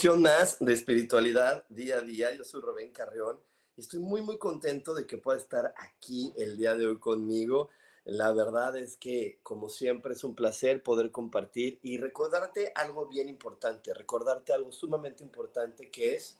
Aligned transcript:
Emisión 0.00 0.22
más 0.22 0.56
de 0.60 0.72
espiritualidad 0.72 1.62
día 1.68 1.98
a 1.98 2.00
día. 2.00 2.34
Yo 2.34 2.42
soy 2.42 2.62
Rubén 2.62 2.90
Carrión 2.90 3.38
y 3.76 3.82
estoy 3.82 4.00
muy, 4.00 4.22
muy 4.22 4.38
contento 4.38 4.94
de 4.94 5.04
que 5.04 5.18
pueda 5.18 5.36
estar 5.36 5.74
aquí 5.76 6.32
el 6.38 6.56
día 6.56 6.74
de 6.74 6.86
hoy 6.86 6.98
conmigo. 6.98 7.68
La 8.06 8.32
verdad 8.32 8.78
es 8.78 8.96
que, 8.96 9.40
como 9.42 9.68
siempre, 9.68 10.14
es 10.14 10.24
un 10.24 10.34
placer 10.34 10.82
poder 10.82 11.10
compartir 11.10 11.80
y 11.82 11.98
recordarte 11.98 12.72
algo 12.76 13.08
bien 13.08 13.28
importante, 13.28 13.92
recordarte 13.92 14.54
algo 14.54 14.72
sumamente 14.72 15.22
importante 15.22 15.90
que 15.90 16.14
es, 16.14 16.38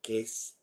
que 0.00 0.20
es, 0.20 0.56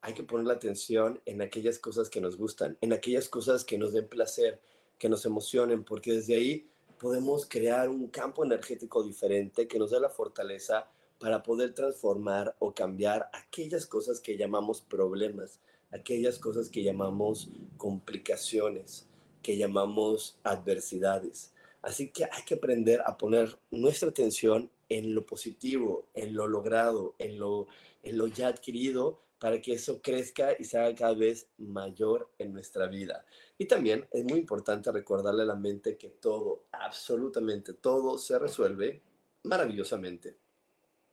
hay 0.00 0.14
que 0.14 0.24
poner 0.24 0.48
la 0.48 0.54
atención 0.54 1.20
en 1.26 1.42
aquellas 1.42 1.78
cosas 1.78 2.10
que 2.10 2.20
nos 2.20 2.36
gustan, 2.36 2.76
en 2.80 2.92
aquellas 2.92 3.28
cosas 3.28 3.62
que 3.62 3.78
nos 3.78 3.92
den 3.92 4.08
placer, 4.08 4.60
que 4.98 5.08
nos 5.08 5.24
emocionen, 5.24 5.84
porque 5.84 6.14
desde 6.14 6.34
ahí 6.34 6.68
podemos 6.98 7.46
crear 7.46 7.88
un 7.88 8.08
campo 8.08 8.44
energético 8.44 9.04
diferente 9.04 9.68
que 9.68 9.78
nos 9.78 9.92
dé 9.92 10.00
la 10.00 10.10
fortaleza 10.10 10.90
para 11.18 11.42
poder 11.42 11.74
transformar 11.74 12.54
o 12.58 12.72
cambiar 12.72 13.28
aquellas 13.32 13.86
cosas 13.86 14.20
que 14.20 14.36
llamamos 14.36 14.80
problemas, 14.80 15.60
aquellas 15.90 16.38
cosas 16.38 16.68
que 16.68 16.82
llamamos 16.82 17.50
complicaciones, 17.76 19.08
que 19.42 19.56
llamamos 19.56 20.38
adversidades. 20.44 21.52
Así 21.82 22.10
que 22.10 22.24
hay 22.24 22.42
que 22.46 22.54
aprender 22.54 23.02
a 23.04 23.16
poner 23.16 23.58
nuestra 23.70 24.08
atención 24.08 24.70
en 24.88 25.14
lo 25.14 25.26
positivo, 25.26 26.06
en 26.14 26.34
lo 26.34 26.46
logrado, 26.46 27.14
en 27.18 27.38
lo, 27.38 27.66
en 28.02 28.18
lo 28.18 28.26
ya 28.26 28.48
adquirido, 28.48 29.20
para 29.38 29.60
que 29.60 29.72
eso 29.72 30.02
crezca 30.02 30.56
y 30.58 30.64
se 30.64 30.78
haga 30.78 30.94
cada 30.94 31.14
vez 31.14 31.48
mayor 31.58 32.28
en 32.38 32.52
nuestra 32.52 32.88
vida. 32.88 33.24
Y 33.56 33.66
también 33.66 34.06
es 34.10 34.24
muy 34.24 34.40
importante 34.40 34.90
recordarle 34.90 35.42
a 35.42 35.46
la 35.46 35.54
mente 35.54 35.96
que 35.96 36.08
todo, 36.08 36.64
absolutamente 36.72 37.72
todo, 37.72 38.18
se 38.18 38.38
resuelve 38.38 39.00
maravillosamente 39.44 40.36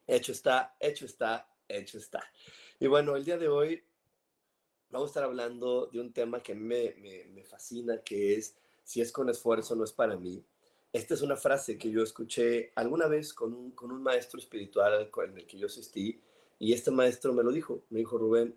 Hecho 0.08 0.32
está, 0.32 0.76
hecho 0.80 1.06
está, 1.06 1.48
hecho 1.68 1.98
está. 1.98 2.24
Y 2.80 2.88
bueno, 2.88 3.16
el 3.16 3.26
día 3.26 3.38
de 3.38 3.48
hoy 3.48 3.84
vamos 4.90 5.08
a 5.08 5.12
estar 5.12 5.24
hablando 5.24 5.88
de 5.88 6.00
un 6.00 6.14
tema 6.14 6.42
que 6.42 6.54
me, 6.54 6.96
me, 7.00 7.26
me 7.26 7.44
fascina, 7.44 8.02
que 8.02 8.36
es, 8.36 8.56
si 8.84 9.02
es 9.02 9.12
con 9.12 9.30
esfuerzo, 9.30 9.76
no 9.76 9.84
es 9.84 9.92
para 9.92 10.16
mí. 10.16 10.44
Esta 10.94 11.14
es 11.14 11.22
una 11.22 11.36
frase 11.36 11.78
que 11.78 11.90
yo 11.92 12.04
escuché 12.04 12.72
alguna 12.76 13.08
vez 13.08 13.34
con 13.34 13.54
un, 13.54 13.72
con 13.72 13.92
un 13.92 14.02
maestro 14.02 14.40
espiritual 14.40 15.10
en 15.26 15.38
el 15.38 15.46
que 15.46 15.58
yo 15.58 15.68
asistí, 15.68 16.22
y 16.58 16.72
este 16.72 16.92
maestro 16.92 17.34
me 17.34 17.44
lo 17.44 17.52
dijo, 17.52 17.84
me 17.90 18.00
dijo, 18.00 18.18
Rubén, 18.18 18.56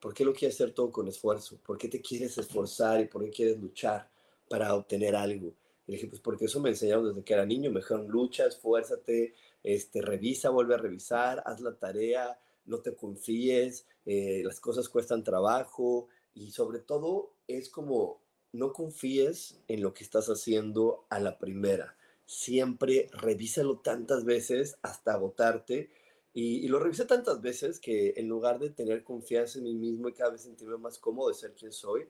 ¿por 0.00 0.14
qué 0.14 0.24
lo 0.24 0.32
quieres 0.32 0.54
hacer 0.54 0.72
todo 0.72 0.90
con 0.90 1.08
esfuerzo? 1.08 1.58
¿Por 1.62 1.76
qué 1.76 1.88
te 1.88 2.00
quieres 2.00 2.38
esforzar 2.38 3.00
y 3.00 3.06
por 3.06 3.22
qué 3.24 3.30
quieres 3.30 3.58
luchar 3.58 4.08
para 4.48 4.74
obtener 4.74 5.14
algo? 5.14 5.54
Y 5.86 5.92
dije, 5.92 6.06
pues 6.06 6.20
porque 6.20 6.46
eso 6.46 6.60
me 6.60 6.70
enseñaron 6.70 7.08
desde 7.08 7.22
que 7.22 7.34
era 7.34 7.44
niño, 7.44 7.70
me 7.70 7.80
dijeron, 7.80 8.08
lucha, 8.08 8.46
esfuérzate, 8.46 9.34
este, 9.64 10.02
revisa, 10.02 10.50
vuelve 10.50 10.74
a 10.74 10.78
revisar, 10.78 11.42
haz 11.46 11.60
la 11.60 11.74
tarea, 11.74 12.38
no 12.66 12.80
te 12.80 12.94
confíes, 12.94 13.86
eh, 14.06 14.42
las 14.44 14.60
cosas 14.60 14.88
cuestan 14.88 15.24
trabajo 15.24 16.08
y 16.34 16.52
sobre 16.52 16.78
todo 16.78 17.32
es 17.48 17.68
como 17.70 18.20
no 18.52 18.72
confíes 18.72 19.60
en 19.66 19.82
lo 19.82 19.94
que 19.94 20.04
estás 20.04 20.28
haciendo 20.28 21.06
a 21.08 21.18
la 21.18 21.38
primera. 21.38 21.96
Siempre 22.26 23.08
revísalo 23.12 23.78
tantas 23.78 24.24
veces 24.24 24.76
hasta 24.82 25.14
agotarte. 25.14 25.90
Y, 26.32 26.64
y, 26.64 26.68
lo 26.68 26.80
revisé 26.80 27.04
tantas 27.04 27.40
veces 27.40 27.78
que 27.78 28.14
en 28.16 28.28
lugar 28.28 28.58
de 28.58 28.70
tener 28.70 29.04
confianza 29.04 29.58
en 29.58 29.64
mí 29.64 29.74
mismo 29.74 30.08
y 30.08 30.14
cada 30.14 30.30
vez 30.30 30.42
sentirme 30.42 30.76
más 30.78 30.98
cómodo 30.98 31.28
de 31.28 31.34
ser 31.34 31.54
quien 31.54 31.72
soy, 31.72 32.08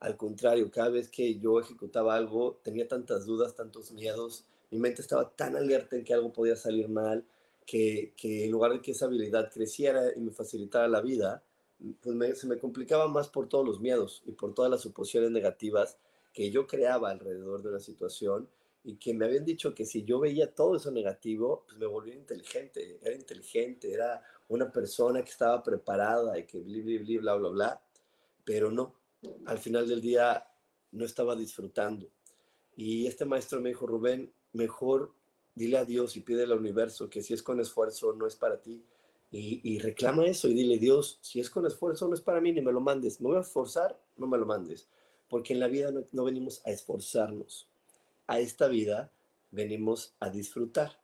al 0.00 0.16
contrario, 0.16 0.70
cada 0.70 0.90
vez 0.90 1.08
que 1.08 1.38
yo 1.38 1.60
ejecutaba 1.60 2.14
algo 2.14 2.60
tenía 2.62 2.86
tantas 2.86 3.26
dudas, 3.26 3.54
tantos 3.54 3.92
miedos, 3.92 4.44
mi 4.70 4.78
mente 4.78 5.02
estaba 5.02 5.30
tan 5.30 5.56
alerta 5.56 5.96
en 5.96 6.04
que 6.04 6.14
algo 6.14 6.32
podía 6.32 6.56
salir 6.56 6.88
mal, 6.88 7.24
que, 7.64 8.14
en 8.22 8.50
lugar 8.50 8.72
de 8.72 8.80
que 8.80 8.92
esa 8.92 9.06
habilidad 9.06 9.50
creciera 9.52 10.14
y 10.14 10.20
me 10.20 10.32
facilitara 10.32 10.88
la 10.88 11.00
vida, 11.00 11.42
pues 12.00 12.38
se 12.38 12.46
me 12.46 12.58
complicaba 12.58 13.08
más 13.08 13.28
por 13.28 13.48
todos 13.48 13.66
los 13.66 13.80
miedos 13.80 14.22
y 14.24 14.32
por 14.32 14.54
todas 14.54 14.70
las 14.70 14.80
suposiciones 14.80 15.30
negativas 15.30 15.98
que 16.32 16.50
yo 16.50 16.66
creaba 16.66 17.10
alrededor 17.10 17.62
de 17.62 17.70
una 17.70 17.80
situación 17.80 18.48
y 18.84 18.96
que 18.96 19.12
me 19.12 19.24
habían 19.24 19.44
dicho 19.44 19.74
que 19.74 19.84
si 19.84 20.04
yo 20.04 20.20
veía 20.20 20.54
todo 20.54 20.76
eso 20.76 20.92
negativo, 20.92 21.64
pues 21.66 21.76
me 21.76 21.86
volvía 21.86 22.14
inteligente, 22.14 23.00
era 23.02 23.16
inteligente, 23.16 23.92
era 23.92 24.22
una 24.48 24.70
persona 24.70 25.22
que 25.22 25.30
estaba 25.30 25.60
preparada 25.62 26.38
y 26.38 26.44
que 26.44 26.60
bli, 26.60 26.82
bli, 26.82 26.98
bli, 26.98 27.18
bla, 27.18 27.34
bla, 27.34 27.48
bla, 27.48 27.82
pero 28.44 28.70
no, 28.70 28.94
al 29.46 29.58
final 29.58 29.88
del 29.88 30.00
día 30.00 30.46
no 30.92 31.04
estaba 31.04 31.34
disfrutando. 31.34 32.08
Y 32.76 33.06
este 33.06 33.24
maestro 33.24 33.60
me 33.60 33.70
dijo, 33.70 33.86
Rubén, 33.86 34.30
mejor 34.52 35.12
dile 35.54 35.78
a 35.78 35.84
Dios 35.84 36.16
y 36.16 36.20
pide 36.20 36.44
al 36.44 36.52
universo 36.52 37.08
que 37.08 37.22
si 37.22 37.32
es 37.34 37.42
con 37.42 37.58
esfuerzo 37.58 38.12
no 38.12 38.26
es 38.26 38.36
para 38.36 38.60
ti. 38.60 38.84
Y, 39.32 39.78
reclama 39.80 40.24
eso 40.24 40.48
y 40.48 40.54
dile, 40.54 40.78
Dios, 40.78 41.18
si 41.20 41.40
es 41.40 41.50
con 41.50 41.66
esfuerzo 41.66 42.08
no 42.08 42.14
es 42.14 42.22
para 42.22 42.40
mí, 42.40 42.52
ni 42.52 42.62
me 42.62 42.72
lo 42.72 42.80
mandes. 42.80 43.20
Me 43.20 43.28
voy 43.28 43.36
a 43.36 43.40
esforzar, 43.40 43.98
no 44.16 44.26
me 44.26 44.38
lo 44.38 44.46
mandes. 44.46 44.88
Porque 45.28 45.52
en 45.52 45.60
la 45.60 45.68
vida 45.68 45.90
no, 46.12 46.24
venimos 46.24 46.62
a 46.64 46.70
esforzarnos. 46.70 47.68
A 48.28 48.40
esta 48.40 48.68
vida 48.68 49.10
venimos 49.50 50.14
a 50.20 50.30
disfrutar. 50.30 50.98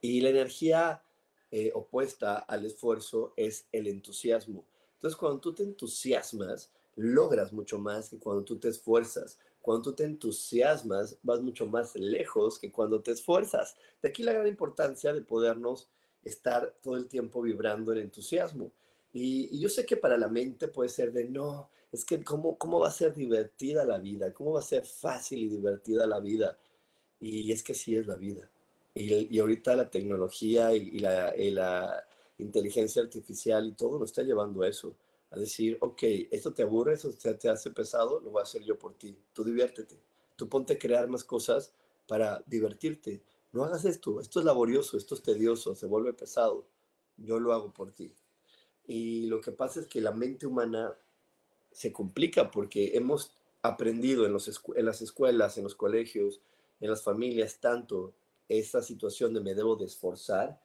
Y 0.00 0.20
la 0.20 0.28
energía 0.28 1.02
eh, 1.50 1.72
opuesta 1.74 2.38
al 2.38 2.64
esfuerzo 2.64 3.32
es 3.36 3.66
el 3.72 3.88
entusiasmo. 3.88 4.64
Entonces, 4.94 5.16
cuando 5.16 5.40
tú 5.40 5.52
te 5.52 5.64
entusiasmas, 5.64 6.70
logras 6.96 7.52
mucho 7.52 7.78
más 7.78 8.10
que 8.10 8.18
cuando 8.18 8.44
tú 8.44 8.58
te 8.58 8.68
esfuerzas. 8.68 9.38
Cuando 9.66 9.82
tú 9.82 9.94
te 9.94 10.04
entusiasmas, 10.04 11.18
vas 11.24 11.42
mucho 11.42 11.66
más 11.66 11.96
lejos 11.96 12.56
que 12.56 12.70
cuando 12.70 13.00
te 13.00 13.10
esfuerzas. 13.10 13.74
De 14.00 14.10
aquí 14.10 14.22
la 14.22 14.32
gran 14.32 14.46
importancia 14.46 15.12
de 15.12 15.22
podernos 15.22 15.88
estar 16.22 16.72
todo 16.80 16.94
el 16.94 17.08
tiempo 17.08 17.42
vibrando 17.42 17.90
en 17.90 17.98
entusiasmo. 17.98 18.70
Y, 19.12 19.58
yo 19.58 19.68
sé 19.68 19.84
que 19.84 19.96
para 19.96 20.16
la 20.16 20.28
mente 20.28 20.68
puede 20.68 20.88
ser 20.88 21.12
de, 21.12 21.24
no, 21.24 21.68
es 21.90 22.04
que 22.04 22.22
¿cómo, 22.22 22.56
cómo 22.56 22.78
va 22.78 22.86
a 22.86 22.92
ser 22.92 23.12
divertida 23.12 23.84
la 23.84 23.98
vida, 23.98 24.32
cómo 24.32 24.52
va 24.52 24.60
a 24.60 24.62
ser 24.62 24.86
fácil 24.86 25.40
y 25.40 25.48
divertida 25.48 26.06
la 26.06 26.20
vida. 26.20 26.56
Y 27.18 27.50
es 27.50 27.64
que 27.64 27.74
sí 27.74 27.96
es 27.96 28.06
la 28.06 28.14
vida. 28.14 28.48
Y, 28.94 29.36
ahorita 29.36 29.74
la 29.74 29.90
tecnología 29.90 30.72
y, 30.76 31.00
la, 31.00 31.36
y 31.36 31.50
la 31.50 32.06
inteligencia 32.38 33.02
artificial 33.02 33.66
y 33.66 33.72
todo 33.72 33.98
nos 33.98 34.10
está 34.10 34.22
llevando 34.22 34.62
a 34.62 34.68
eso 34.68 34.94
a 35.30 35.38
decir, 35.38 35.76
ok, 35.80 36.02
esto 36.30 36.54
te 36.54 36.62
aburre, 36.62 36.94
esto 36.94 37.10
te 37.12 37.48
hace 37.48 37.70
pesado, 37.70 38.20
lo 38.20 38.30
voy 38.30 38.40
a 38.40 38.44
hacer 38.44 38.62
yo 38.62 38.78
por 38.78 38.94
ti. 38.94 39.18
Tú 39.32 39.44
diviértete. 39.44 40.00
Tú 40.36 40.48
ponte 40.48 40.74
a 40.74 40.78
crear 40.78 41.08
más 41.08 41.24
cosas 41.24 41.72
para 42.06 42.42
divertirte. 42.46 43.22
No 43.52 43.64
hagas 43.64 43.84
esto, 43.84 44.20
esto 44.20 44.40
es 44.40 44.46
laborioso, 44.46 44.96
esto 44.96 45.14
es 45.14 45.22
tedioso, 45.22 45.74
se 45.74 45.86
vuelve 45.86 46.12
pesado. 46.12 46.66
Yo 47.16 47.40
lo 47.40 47.52
hago 47.52 47.72
por 47.72 47.92
ti. 47.92 48.14
Y 48.86 49.26
lo 49.26 49.40
que 49.40 49.52
pasa 49.52 49.80
es 49.80 49.86
que 49.86 50.00
la 50.00 50.12
mente 50.12 50.46
humana 50.46 50.96
se 51.72 51.92
complica 51.92 52.50
porque 52.50 52.96
hemos 52.96 53.32
aprendido 53.62 54.26
en, 54.26 54.32
los 54.32 54.62
en 54.76 54.86
las 54.86 55.02
escuelas, 55.02 55.58
en 55.58 55.64
los 55.64 55.74
colegios, 55.74 56.40
en 56.80 56.90
las 56.90 57.02
familias, 57.02 57.58
tanto 57.58 58.14
esa 58.48 58.82
situación 58.82 59.34
de 59.34 59.40
me 59.40 59.54
debo 59.54 59.76
de 59.76 59.86
esforzar, 59.86 60.60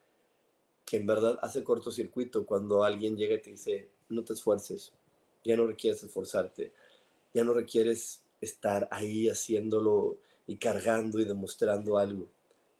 que 0.85 0.97
en 0.97 1.07
verdad 1.07 1.39
hace 1.41 1.63
cortocircuito 1.63 2.45
cuando 2.45 2.83
alguien 2.83 3.17
llega 3.17 3.35
y 3.35 3.41
te 3.41 3.51
dice, 3.51 3.89
no 4.11 4.23
te 4.23 4.33
esfuerces, 4.33 4.93
ya 5.43 5.55
no 5.55 5.67
requieres 5.67 6.03
esforzarte, 6.03 6.71
ya 7.33 7.43
no 7.43 7.53
requieres 7.53 8.21
estar 8.41 8.87
ahí 8.91 9.29
haciéndolo 9.29 10.17
y 10.47 10.57
cargando 10.57 11.19
y 11.19 11.25
demostrando 11.25 11.97
algo. 11.97 12.27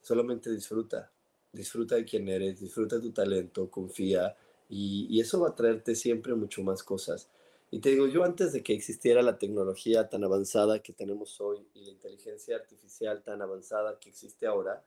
Solamente 0.02 0.52
disfruta, 0.52 1.12
disfruta 1.54 1.96
de 1.96 2.06
quién 2.06 2.28
eres, 2.28 2.60
disfruta 2.60 2.98
de 2.98 3.04
tu 3.04 3.12
talento, 3.12 3.70
confía 3.70 4.36
y, 4.70 5.20
eso 5.20 5.40
va 5.40 5.50
a 5.50 5.56
traerte 5.56 5.96
siempre 5.96 6.34
mucho 6.34 6.64
más 6.64 6.84
cosas. 6.84 7.30
Y 7.70 7.80
te 7.80 7.90
digo, 7.90 8.08
yo 8.08 8.24
antes 8.24 8.52
de 8.52 8.64
que 8.64 8.74
existiera 8.74 9.22
la 9.22 9.38
tecnología 9.38 10.10
tan 10.10 10.24
avanzada 10.24 10.82
que 10.82 10.94
tenemos 10.94 11.40
hoy 11.40 11.66
y 11.74 11.86
la 11.86 11.92
inteligencia 11.92 12.56
artificial 12.56 13.24
tan 13.24 13.42
avanzada 13.42 13.98
que 14.00 14.10
existe 14.10 14.46
ahora, 14.46 14.84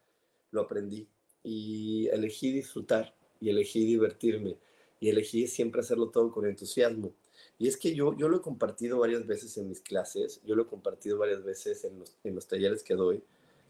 lo 0.50 0.62
aprendí 0.62 1.08
y 1.42 2.08
elegí 2.08 2.52
disfrutar 2.52 3.14
y 3.40 3.50
elegí 3.50 3.86
divertirme 3.86 4.56
y 5.04 5.10
elegí 5.10 5.46
siempre 5.46 5.82
hacerlo 5.82 6.08
todo 6.08 6.32
con 6.32 6.46
entusiasmo. 6.46 7.12
Y 7.58 7.68
es 7.68 7.76
que 7.76 7.94
yo, 7.94 8.16
yo 8.16 8.26
lo 8.26 8.38
he 8.38 8.40
compartido 8.40 9.00
varias 9.00 9.26
veces 9.26 9.54
en 9.58 9.68
mis 9.68 9.82
clases, 9.82 10.40
yo 10.46 10.54
lo 10.54 10.62
he 10.62 10.66
compartido 10.66 11.18
varias 11.18 11.44
veces 11.44 11.84
en 11.84 11.98
los, 11.98 12.16
en 12.24 12.34
los 12.34 12.46
talleres 12.46 12.82
que 12.82 12.94
doy, 12.94 13.22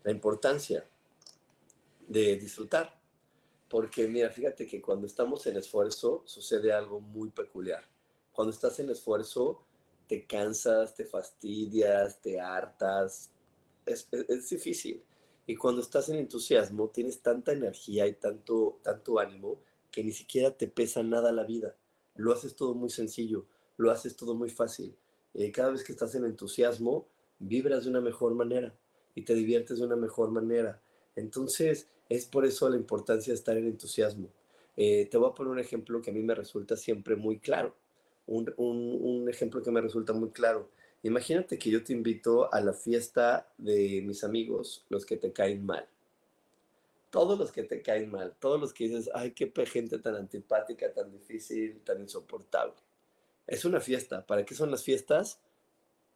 la 0.04 0.12
importancia 0.12 0.86
de 2.06 2.36
disfrutar. 2.36 2.96
Porque 3.69 4.06
mira, 4.06 4.31
fíjate 4.31 4.64
que 4.64 4.81
cuando 4.81 5.08
estamos 5.08 5.44
en 5.48 5.56
esfuerzo 5.56 6.22
sucede 6.25 6.72
algo 6.72 7.00
muy 7.00 7.31
peculiar. 7.31 7.84
Cuando 8.32 8.54
estás 8.54 8.78
en 8.78 8.90
esfuerzo 8.90 9.60
te 10.06 10.26
cansas, 10.26 10.94
te 10.94 11.04
fastidias, 11.04 12.22
te 12.22 12.38
hartas, 12.38 13.32
es, 13.84 14.06
es, 14.12 14.50
difícil. 14.50 15.02
Y 15.48 15.56
cuando 15.56 15.81
estás 15.81 16.08
en 16.10 16.14
entusiasmo 16.14 16.90
tienes 16.90 17.20
tanta 17.22 17.50
energía 17.50 18.06
y 18.06 18.12
tanto, 18.12 18.78
tanto 18.84 19.19
ánimo 19.19 19.58
que 19.94 20.02
ni 20.02 20.11
siquiera 20.11 20.50
te 20.50 20.67
pesa 20.67 21.05
nada 21.05 21.31
la 21.31 21.44
vida. 21.44 21.76
Lo 22.17 22.32
haces 22.32 22.56
todo 22.56 22.75
muy 22.75 22.91
sencillo, 22.91 23.46
lo 23.76 23.93
haces 23.93 24.17
todo 24.17 24.35
muy 24.35 24.50
fácil. 24.50 24.96
Eh, 25.35 25.52
cada 25.52 25.70
vez 25.70 25.85
que 25.85 25.93
estás 25.93 26.17
en 26.17 26.25
entusiasmo, 26.25 27.06
vibras 27.38 27.85
de 27.85 27.91
una 27.91 28.00
mejor 28.00 28.35
manera 28.35 28.75
y 29.14 29.23
te 29.23 29.35
diviertes 29.35 29.79
de 29.79 29.87
una 29.87 29.94
mejor 29.94 30.32
manera. 30.32 30.82
Entonces, 31.14 31.88
es 32.08 32.26
por 32.26 32.44
eso 32.44 32.69
la 32.69 32.76
importancia 32.76 33.32
de 33.32 33.37
estar 33.37 33.56
en 33.56 33.67
entusiasmo. 33.67 34.31
Eh, 34.76 35.06
te 35.08 35.17
voy 35.17 35.31
a 35.31 35.35
poner 35.35 35.52
un 35.52 35.61
ejemplo 35.61 36.02
que 36.02 36.11
a 36.11 36.12
mí 36.12 36.25
me 36.25 36.35
resulta 36.35 36.76
siempre 36.76 37.14
muy 37.14 37.38
claro. 37.38 37.76
Un, 38.26 38.52
un, 38.56 39.29
ejemplo 39.29 39.62
que 39.62 39.70
me 39.70 39.81
resulta 39.81 40.12
muy 40.12 40.31
claro. 40.31 40.70
Imagínate 41.05 41.56
que 41.56 41.70
yo 41.70 41.85
te 41.85 41.93
invito 41.93 42.52
a 42.52 42.61
la 42.61 42.73
fiesta 42.73 43.49
de 43.58 44.02
mis 44.05 44.25
amigos, 44.25 44.85
los 44.88 45.06
que 45.06 45.17
te 45.17 45.32
caen 45.32 45.64
mal. 45.64 45.87
Todos 47.14 47.38
los 47.38 47.52
que 47.52 47.62
te 47.62 47.81
caen 47.81 48.11
mal, 48.11 48.34
todos 48.40 48.61
los 48.61 48.75
que 48.75 48.88
dices, 48.88 49.08
ay, 49.14 49.31
qué 49.31 49.52
gente 49.66 50.00
tan 50.00 50.16
antipática, 50.16 50.93
tan 50.93 51.12
difícil, 51.12 51.81
tan 51.84 52.00
insoportable. 52.00 52.75
Es 53.46 53.64
una 53.64 53.78
fiesta. 53.78 54.26
¿Para 54.26 54.44
qué 54.44 54.56
son 54.56 54.72
las 54.72 54.82
fiestas? 54.82 55.38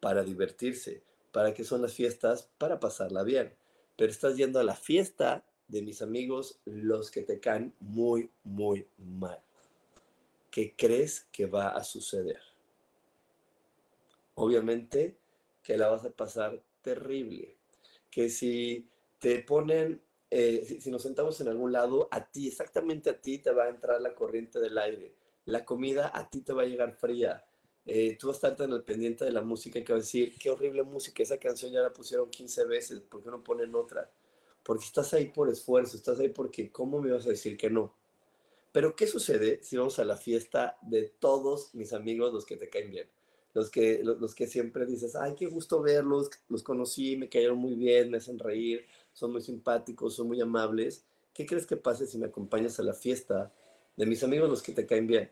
Para 0.01 0.23
divertirse. 0.23 1.01
¿Para 1.31 1.53
qué 1.53 1.63
son 1.63 1.81
las 1.81 1.93
fiestas? 1.93 2.49
Para 2.57 2.81
pasarla 2.81 3.23
bien. 3.23 3.53
Pero 3.95 4.11
estás 4.11 4.35
yendo 4.35 4.59
a 4.59 4.65
la 4.65 4.75
fiesta 4.75 5.45
de 5.69 5.81
mis 5.83 6.01
amigos, 6.01 6.59
los 6.65 7.11
que 7.11 7.21
te 7.21 7.39
caen 7.39 7.73
muy, 7.79 8.29
muy 8.43 8.85
mal. 8.97 9.39
¿Qué 10.51 10.73
crees 10.75 11.29
que 11.31 11.45
va 11.45 11.69
a 11.69 11.83
suceder? 11.85 12.41
Obviamente 14.35 15.15
que 15.63 15.77
la 15.77 15.87
vas 15.87 16.03
a 16.03 16.09
pasar 16.09 16.61
terrible. 16.81 17.55
Que 18.11 18.29
si 18.29 18.85
te 19.19 19.39
ponen, 19.43 20.01
eh, 20.31 20.79
si, 20.79 20.91
nos 20.91 21.03
sentamos 21.03 21.39
en 21.41 21.47
algún 21.47 21.71
lado, 21.71 22.07
a 22.11 22.29
ti, 22.29 22.47
exactamente 22.47 23.09
a 23.09 23.19
ti, 23.19 23.39
te 23.39 23.51
va 23.51 23.65
a 23.65 23.69
entrar 23.69 24.01
la 24.01 24.13
corriente 24.13 24.59
del 24.59 24.77
aire 24.77 25.15
la 25.49 25.65
comida 25.65 26.11
a 26.13 26.29
ti 26.29 26.41
te 26.41 26.53
va 26.53 26.63
a 26.63 26.65
llegar 26.65 26.93
fría. 26.93 27.43
Eh, 27.85 28.17
tú 28.19 28.27
vas 28.27 28.35
a 28.35 28.37
estar 28.37 28.55
tan 28.55 28.71
al 28.71 28.83
pendiente 28.83 29.25
de 29.25 29.31
la 29.31 29.41
música 29.41 29.83
que 29.83 29.93
vas 29.93 30.01
a 30.01 30.05
decir, 30.05 30.37
qué 30.37 30.51
horrible 30.51 30.83
música, 30.83 31.23
esa 31.23 31.37
canción 31.39 31.71
ya 31.71 31.81
la 31.81 31.91
pusieron 31.91 32.29
15 32.29 32.65
veces, 32.65 32.99
¿por 33.01 33.23
qué 33.23 33.29
no 33.29 33.43
ponen 33.43 33.73
otra? 33.73 34.11
Porque 34.63 34.85
estás 34.85 35.13
ahí 35.13 35.25
por 35.27 35.49
esfuerzo, 35.49 35.97
estás 35.97 36.19
ahí 36.19 36.29
porque, 36.29 36.71
¿cómo 36.71 37.01
me 37.01 37.11
vas 37.11 37.25
a 37.25 37.29
decir 37.29 37.57
que 37.57 37.69
no? 37.69 37.95
Pero, 38.71 38.95
¿qué 38.95 39.07
sucede 39.07 39.63
si 39.63 39.77
vamos 39.77 39.97
a 39.97 40.05
la 40.05 40.17
fiesta 40.17 40.77
de 40.83 41.03
todos 41.19 41.73
mis 41.73 41.93
amigos, 41.93 42.31
los 42.31 42.45
que 42.45 42.57
te 42.57 42.69
caen 42.69 42.91
bien? 42.91 43.09
Los 43.53 43.69
que, 43.69 44.01
los, 44.03 44.35
que 44.35 44.47
siempre 44.47 44.85
dices, 44.85 45.15
ay, 45.15 45.33
qué 45.35 45.47
gusto 45.47 45.81
verlos, 45.81 46.29
los 46.49 46.63
conocí, 46.63 47.17
me 47.17 47.29
cayeron 47.29 47.57
muy 47.57 47.75
bien, 47.75 48.11
me 48.11 48.17
hacen 48.17 48.37
reír, 48.37 48.85
son 49.11 49.31
muy 49.31 49.41
simpáticos, 49.41 50.15
son 50.15 50.27
muy 50.27 50.39
amables. 50.39 51.03
¿Qué 51.33 51.45
crees 51.45 51.65
que 51.65 51.77
pase 51.77 52.05
si 52.05 52.17
me 52.17 52.27
acompañas 52.27 52.79
a 52.79 52.83
la 52.83 52.93
fiesta 52.93 53.51
de 53.95 54.05
mis 54.05 54.23
amigos, 54.23 54.49
los 54.49 54.61
que 54.61 54.73
te 54.73 54.85
caen 54.85 55.07
bien? 55.07 55.29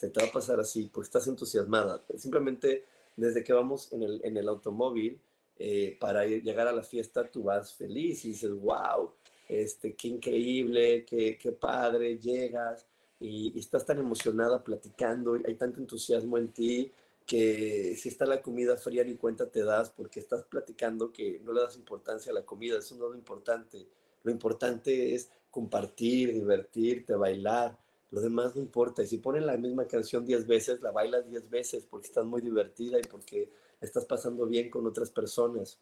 se 0.00 0.08
te 0.08 0.22
va 0.22 0.28
a 0.28 0.32
pasar 0.32 0.58
así, 0.58 0.88
porque 0.90 1.08
estás 1.08 1.26
entusiasmada. 1.26 2.02
Simplemente 2.16 2.86
desde 3.16 3.44
que 3.44 3.52
vamos 3.52 3.92
en 3.92 4.02
el, 4.02 4.20
en 4.24 4.34
el 4.38 4.48
automóvil 4.48 5.20
eh, 5.58 5.98
para 6.00 6.24
llegar 6.24 6.66
a 6.68 6.72
la 6.72 6.82
fiesta, 6.82 7.30
tú 7.30 7.42
vas 7.42 7.74
feliz 7.74 8.24
y 8.24 8.28
dices, 8.28 8.50
wow, 8.50 9.12
este, 9.46 9.94
qué 9.94 10.08
increíble, 10.08 11.04
qué, 11.04 11.36
qué 11.36 11.52
padre, 11.52 12.18
llegas 12.18 12.86
y, 13.20 13.58
estás 13.58 13.84
tan 13.84 13.98
emocionada 13.98 14.64
platicando, 14.64 15.34
hay 15.34 15.54
tanto 15.56 15.80
entusiasmo 15.80 16.38
en 16.38 16.48
ti 16.48 16.90
que 17.30 17.94
si 17.96 18.08
está 18.08 18.26
la 18.26 18.42
comida 18.42 18.76
fría 18.76 19.04
ni 19.04 19.14
cuenta 19.14 19.48
te 19.48 19.62
das 19.62 19.88
porque 19.90 20.18
estás 20.18 20.42
platicando 20.42 21.12
que 21.12 21.38
no 21.44 21.52
le 21.52 21.60
das 21.60 21.76
importancia 21.76 22.32
a 22.32 22.34
la 22.34 22.44
comida, 22.44 22.78
eso 22.78 22.96
no 22.96 23.04
es 23.04 23.12
lo 23.12 23.16
importante. 23.16 23.86
Lo 24.24 24.32
importante 24.32 25.14
es 25.14 25.30
compartir, 25.48 26.32
divertirte, 26.32 27.14
bailar, 27.14 27.78
lo 28.10 28.20
demás 28.20 28.56
no 28.56 28.60
importa. 28.60 29.04
Y 29.04 29.06
si 29.06 29.18
ponen 29.18 29.46
la 29.46 29.56
misma 29.56 29.86
canción 29.86 30.26
10 30.26 30.48
veces, 30.48 30.80
la 30.80 30.90
bailas 30.90 31.30
10 31.30 31.48
veces 31.48 31.86
porque 31.88 32.08
estás 32.08 32.26
muy 32.26 32.40
divertida 32.40 32.98
y 32.98 33.02
porque 33.02 33.48
estás 33.80 34.06
pasando 34.06 34.44
bien 34.46 34.68
con 34.68 34.84
otras 34.88 35.10
personas. 35.12 35.78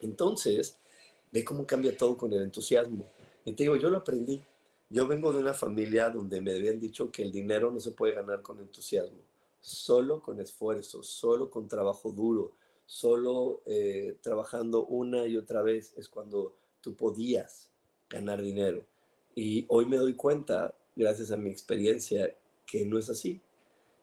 Entonces, 0.00 0.78
ve 1.30 1.44
cómo 1.44 1.66
cambia 1.66 1.94
todo 1.94 2.16
con 2.16 2.32
el 2.32 2.40
entusiasmo. 2.40 3.06
Y 3.44 3.52
te 3.52 3.64
digo, 3.64 3.76
yo 3.76 3.90
lo 3.90 3.98
aprendí. 3.98 4.42
Yo 4.88 5.06
vengo 5.06 5.30
de 5.30 5.40
una 5.40 5.52
familia 5.52 6.08
donde 6.08 6.40
me 6.40 6.54
habían 6.54 6.80
dicho 6.80 7.10
que 7.10 7.22
el 7.22 7.30
dinero 7.30 7.70
no 7.70 7.80
se 7.80 7.90
puede 7.90 8.14
ganar 8.14 8.40
con 8.40 8.60
entusiasmo, 8.60 9.18
solo 9.64 10.20
con 10.20 10.40
esfuerzo, 10.40 11.02
solo 11.02 11.48
con 11.48 11.68
trabajo 11.68 12.12
duro, 12.12 12.52
solo 12.84 13.62
eh, 13.64 14.18
trabajando 14.20 14.84
una 14.84 15.26
y 15.26 15.38
otra 15.38 15.62
vez 15.62 15.94
es 15.96 16.06
cuando 16.06 16.54
tú 16.82 16.94
podías 16.94 17.70
ganar 18.10 18.42
dinero. 18.42 18.84
Y 19.34 19.64
hoy 19.68 19.86
me 19.86 19.96
doy 19.96 20.14
cuenta 20.16 20.74
gracias 20.94 21.30
a 21.30 21.38
mi 21.38 21.48
experiencia, 21.48 22.36
que 22.66 22.84
no 22.84 22.98
es 22.98 23.08
así. 23.08 23.40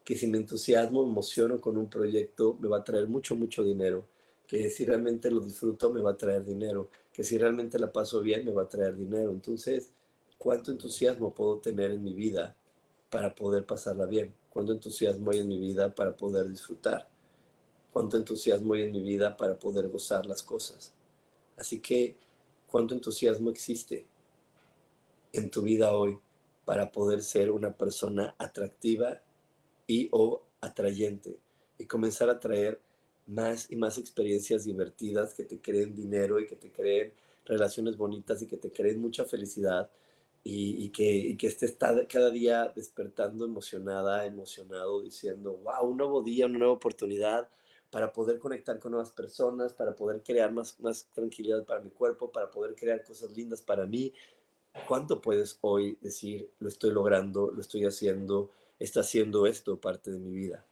Que 0.02 0.16
si 0.16 0.26
me 0.26 0.38
entusiasmo, 0.38 1.04
me 1.04 1.12
emociono 1.12 1.60
con 1.60 1.76
un 1.76 1.88
proyecto, 1.88 2.58
me 2.60 2.66
va 2.66 2.78
a 2.78 2.84
traer 2.84 3.06
mucho, 3.06 3.36
mucho 3.36 3.62
dinero. 3.62 4.04
Que 4.48 4.68
si 4.68 4.84
realmente 4.84 5.30
lo 5.30 5.38
disfruto, 5.38 5.92
me 5.92 6.02
va 6.02 6.10
a 6.10 6.16
traer 6.16 6.44
dinero. 6.44 6.88
Que 7.12 7.22
si 7.22 7.38
realmente 7.38 7.78
la 7.78 7.92
paso 7.92 8.20
bien, 8.20 8.44
me 8.44 8.52
va 8.52 8.62
a 8.62 8.68
traer 8.68 8.96
dinero. 8.96 9.30
Entonces, 9.30 9.92
¿cuánto 10.38 10.72
entusiasmo 10.72 11.32
puedo 11.32 11.58
tener 11.58 11.92
en 11.92 12.02
mi 12.02 12.14
vida 12.14 12.56
para 13.10 13.32
poder 13.32 13.64
pasarla 13.64 14.06
bien? 14.06 14.34
¿Cuánto 14.52 14.72
entusiasmo 14.72 15.30
hay 15.30 15.38
en 15.38 15.48
mi 15.48 15.58
vida 15.58 15.94
para 15.94 16.14
poder 16.14 16.48
disfrutar? 16.48 17.08
¿Cuánto 17.90 18.18
entusiasmo 18.18 18.74
hay 18.74 18.82
en 18.82 18.92
mi 18.92 19.02
vida 19.02 19.34
para 19.34 19.58
poder 19.58 19.88
gozar 19.88 20.26
las 20.26 20.42
cosas? 20.42 20.92
Así 21.56 21.80
que, 21.80 22.16
¿cuánto 22.66 22.94
entusiasmo 22.94 23.48
existe 23.48 24.06
en 25.32 25.50
tu 25.50 25.62
vida 25.62 25.92
hoy 25.96 26.18
para 26.66 26.92
poder 26.92 27.22
ser 27.22 27.50
una 27.50 27.72
persona 27.72 28.34
atractiva 28.36 29.22
y 29.86 30.08
o 30.12 30.42
atrayente 30.60 31.38
y 31.78 31.86
comenzar 31.86 32.28
a 32.28 32.38
traer 32.38 32.78
más 33.26 33.70
y 33.70 33.76
más 33.76 33.96
experiencias 33.96 34.64
divertidas 34.64 35.32
que 35.32 35.44
te 35.44 35.60
creen 35.60 35.94
dinero 35.94 36.38
y 36.40 36.46
que 36.46 36.56
te 36.56 36.70
creen 36.70 37.14
relaciones 37.46 37.96
bonitas 37.96 38.42
y 38.42 38.46
que 38.46 38.58
te 38.58 38.70
creen 38.70 39.00
mucha 39.00 39.24
felicidad 39.24 39.90
y, 40.44 40.90
que, 40.90 41.04
y 41.04 41.36
que 41.36 41.46
estés 41.46 41.76
cada 42.08 42.30
día 42.30 42.72
despertando 42.74 43.44
emocionada, 43.44 44.26
emocionado, 44.26 45.02
diciendo, 45.02 45.60
wow, 45.62 45.88
un 45.88 45.96
nuevo 45.98 46.22
día, 46.22 46.46
una 46.46 46.58
nueva 46.58 46.74
oportunidad 46.74 47.48
para 47.90 48.12
poder 48.12 48.38
conectar 48.38 48.78
con 48.78 48.92
nuevas 48.92 49.10
personas, 49.10 49.72
para 49.72 49.94
poder 49.94 50.22
crear 50.22 50.50
más, 50.50 50.80
más 50.80 51.08
tranquilidad 51.14 51.64
para 51.64 51.80
mi 51.80 51.90
cuerpo, 51.90 52.32
para 52.32 52.50
poder 52.50 52.74
crear 52.74 53.04
cosas 53.04 53.30
lindas 53.36 53.60
para 53.62 53.86
mí, 53.86 54.12
¿Cuánto 54.88 55.20
puedes 55.20 55.58
hoy 55.60 55.98
decir, 56.00 56.50
lo 56.58 56.68
estoy 56.68 56.92
logrando, 56.92 57.50
lo 57.50 57.60
estoy 57.60 57.84
haciendo, 57.84 58.50
está 58.78 59.00
haciendo 59.00 59.46
esto 59.46 59.78
parte 59.78 60.10
de 60.10 60.18
mi 60.18 60.34
vida? 60.34 60.64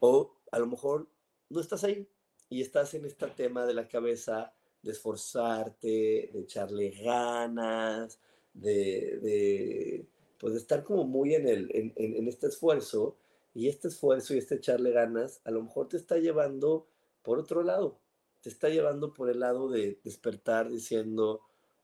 O 0.00 0.32
a 0.50 0.58
lo 0.58 0.66
mejor 0.66 1.06
no 1.48 1.60
estás 1.60 1.84
ahí 1.84 2.08
y 2.50 2.60
estás 2.60 2.94
en 2.94 3.06
este 3.06 3.26
tema 3.28 3.64
de 3.64 3.74
la 3.74 3.86
cabeza 3.88 4.52
de 4.82 4.92
esforzarte, 4.92 6.30
de 6.32 6.40
echarle 6.40 6.90
ganas, 6.90 8.18
de, 8.60 9.18
de 9.22 10.06
pues 10.38 10.54
estar 10.54 10.84
como 10.84 11.04
muy 11.04 11.34
en, 11.34 11.48
el, 11.48 11.70
en, 11.74 11.92
en 11.96 12.28
este 12.28 12.48
esfuerzo 12.48 13.16
y 13.54 13.68
este 13.68 13.88
esfuerzo 13.88 14.34
y 14.34 14.38
este 14.38 14.56
echarle 14.56 14.90
ganas 14.90 15.40
a 15.44 15.50
lo 15.50 15.62
mejor 15.62 15.88
te 15.88 15.96
está 15.96 16.18
llevando 16.18 16.86
por 17.22 17.38
otro 17.38 17.62
lado, 17.62 17.98
te 18.40 18.48
está 18.48 18.68
llevando 18.68 19.12
por 19.12 19.30
el 19.30 19.40
lado 19.40 19.68
de 19.68 19.98
despertar 20.04 20.70
diciendo, 20.70 21.40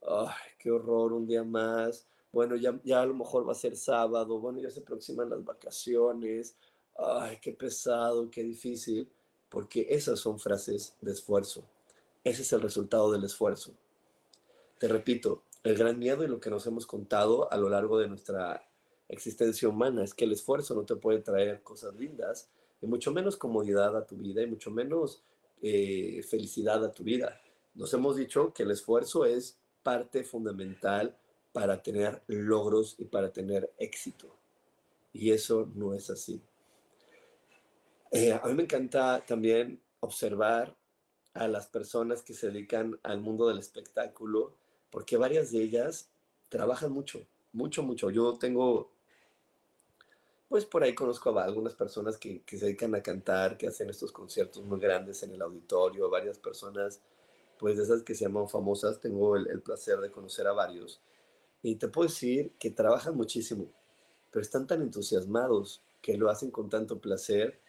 ay, 0.07 0.51
qué 0.57 0.71
horror, 0.71 1.11
un 1.11 1.27
día 1.27 1.43
más, 1.43 2.07
bueno, 2.31 2.55
ya, 2.55 2.79
ya 2.85 3.01
a 3.01 3.05
lo 3.05 3.13
mejor 3.13 3.47
va 3.47 3.51
a 3.51 3.55
ser 3.55 3.75
sábado, 3.75 4.39
bueno, 4.39 4.59
ya 4.59 4.71
se 4.71 4.79
aproximan 4.79 5.29
las 5.29 5.43
vacaciones, 5.43 6.55
ay, 6.97 7.39
qué 7.41 7.51
pesado, 7.51 8.29
qué 8.31 8.41
difícil, 8.41 9.09
porque 9.49 9.85
esas 9.89 10.19
son 10.19 10.39
frases 10.39 10.95
de 11.01 11.11
esfuerzo. 11.11 11.63
Ese 12.23 12.41
es 12.43 12.53
el 12.53 12.61
resultado 12.61 13.11
del 13.11 13.25
esfuerzo. 13.25 13.73
Te 14.79 14.87
repito, 14.87 15.43
el 15.63 15.77
gran 15.77 15.97
miedo 15.97 16.23
y 16.23 16.27
lo 16.27 16.39
que 16.39 16.49
nos 16.49 16.65
hemos 16.67 16.85
contado 16.85 17.51
a 17.51 17.57
lo 17.57 17.69
largo 17.69 17.97
de 17.97 18.07
nuestra 18.09 18.67
existencia 19.07 19.69
humana 19.69 20.03
es 20.03 20.13
que 20.13 20.25
el 20.25 20.33
esfuerzo 20.33 20.75
no 20.75 20.83
te 20.83 20.95
puede 20.95 21.19
traer 21.19 21.61
cosas 21.61 21.95
lindas 21.95 22.49
y 22.81 22.87
mucho 22.87 23.11
menos 23.11 23.37
comodidad 23.37 23.95
a 23.95 24.05
tu 24.05 24.17
vida 24.17 24.41
y 24.41 24.47
mucho 24.47 24.71
menos 24.71 25.23
eh, 25.61 26.21
felicidad 26.29 26.83
a 26.83 26.91
tu 26.91 27.03
vida. 27.03 27.41
Nos 27.75 27.93
hemos 27.93 28.17
dicho 28.17 28.53
que 28.53 28.63
el 28.63 28.71
esfuerzo 28.71 29.25
es 29.25 29.57
parte 29.81 30.23
fundamental 30.23 31.15
para 31.53 31.81
tener 31.81 32.21
logros 32.27 32.95
y 32.97 33.05
para 33.05 33.31
tener 33.31 33.71
éxito. 33.77 34.35
Y 35.13 35.31
eso 35.31 35.69
no 35.75 35.93
es 35.93 36.09
así. 36.09 36.41
Eh, 38.11 38.31
a 38.33 38.45
mí 38.47 38.53
me 38.53 38.63
encanta 38.63 39.23
también 39.25 39.79
observar 40.01 40.75
a 41.33 41.47
las 41.47 41.67
personas 41.67 42.21
que 42.21 42.33
se 42.33 42.47
dedican 42.47 42.99
al 43.03 43.21
mundo 43.21 43.47
del 43.47 43.59
espectáculo, 43.59 44.55
porque 44.93 45.17
varias 45.17 45.51
de 45.51 45.63
ellas 45.63 46.07
trabajan 46.49 46.91
mucho, 46.91 47.25
mucho, 47.51 47.81
mucho. 47.81 48.11
Yo 48.11 48.37
tengo, 48.37 48.91
pues 50.47 50.65
por 50.65 50.83
ahí 50.83 50.93
conozco 50.93 51.35
a 51.35 51.43
algunas 51.45 51.73
personas 51.73 52.15
que, 52.15 52.43
se 52.45 52.57
dedican 52.57 52.93
a 52.93 53.01
cantar, 53.01 53.57
que 53.57 53.65
hacen 53.65 53.89
estos 53.89 54.11
conciertos 54.11 54.63
muy 54.63 54.79
grandes 54.79 55.23
en 55.23 55.31
el 55.31 55.41
auditorio, 55.41 56.11
varias 56.11 56.37
personas, 56.37 57.01
pues 57.57 57.75
de 57.75 57.85
esas 57.85 58.03
que 58.03 58.13
se 58.13 58.25
llaman 58.25 58.47
famosas, 58.47 58.99
tengo 58.99 59.35
el, 59.35 59.49
el 59.49 59.63
placer 59.63 59.97
de 59.97 60.11
conocer 60.11 60.45
a 60.45 60.53
varios. 60.53 61.01
Y 61.63 61.77
te 61.77 61.87
puedo 61.87 62.07
decir 62.07 62.51
que 62.59 62.69
trabajan 62.69 63.17
muchísimo, 63.17 63.73
pero 64.29 64.43
están 64.43 64.67
tan 64.67 64.83
entusiasmados 64.83 65.81
que 66.03 66.19
lo 66.19 66.29
hacen 66.29 66.51
con 66.51 66.69
tanto 66.69 67.01
placer 67.01 67.59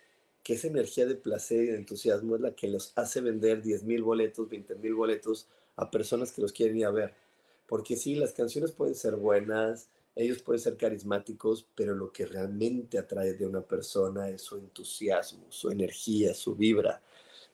que 0.42 0.52
esa 0.52 0.66
energía 0.66 1.06
de 1.06 1.14
placer 1.14 1.62
y 1.62 1.66
de 1.68 1.76
entusiasmo 1.78 2.34
es 2.34 2.42
la 2.42 2.54
que 2.54 2.68
los 2.68 2.92
hace 2.96 3.22
vender 3.22 3.62
10 3.62 3.84
mil 3.84 4.02
boletos, 4.02 4.46
20 4.46 4.74
mil 4.74 4.94
boletos 4.94 5.48
a 5.76 5.90
personas 5.90 6.32
que 6.32 6.42
los 6.42 6.52
quieren 6.52 6.76
ir 6.76 6.86
a 6.86 6.90
ver. 6.90 7.14
Porque 7.66 7.96
sí, 7.96 8.14
las 8.14 8.32
canciones 8.32 8.72
pueden 8.72 8.94
ser 8.94 9.16
buenas, 9.16 9.88
ellos 10.14 10.42
pueden 10.42 10.60
ser 10.60 10.76
carismáticos, 10.76 11.66
pero 11.74 11.94
lo 11.94 12.12
que 12.12 12.26
realmente 12.26 12.98
atrae 12.98 13.34
de 13.34 13.46
una 13.46 13.62
persona 13.62 14.28
es 14.28 14.42
su 14.42 14.56
entusiasmo, 14.56 15.46
su 15.48 15.70
energía, 15.70 16.34
su 16.34 16.54
vibra. 16.54 17.02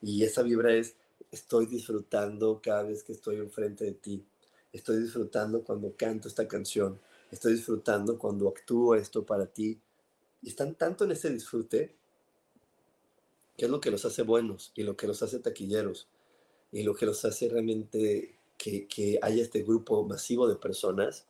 Y 0.03 0.25
esa 0.25 0.43
vibra 0.43 0.73
es, 0.73 0.97
estoy 1.31 1.67
disfrutando 1.67 2.61
cada 2.63 2.83
vez 2.83 3.03
que 3.03 3.13
estoy 3.13 3.37
enfrente 3.37 3.85
de 3.85 3.93
ti. 3.93 4.25
Estoy 4.73 5.01
disfrutando 5.01 5.63
cuando 5.65 5.95
canto 5.97 6.29
esta 6.29 6.47
canción. 6.47 7.01
Estoy 7.31 7.55
disfrutando 7.55 8.19
cuando 8.19 8.49
actúo 8.49 8.95
esto 8.95 9.25
para 9.25 9.47
ti. 9.47 9.81
Y 10.43 10.49
están 10.49 10.75
tanto 10.75 11.05
en 11.05 11.13
ese 11.13 11.31
disfrute 11.31 11.95
¿Qué 13.61 13.67
es 13.67 13.71
lo 13.71 13.83
que 13.83 13.91
los 13.91 14.07
hace 14.07 14.23
buenos 14.23 14.73
y 14.75 14.85
lo 14.85 14.97
que 14.97 15.07
los 15.07 15.23
hace 15.23 15.39
taquilleros 15.39 16.09
y 16.73 16.83
lo 16.83 16.95
que 16.95 17.07
los 17.07 17.25
hace 17.25 17.49
realmente 17.49 18.37
que, 18.57 18.87
que 18.87 19.19
haya 19.23 19.43
este 19.43 19.63
grupo 19.63 20.05
masivo 20.05 20.49
de 20.49 20.57
personas 20.57 21.27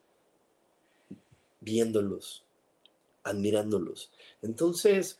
viéndolos, 1.60 2.44
admirándolos? 3.22 4.10
Entonces, 4.42 5.18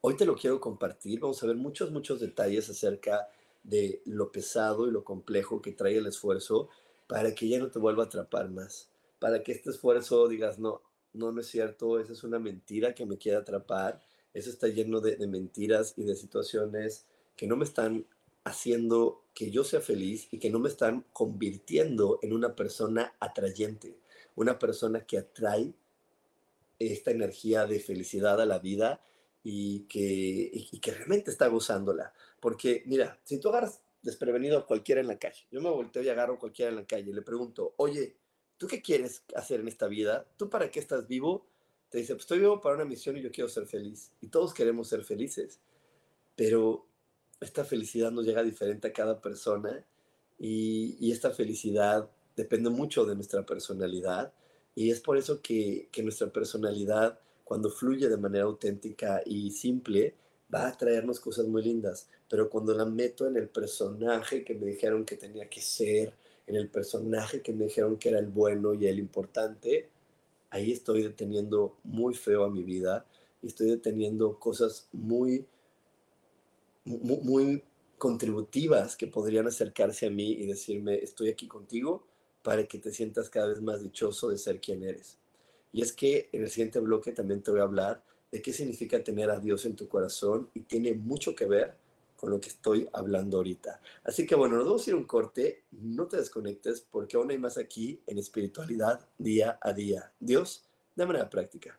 hoy 0.00 0.16
te 0.16 0.26
lo 0.26 0.36
quiero 0.36 0.60
compartir. 0.60 1.20
Vamos 1.20 1.42
a 1.42 1.46
ver 1.46 1.56
muchos, 1.56 1.90
muchos 1.90 2.20
detalles 2.20 2.68
acerca 2.68 3.28
de 3.62 4.02
lo 4.04 4.30
pesado 4.30 4.86
y 4.86 4.90
lo 4.90 5.04
complejo 5.04 5.62
que 5.62 5.72
trae 5.72 5.96
el 5.96 6.06
esfuerzo 6.06 6.68
para 7.06 7.34
que 7.34 7.48
ya 7.48 7.58
no 7.58 7.70
te 7.70 7.78
vuelva 7.78 8.04
a 8.04 8.06
atrapar 8.06 8.50
más. 8.50 8.90
Para 9.18 9.42
que 9.42 9.52
este 9.52 9.70
esfuerzo 9.70 10.28
digas, 10.28 10.58
no, 10.58 10.82
no, 11.12 11.32
no 11.32 11.40
es 11.40 11.46
cierto, 11.46 11.98
esa 11.98 12.12
es 12.12 12.24
una 12.24 12.38
mentira 12.38 12.94
que 12.94 13.06
me 13.06 13.16
quiere 13.16 13.38
atrapar 13.38 14.00
eso 14.34 14.50
está 14.50 14.66
lleno 14.66 15.00
de, 15.00 15.16
mentiras 15.28 15.94
y 15.96 16.02
de 16.02 16.16
situaciones 16.16 17.06
que 17.36 17.46
no 17.46 17.56
me 17.56 17.64
están 17.64 18.04
haciendo 18.44 19.24
que 19.34 19.50
yo 19.50 19.64
sea 19.64 19.80
feliz 19.80 20.28
y 20.30 20.38
que 20.38 20.50
no 20.50 20.58
me 20.58 20.68
están 20.68 21.04
convirtiendo 21.12 22.18
en 22.22 22.32
una 22.32 22.54
persona 22.54 23.14
atrayente, 23.20 23.98
una 24.36 24.58
persona 24.58 25.06
que 25.06 25.18
atrae 25.18 25.74
esta 26.78 27.10
energía 27.10 27.66
de 27.66 27.80
felicidad 27.80 28.40
a 28.40 28.46
la 28.46 28.58
vida 28.58 29.00
y 29.42 29.80
que, 29.84 30.50
y 30.52 30.78
que 30.80 30.92
realmente 30.92 31.30
está 31.30 31.48
gozándola. 31.48 32.12
Porque 32.40 32.82
mira, 32.86 33.18
si 33.24 33.38
tú 33.38 33.48
agarras 33.48 33.80
desprevenido 34.02 34.58
a 34.58 34.66
cualquiera 34.66 35.00
en 35.00 35.06
la 35.06 35.18
calle, 35.18 35.46
yo 35.50 35.60
me 35.60 35.70
volteo 35.70 36.02
y 36.02 36.08
agarro 36.08 36.34
a 36.34 36.38
cualquiera 36.38 36.70
en 36.70 36.76
la 36.76 36.86
calle 36.86 37.10
y 37.10 37.14
le 37.14 37.22
pregunto, 37.22 37.74
oye, 37.78 38.16
¿tú 38.58 38.66
qué 38.66 38.82
quieres 38.82 39.24
hacer 39.34 39.60
en 39.60 39.68
esta 39.68 39.86
vida? 39.86 40.26
¿Tú 40.36 40.50
para 40.50 40.70
qué 40.70 40.80
estás 40.80 41.08
vivo? 41.08 41.46
te 41.94 41.98
dice, 41.98 42.14
pues 42.14 42.24
estoy 42.24 42.40
vivo 42.40 42.60
para 42.60 42.74
una 42.74 42.84
misión 42.84 43.16
y 43.16 43.22
yo 43.22 43.30
quiero 43.30 43.48
ser 43.48 43.66
feliz. 43.66 44.10
Y 44.20 44.26
todos 44.26 44.52
queremos 44.52 44.88
ser 44.88 45.04
felices, 45.04 45.60
pero 46.34 46.88
esta 47.44 47.64
felicidad 47.64 48.10
nos 48.10 48.24
llega 48.24 48.42
diferente 48.42 48.88
a 48.88 48.92
cada 48.92 49.20
persona 49.20 49.84
y, 50.38 50.96
y 51.00 51.12
esta 51.12 51.30
felicidad 51.30 52.10
depende 52.36 52.70
mucho 52.70 53.04
de 53.04 53.14
nuestra 53.14 53.46
personalidad 53.46 54.32
y 54.74 54.90
es 54.90 55.00
por 55.00 55.16
eso 55.16 55.40
que, 55.40 55.88
que 55.92 56.02
nuestra 56.02 56.32
personalidad, 56.32 57.18
cuando 57.44 57.70
fluye 57.70 58.08
de 58.08 58.16
manera 58.16 58.44
auténtica 58.44 59.22
y 59.24 59.50
simple, 59.52 60.14
va 60.52 60.68
a 60.68 60.76
traernos 60.76 61.20
cosas 61.20 61.46
muy 61.46 61.62
lindas, 61.62 62.08
pero 62.28 62.50
cuando 62.50 62.74
la 62.74 62.84
meto 62.84 63.26
en 63.26 63.36
el 63.36 63.48
personaje 63.48 64.44
que 64.44 64.54
me 64.54 64.66
dijeron 64.66 65.04
que 65.04 65.16
tenía 65.16 65.48
que 65.48 65.60
ser, 65.60 66.12
en 66.46 66.56
el 66.56 66.68
personaje 66.68 67.40
que 67.40 67.52
me 67.52 67.64
dijeron 67.64 67.96
que 67.96 68.10
era 68.10 68.18
el 68.18 68.26
bueno 68.26 68.74
y 68.74 68.86
el 68.86 68.98
importante, 68.98 69.88
ahí 70.50 70.72
estoy 70.72 71.02
deteniendo 71.02 71.76
muy 71.84 72.14
feo 72.14 72.44
a 72.44 72.50
mi 72.50 72.62
vida 72.62 73.06
y 73.42 73.46
estoy 73.46 73.70
deteniendo 73.70 74.38
cosas 74.38 74.88
muy, 74.92 75.46
muy, 76.84 77.62
contributivas 77.98 78.96
que 78.96 79.06
podrían 79.06 79.46
acercarse 79.46 80.06
a 80.06 80.10
mí 80.10 80.32
y 80.32 80.46
decirme, 80.46 80.96
estoy 80.96 81.30
aquí 81.30 81.46
contigo 81.46 82.06
para 82.42 82.66
que 82.66 82.78
te 82.78 82.90
sientas 82.90 83.30
cada 83.30 83.46
vez 83.46 83.62
más 83.62 83.82
dichoso 83.82 84.28
de 84.28 84.36
ser 84.36 84.60
quien 84.60 84.82
eres. 84.82 85.18
Y 85.72 85.80
es 85.80 85.92
que 85.92 86.28
en 86.32 86.42
el 86.42 86.50
siguiente 86.50 86.80
bloque 86.80 87.12
también 87.12 87.42
te 87.42 87.50
voy 87.50 87.60
a 87.60 87.64
hablar 87.64 88.04
de 88.30 88.42
qué 88.42 88.52
significa 88.52 89.02
tener 89.02 89.30
a 89.30 89.38
Dios 89.38 89.64
en 89.64 89.76
tu 89.76 89.88
corazón 89.88 90.50
y 90.52 90.60
tiene 90.60 90.92
mucho 90.92 91.34
que 91.34 91.46
ver 91.46 91.76
con 92.16 92.30
lo 92.30 92.40
que 92.40 92.48
estoy 92.48 92.88
hablando 92.92 93.38
ahorita. 93.38 93.80
Así 94.02 94.26
que 94.26 94.34
bueno, 94.34 94.56
nos 94.56 94.66
vamos 94.66 94.86
a 94.86 94.90
ir 94.90 94.96
un 94.96 95.04
corte, 95.04 95.64
no 95.70 96.06
te 96.06 96.16
desconectes 96.16 96.86
porque 96.90 97.16
aún 97.16 97.30
hay 97.30 97.38
más 97.38 97.56
aquí 97.56 98.02
en 98.06 98.18
espiritualidad 98.18 99.08
día 99.18 99.58
a 99.62 99.72
día. 99.72 100.12
Dios, 100.20 100.64
de 100.94 101.06
manera 101.06 101.30
práctica. 101.30 101.78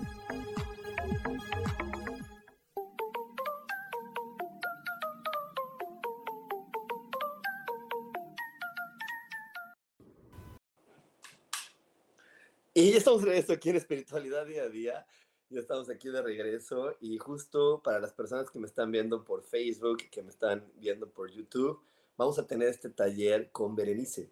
Estamos 13.11 13.27
regreso 13.27 13.51
aquí 13.51 13.69
en 13.69 13.75
Espiritualidad 13.75 14.45
Día 14.45 14.63
a 14.63 14.69
Día. 14.69 15.05
Ya 15.49 15.59
estamos 15.59 15.89
aquí 15.89 16.07
de 16.07 16.21
regreso 16.21 16.95
y 17.01 17.17
justo 17.17 17.81
para 17.83 17.99
las 17.99 18.13
personas 18.13 18.49
que 18.49 18.57
me 18.57 18.67
están 18.67 18.89
viendo 18.89 19.25
por 19.25 19.43
Facebook, 19.43 19.97
que 20.09 20.23
me 20.23 20.29
están 20.29 20.63
viendo 20.77 21.09
por 21.09 21.29
YouTube, 21.29 21.81
vamos 22.15 22.39
a 22.39 22.47
tener 22.47 22.69
este 22.69 22.89
taller 22.89 23.51
con 23.51 23.75
Berenice. 23.75 24.31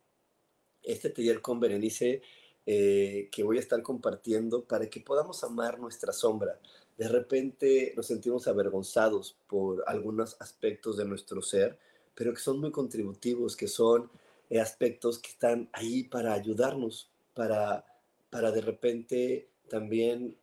Este 0.81 1.09
taller 1.09 1.41
con 1.41 1.59
Berenice 1.59 2.21
eh, 2.65 3.27
que 3.33 3.43
voy 3.43 3.57
a 3.57 3.59
estar 3.59 3.81
compartiendo 3.81 4.63
para 4.63 4.89
que 4.89 5.01
podamos 5.01 5.43
amar 5.43 5.77
nuestra 5.77 6.13
sombra. 6.13 6.57
De 6.97 7.09
repente 7.09 7.91
nos 7.97 8.05
sentimos 8.05 8.47
avergonzados 8.47 9.35
por 9.47 9.83
algunos 9.87 10.37
aspectos 10.39 10.95
de 10.95 11.03
nuestro 11.03 11.41
ser, 11.41 11.77
pero 12.15 12.33
que 12.33 12.39
son 12.39 12.61
muy 12.61 12.71
contributivos, 12.71 13.57
que 13.57 13.67
son 13.67 14.09
eh, 14.49 14.61
aspectos 14.61 15.19
que 15.19 15.31
están 15.31 15.67
ahí 15.73 16.03
para 16.03 16.31
ayudarnos, 16.31 17.11
para 17.33 17.88
para 18.29 18.51
de 18.51 18.61
repente 18.61 19.49
también 19.69 20.37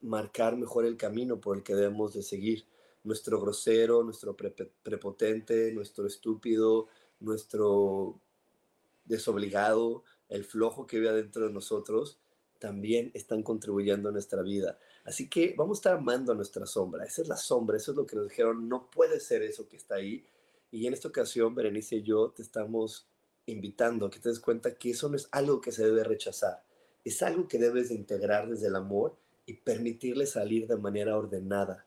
marcar 0.00 0.56
mejor 0.56 0.84
el 0.84 0.96
camino 0.96 1.40
por 1.40 1.56
el 1.56 1.62
que 1.62 1.74
debemos 1.74 2.14
de 2.14 2.22
seguir. 2.22 2.66
Nuestro 3.04 3.40
grosero, 3.40 4.02
nuestro 4.02 4.36
prepotente, 4.36 5.72
nuestro 5.72 6.06
estúpido, 6.06 6.88
nuestro 7.20 8.20
desobligado, 9.04 10.04
el 10.28 10.44
flojo 10.44 10.86
que 10.86 10.98
vive 10.98 11.08
adentro 11.08 11.46
de 11.46 11.52
nosotros, 11.52 12.18
también 12.58 13.10
están 13.14 13.42
contribuyendo 13.42 14.08
a 14.08 14.12
nuestra 14.12 14.42
vida. 14.42 14.78
Así 15.04 15.30
que 15.30 15.54
vamos 15.56 15.78
a 15.78 15.80
estar 15.80 15.96
amando 15.96 16.32
a 16.32 16.34
nuestra 16.34 16.66
sombra. 16.66 17.04
Esa 17.04 17.22
es 17.22 17.28
la 17.28 17.36
sombra, 17.36 17.76
eso 17.76 17.92
es 17.92 17.96
lo 17.96 18.04
que 18.04 18.16
nos 18.16 18.28
dijeron, 18.28 18.68
no 18.68 18.90
puede 18.90 19.20
ser 19.20 19.42
eso 19.42 19.68
que 19.68 19.76
está 19.76 19.94
ahí. 19.94 20.26
Y 20.70 20.86
en 20.86 20.92
esta 20.92 21.08
ocasión, 21.08 21.54
Berenice 21.54 21.96
y 21.96 22.02
yo 22.02 22.30
te 22.30 22.42
estamos 22.42 23.08
invitando 23.46 24.06
a 24.06 24.10
que 24.10 24.18
te 24.18 24.28
des 24.28 24.40
cuenta 24.40 24.74
que 24.74 24.90
eso 24.90 25.08
no 25.08 25.16
es 25.16 25.28
algo 25.32 25.60
que 25.60 25.72
se 25.72 25.86
debe 25.86 26.04
rechazar 26.04 26.67
es 27.04 27.22
algo 27.22 27.48
que 27.48 27.58
debes 27.58 27.88
de 27.88 27.94
integrar 27.94 28.48
desde 28.48 28.68
el 28.68 28.76
amor 28.76 29.16
y 29.46 29.54
permitirle 29.54 30.26
salir 30.26 30.66
de 30.66 30.76
manera 30.76 31.16
ordenada. 31.16 31.86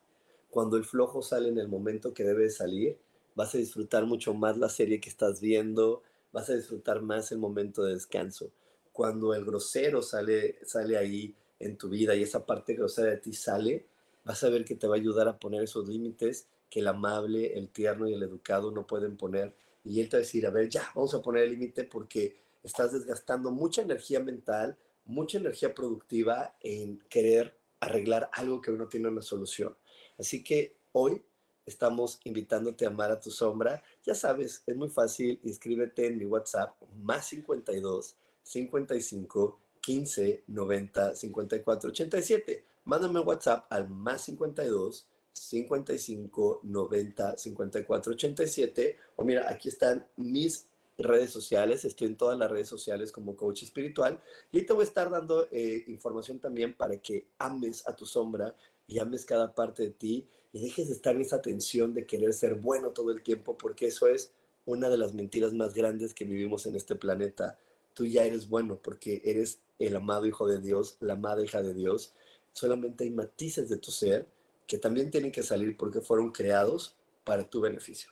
Cuando 0.50 0.76
el 0.76 0.84
flojo 0.84 1.22
sale 1.22 1.48
en 1.48 1.58
el 1.58 1.68
momento 1.68 2.12
que 2.12 2.24
debe 2.24 2.50
salir, 2.50 2.98
vas 3.34 3.54
a 3.54 3.58
disfrutar 3.58 4.04
mucho 4.04 4.34
más 4.34 4.58
la 4.58 4.68
serie 4.68 5.00
que 5.00 5.08
estás 5.08 5.40
viendo, 5.40 6.02
vas 6.32 6.50
a 6.50 6.54
disfrutar 6.54 7.02
más 7.02 7.32
el 7.32 7.38
momento 7.38 7.84
de 7.84 7.94
descanso. 7.94 8.50
Cuando 8.92 9.34
el 9.34 9.44
grosero 9.44 10.02
sale, 10.02 10.58
sale 10.64 10.96
ahí 10.96 11.34
en 11.58 11.78
tu 11.78 11.88
vida 11.88 12.14
y 12.14 12.22
esa 12.22 12.44
parte 12.44 12.74
grosera 12.74 13.10
de 13.10 13.16
ti 13.18 13.32
sale, 13.32 13.86
vas 14.24 14.42
a 14.44 14.50
ver 14.50 14.64
que 14.64 14.74
te 14.74 14.86
va 14.86 14.96
a 14.96 14.98
ayudar 14.98 15.28
a 15.28 15.38
poner 15.38 15.62
esos 15.62 15.88
límites 15.88 16.46
que 16.68 16.80
el 16.80 16.88
amable, 16.88 17.58
el 17.58 17.68
tierno 17.68 18.08
y 18.08 18.14
el 18.14 18.22
educado 18.22 18.70
no 18.70 18.86
pueden 18.86 19.16
poner. 19.16 19.54
Y 19.84 20.00
él 20.00 20.08
te 20.08 20.16
va 20.16 20.18
a 20.18 20.22
decir, 20.24 20.46
a 20.46 20.50
ver, 20.50 20.68
ya, 20.68 20.90
vamos 20.94 21.14
a 21.14 21.22
poner 21.22 21.44
el 21.44 21.50
límite 21.50 21.84
porque 21.84 22.36
estás 22.62 22.92
desgastando 22.92 23.50
mucha 23.50 23.82
energía 23.82 24.20
mental, 24.20 24.76
mucha 25.04 25.38
energía 25.38 25.74
productiva 25.74 26.56
en 26.60 26.98
querer 27.08 27.56
arreglar 27.80 28.30
algo 28.32 28.60
que 28.60 28.70
uno 28.70 28.88
tiene 28.88 29.08
una 29.08 29.22
solución. 29.22 29.76
Así 30.18 30.42
que 30.44 30.76
hoy 30.92 31.22
estamos 31.66 32.20
invitándote 32.24 32.84
a 32.84 32.88
amar 32.88 33.10
a 33.10 33.20
tu 33.20 33.30
sombra. 33.30 33.82
Ya 34.04 34.14
sabes, 34.14 34.62
es 34.66 34.76
muy 34.76 34.88
fácil, 34.88 35.40
inscríbete 35.42 36.06
en 36.06 36.18
mi 36.18 36.24
WhatsApp 36.24 36.74
más 37.02 37.26
52 37.26 38.16
55 38.42 39.58
15 39.80 40.44
90 40.46 41.16
54 41.16 41.90
87. 41.90 42.64
Mándame 42.84 43.20
un 43.20 43.26
WhatsApp 43.26 43.66
al 43.70 43.88
más 43.88 44.22
52 44.22 45.06
55 45.32 46.60
90 46.62 47.38
54 47.38 48.12
87. 48.12 48.98
O 49.16 49.24
mira, 49.24 49.50
aquí 49.50 49.68
están 49.68 50.06
mis 50.16 50.66
redes 51.02 51.30
sociales, 51.30 51.84
estoy 51.84 52.08
en 52.08 52.16
todas 52.16 52.38
las 52.38 52.50
redes 52.50 52.68
sociales 52.68 53.12
como 53.12 53.36
coach 53.36 53.62
espiritual 53.62 54.20
y 54.50 54.62
te 54.62 54.72
voy 54.72 54.82
a 54.82 54.86
estar 54.88 55.10
dando 55.10 55.48
eh, 55.50 55.84
información 55.88 56.38
también 56.38 56.74
para 56.74 56.96
que 56.96 57.26
ames 57.38 57.86
a 57.88 57.94
tu 57.94 58.06
sombra 58.06 58.54
y 58.86 58.98
ames 58.98 59.24
cada 59.24 59.54
parte 59.54 59.84
de 59.84 59.90
ti 59.90 60.26
y 60.52 60.62
dejes 60.62 60.88
de 60.88 60.94
estar 60.94 61.14
en 61.14 61.22
esa 61.22 61.40
tensión 61.40 61.94
de 61.94 62.06
querer 62.06 62.32
ser 62.32 62.54
bueno 62.54 62.90
todo 62.90 63.10
el 63.10 63.22
tiempo 63.22 63.56
porque 63.56 63.86
eso 63.86 64.06
es 64.06 64.32
una 64.64 64.88
de 64.88 64.98
las 64.98 65.14
mentiras 65.14 65.52
más 65.52 65.74
grandes 65.74 66.14
que 66.14 66.24
vivimos 66.24 66.66
en 66.66 66.76
este 66.76 66.94
planeta. 66.94 67.58
Tú 67.94 68.06
ya 68.06 68.24
eres 68.24 68.48
bueno 68.48 68.78
porque 68.82 69.20
eres 69.24 69.60
el 69.78 69.96
amado 69.96 70.26
hijo 70.26 70.46
de 70.46 70.60
Dios, 70.60 70.96
la 71.00 71.14
amada 71.14 71.42
hija 71.42 71.62
de 71.62 71.74
Dios. 71.74 72.14
Solamente 72.52 73.04
hay 73.04 73.10
matices 73.10 73.68
de 73.68 73.78
tu 73.78 73.90
ser 73.90 74.26
que 74.66 74.78
también 74.78 75.10
tienen 75.10 75.32
que 75.32 75.42
salir 75.42 75.76
porque 75.76 76.00
fueron 76.00 76.30
creados 76.30 76.96
para 77.24 77.48
tu 77.48 77.60
beneficio. 77.60 78.10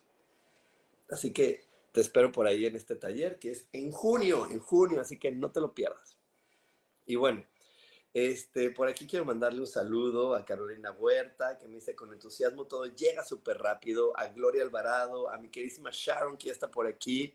Así 1.08 1.32
que 1.32 1.64
te 1.92 2.00
espero 2.00 2.30
por 2.30 2.46
ahí 2.46 2.66
en 2.66 2.76
este 2.76 2.96
taller, 2.96 3.38
que 3.38 3.50
es 3.50 3.66
en 3.72 3.90
junio, 3.90 4.48
en 4.50 4.60
junio, 4.60 5.00
así 5.00 5.18
que 5.18 5.30
no 5.30 5.50
te 5.50 5.60
lo 5.60 5.74
pierdas. 5.74 6.16
Y 7.06 7.16
bueno, 7.16 7.44
este, 8.12 8.70
por 8.70 8.88
aquí 8.88 9.06
quiero 9.06 9.24
mandarle 9.24 9.60
un 9.60 9.66
saludo 9.66 10.34
a 10.34 10.44
Carolina 10.44 10.92
Huerta, 10.92 11.58
que 11.58 11.68
me 11.68 11.76
dice 11.76 11.94
con 11.94 12.12
entusiasmo 12.12 12.66
todo 12.66 12.86
llega 12.86 13.24
súper 13.24 13.58
rápido, 13.58 14.16
a 14.16 14.28
Gloria 14.28 14.62
Alvarado, 14.62 15.30
a 15.30 15.38
mi 15.38 15.48
queridísima 15.48 15.90
Sharon, 15.92 16.36
que 16.36 16.46
ya 16.46 16.52
está 16.52 16.70
por 16.70 16.86
aquí, 16.86 17.34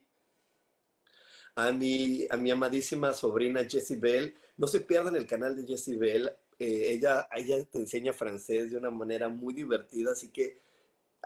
a 1.56 1.72
mi, 1.72 2.28
a 2.30 2.38
mi 2.38 2.52
amadísima 2.52 3.14
sobrina 3.14 3.66
Jessie 3.66 3.98
Bell. 3.98 4.36
No 4.58 4.68
se 4.68 4.82
pierdan 4.82 5.16
el 5.16 5.28
canal 5.28 5.56
de 5.56 5.66
Jessie 5.66 5.98
Bell, 5.98 6.32
eh, 6.60 6.94
ella, 6.94 7.28
ella 7.36 7.64
te 7.66 7.80
enseña 7.80 8.14
francés 8.14 8.72
de 8.72 8.78
una 8.78 8.90
manera 8.90 9.28
muy 9.28 9.54
divertida, 9.54 10.12
así 10.12 10.30
que 10.30 10.62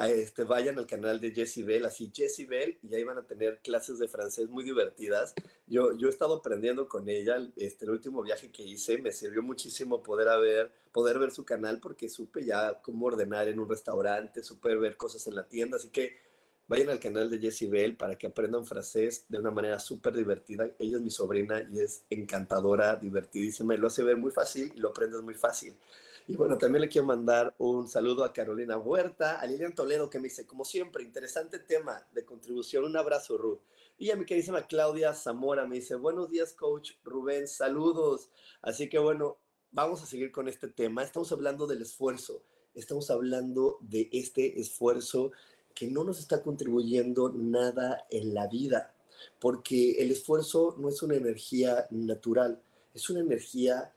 este, 0.08 0.46
vayan 0.46 0.78
al 0.80 0.88
canal 0.88 1.20
de 1.20 1.32
Jessie 1.32 1.64
Bell, 1.64 1.86
así 1.86 2.10
Jessie 2.16 2.46
Bell, 2.46 2.80
y 2.82 2.96
ahí 2.96 3.04
van 3.04 3.18
a 3.18 3.28
tener 3.28 3.60
clases 3.60 4.00
de 4.00 4.08
francés 4.08 4.48
muy 4.48 4.64
divertidas. 4.64 5.34
Yo, 5.68 5.92
yo 5.98 6.08
he 6.08 6.10
estado 6.10 6.36
aprendiendo 6.36 6.88
con 6.88 7.10
ella, 7.10 7.38
este, 7.58 7.84
el 7.84 7.92
último 7.92 8.22
viaje 8.22 8.50
que 8.50 8.64
hice 8.64 8.98
me 9.00 9.12
sirvió 9.12 9.44
muchísimo 9.44 10.02
poder, 10.02 10.30
haber, 10.30 10.72
poder 10.94 11.20
ver 11.20 11.32
su 11.32 11.44
canal 11.44 11.82
porque 11.82 12.08
supe 12.08 12.46
ya 12.46 12.80
cómo 12.82 13.08
ordenar 13.08 13.50
en 13.50 13.60
un 13.60 13.68
restaurante, 13.68 14.42
supe 14.42 14.74
ver 14.76 14.96
cosas 14.96 15.28
en 15.28 15.36
la 15.36 15.48
tienda, 15.48 15.76
así 15.76 15.90
que 15.90 16.18
vayan 16.70 16.90
al 16.90 17.00
canal 17.00 17.30
de 17.30 17.40
Jessie 17.40 17.68
Bell 17.68 17.98
para 17.98 18.18
que 18.18 18.28
aprendan 18.28 18.66
francés 18.66 19.26
de 19.28 19.40
una 19.40 19.52
manera 19.52 19.80
súper 19.80 20.14
divertida. 20.14 20.70
Ella 20.80 20.98
es 20.98 21.02
mi 21.02 21.10
sobrina 21.10 21.68
y 21.70 21.80
es 21.82 22.06
encantadora, 22.10 22.96
divertidísima 22.96 23.74
y 23.74 23.78
lo 23.78 23.88
hace 23.88 24.04
ver 24.04 24.16
muy 24.16 24.32
fácil 24.32 24.72
y 24.76 24.80
lo 24.80 24.90
aprendes 24.90 25.22
muy 25.22 25.34
fácil. 25.34 25.76
Y 26.30 26.36
bueno, 26.36 26.60
también 26.60 26.82
le 26.82 26.90
quiero 26.90 27.08
mandar 27.08 27.56
un 27.58 27.88
saludo 27.88 28.24
a 28.24 28.32
Carolina 28.32 28.78
Huerta, 28.78 29.40
a 29.40 29.48
Lilian 29.48 29.74
Toledo, 29.74 30.12
que 30.12 30.20
me 30.20 30.26
dice, 30.26 30.46
como 30.46 30.64
siempre, 30.64 31.04
interesante 31.04 31.58
tema 31.58 32.06
de 32.14 32.24
contribución. 32.24 32.86
Un 32.86 32.96
abrazo, 32.98 33.36
Ruth. 33.36 33.62
Y 33.98 34.12
a 34.12 34.16
mi 34.16 34.26
queridísima 34.26 34.68
Claudia 34.68 35.16
Zamora 35.16 35.66
me 35.66 35.78
dice, 35.78 35.96
buenos 35.96 36.30
días, 36.30 36.54
coach 36.54 36.92
Rubén, 37.04 37.48
saludos. 37.48 38.30
Así 38.62 38.88
que 38.90 39.00
bueno, 39.00 39.40
vamos 39.72 40.04
a 40.04 40.06
seguir 40.06 40.32
con 40.32 40.48
este 40.48 40.68
tema. 40.68 41.02
Estamos 41.02 41.32
hablando 41.32 41.66
del 41.66 41.82
esfuerzo, 41.82 42.44
estamos 42.76 43.10
hablando 43.10 43.80
de 43.82 44.08
este 44.12 44.62
esfuerzo 44.62 45.32
que 45.74 45.88
no 45.88 46.04
nos 46.04 46.20
está 46.20 46.44
contribuyendo 46.44 47.34
nada 47.34 48.06
en 48.12 48.36
la 48.36 48.46
vida, 48.46 48.94
porque 49.40 49.94
el 49.94 50.12
esfuerzo 50.12 50.76
no 50.78 50.90
es 50.90 51.02
una 51.02 51.16
energía 51.16 51.88
natural, 51.90 52.62
es 52.94 53.10
una 53.10 53.22
energía 53.22 53.92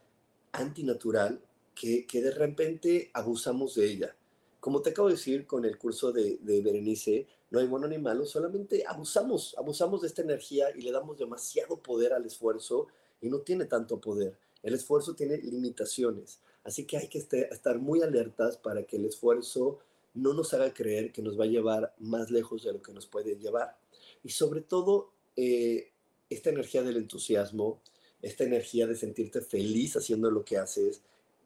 antinatural 0.51 1.39
que, 1.73 2.05
de 2.11 2.31
repente 2.31 3.09
abusamos 3.13 3.75
de 3.75 3.91
ella. 3.91 4.15
Como 4.59 4.81
te 4.81 4.91
acabo 4.91 5.09
de 5.09 5.15
decir 5.15 5.45
con 5.45 5.65
el 5.65 5.77
curso 5.77 6.11
de, 6.11 6.39
Berenice, 6.41 7.27
no 7.51 7.59
hay 7.59 7.67
bueno 7.67 7.87
ni 7.87 7.97
malo, 7.97 8.25
solamente 8.25 8.83
abusamos, 8.87 9.55
abusamos 9.57 10.01
de 10.01 10.07
esta 10.07 10.21
energía 10.21 10.67
y 10.75 10.81
le 10.81 10.91
damos 10.91 11.17
demasiado 11.17 11.77
poder 11.77 12.13
al 12.13 12.25
esfuerzo 12.25 12.87
y 13.21 13.29
no 13.29 13.39
tiene 13.39 13.65
tanto 13.65 13.99
poder. 13.99 14.37
El 14.63 14.73
esfuerzo 14.73 15.13
tiene 15.13 15.37
limitaciones, 15.37 16.39
así 16.63 16.85
que 16.85 16.97
hay 16.97 17.07
que 17.09 17.19
este, 17.19 17.53
estar 17.53 17.77
muy 17.79 18.01
alertas 18.01 18.57
para 18.57 18.83
que 18.83 18.95
el 18.95 19.05
esfuerzo 19.05 19.79
no 20.13 20.33
nos 20.33 20.53
haga 20.53 20.73
creer 20.73 21.11
que 21.11 21.21
nos 21.21 21.39
va 21.39 21.43
a 21.43 21.47
llevar 21.47 21.93
más 21.99 22.31
lejos 22.31 22.63
de 22.63 22.73
lo 22.73 22.81
que 22.81 22.93
nos 22.93 23.07
puede 23.07 23.35
llevar. 23.35 23.77
Y 24.23 24.29
sobre 24.29 24.61
todo, 24.61 25.11
eh, 25.35 25.91
esta 26.29 26.49
energía 26.49 26.83
del 26.83 26.97
entusiasmo, 26.97 27.81
esta 28.21 28.43
energía 28.43 28.87
de 28.87 28.95
sentirte 28.95 29.41
feliz 29.41 29.95
haciendo 29.97 30.31
lo 30.31 30.45
que 30.45 30.57
haces, 30.57 31.01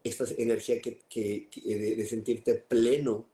esta 0.07 0.25
energía 0.37 0.81
que, 0.81 1.49
de, 1.63 2.07
sentirte 2.07 2.55
pleno 2.55 3.25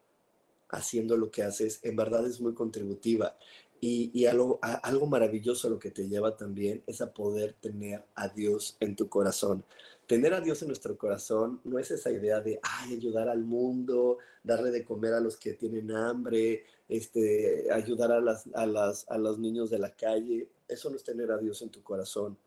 haciendo 0.70 1.18
lo 1.18 1.30
que 1.30 1.44
haces, 1.44 1.80
en 1.84 1.96
verdad 1.96 2.26
es 2.28 2.42
muy 2.42 2.54
contributiva. 2.54 3.38
Y, 3.80 4.26
algo, 4.28 4.60
algo 4.62 5.08
maravilloso 5.08 5.70
lo 5.70 5.78
que 5.78 5.92
te 5.92 6.08
lleva 6.08 6.38
también 6.38 6.84
es 6.88 7.02
a 7.02 7.14
poder 7.14 7.54
tener 7.60 8.06
a 8.16 8.30
Dios 8.30 8.78
en 8.80 8.96
tu 8.96 9.10
corazón. 9.10 9.66
Tener 10.08 10.34
a 10.34 10.40
Dios 10.40 10.62
en 10.62 10.70
nuestro 10.70 10.98
corazón 10.98 11.60
no 11.66 11.80
es 11.80 11.92
esa 11.92 12.10
idea 12.10 12.40
de 12.40 12.60
ay, 12.64 12.94
ayudar 12.94 13.28
al 13.28 13.44
mundo, 13.44 14.20
darle 14.42 14.72
de 14.72 14.86
comer 14.86 15.14
a 15.14 15.20
los 15.20 15.36
que 15.36 15.54
tienen 15.54 15.92
hambre, 15.92 16.64
este, 16.88 17.70
ayudar 17.72 18.14
a, 18.14 18.22
las, 18.22 18.48
a, 18.54 18.66
las, 18.66 19.10
a 19.10 19.18
los 19.18 19.38
niños 19.38 19.70
de 19.70 19.80
la 19.80 19.94
calle. 19.94 20.48
Eso 20.68 20.90
no 20.90 20.96
es 20.96 21.04
tener 21.04 21.32
a 21.32 21.38
Dios 21.38 21.62
en 21.62 21.70
tu 21.70 21.84
corazón. 21.84 22.38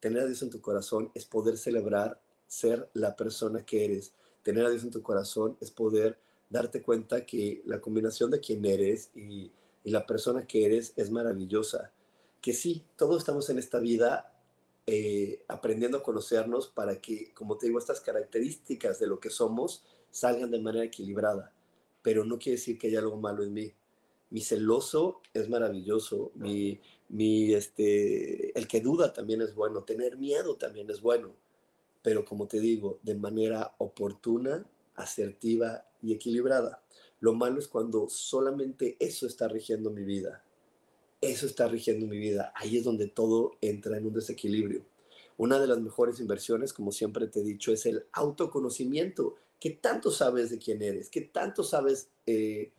Tener 0.00 0.22
a 0.22 0.26
Dios 0.26 0.40
en 0.42 0.50
tu 0.50 0.62
corazón 0.62 1.10
es 1.14 1.26
poder 1.26 1.58
celebrar 1.58 2.20
ser 2.46 2.88
la 2.94 3.16
persona 3.16 3.64
que 3.64 3.84
eres. 3.84 4.12
Tener 4.42 4.64
a 4.64 4.70
Dios 4.70 4.84
en 4.84 4.90
tu 4.90 5.02
corazón 5.02 5.56
es 5.60 5.70
poder 5.70 6.18
darte 6.48 6.82
cuenta 6.82 7.26
que 7.26 7.62
la 7.64 7.80
combinación 7.80 8.30
de 8.30 8.40
quién 8.40 8.64
eres 8.64 9.10
y, 9.14 9.52
la 9.84 10.04
persona 10.04 10.48
que 10.48 10.66
eres 10.66 10.92
es 10.96 11.12
maravillosa. 11.12 11.92
Que 12.40 12.52
sí, 12.52 12.82
todos 12.96 13.18
estamos 13.18 13.48
en 13.50 13.58
esta 13.60 13.78
vida 13.78 14.34
eh, 14.84 15.44
aprendiendo 15.46 15.98
a 15.98 16.02
conocernos 16.02 16.66
para 16.66 17.00
que, 17.00 17.32
como 17.34 17.56
te 17.56 17.66
digo, 17.66 17.78
estas 17.78 18.00
características 18.00 18.98
de 18.98 19.06
lo 19.06 19.20
que 19.20 19.30
somos 19.30 19.84
salgan 20.10 20.50
de 20.50 20.58
manera 20.58 20.86
equilibrada. 20.86 21.52
Pero 22.02 22.24
no 22.24 22.36
quiere 22.36 22.56
decir 22.56 22.78
que 22.78 22.88
haya 22.88 22.98
algo 22.98 23.16
malo 23.16 23.44
en 23.44 23.52
mí. 23.52 23.72
Mi 24.30 24.40
celoso 24.40 25.20
es 25.32 25.48
maravilloso. 25.48 26.32
Mi, 26.34 26.80
mi, 27.08 27.54
este, 27.54 28.58
el 28.58 28.66
que 28.66 28.80
duda 28.80 29.12
también 29.12 29.40
es 29.40 29.54
bueno. 29.54 29.84
Tener 29.84 30.16
miedo 30.16 30.56
también 30.56 30.90
es 30.90 31.00
bueno 31.00 31.32
pero 32.06 32.24
como 32.24 32.46
te 32.46 32.60
digo, 32.60 33.00
de 33.02 33.16
manera 33.16 33.74
oportuna, 33.78 34.64
asertiva 34.94 35.88
y 36.00 36.14
equilibrada. 36.14 36.80
Lo 37.18 37.34
malo 37.34 37.58
es 37.58 37.66
cuando 37.66 38.08
solamente 38.08 38.96
eso 39.00 39.26
está 39.26 39.48
rigiendo 39.48 39.90
mi 39.90 40.04
vida. 40.04 40.44
Eso 41.20 41.46
está 41.46 41.66
rigiendo 41.66 42.06
mi 42.06 42.16
vida. 42.16 42.52
Ahí 42.54 42.76
es 42.76 42.84
donde 42.84 43.08
todo 43.08 43.56
entra 43.60 43.96
en 43.96 44.06
un 44.06 44.12
desequilibrio. 44.12 44.84
Una 45.36 45.58
de 45.58 45.66
las 45.66 45.80
mejores 45.80 46.20
inversiones, 46.20 46.72
como 46.72 46.92
siempre 46.92 47.26
te 47.26 47.40
he 47.40 47.42
dicho, 47.42 47.72
es 47.72 47.86
el 47.86 48.04
autoconocimiento. 48.12 49.34
¿Qué 49.58 49.70
tanto 49.70 50.12
sabes 50.12 50.50
de 50.50 50.58
quién 50.58 50.82
eres? 50.82 51.10
¿Qué 51.10 51.22
tanto 51.22 51.64
sabes 51.64 52.10
eh, 52.26 52.70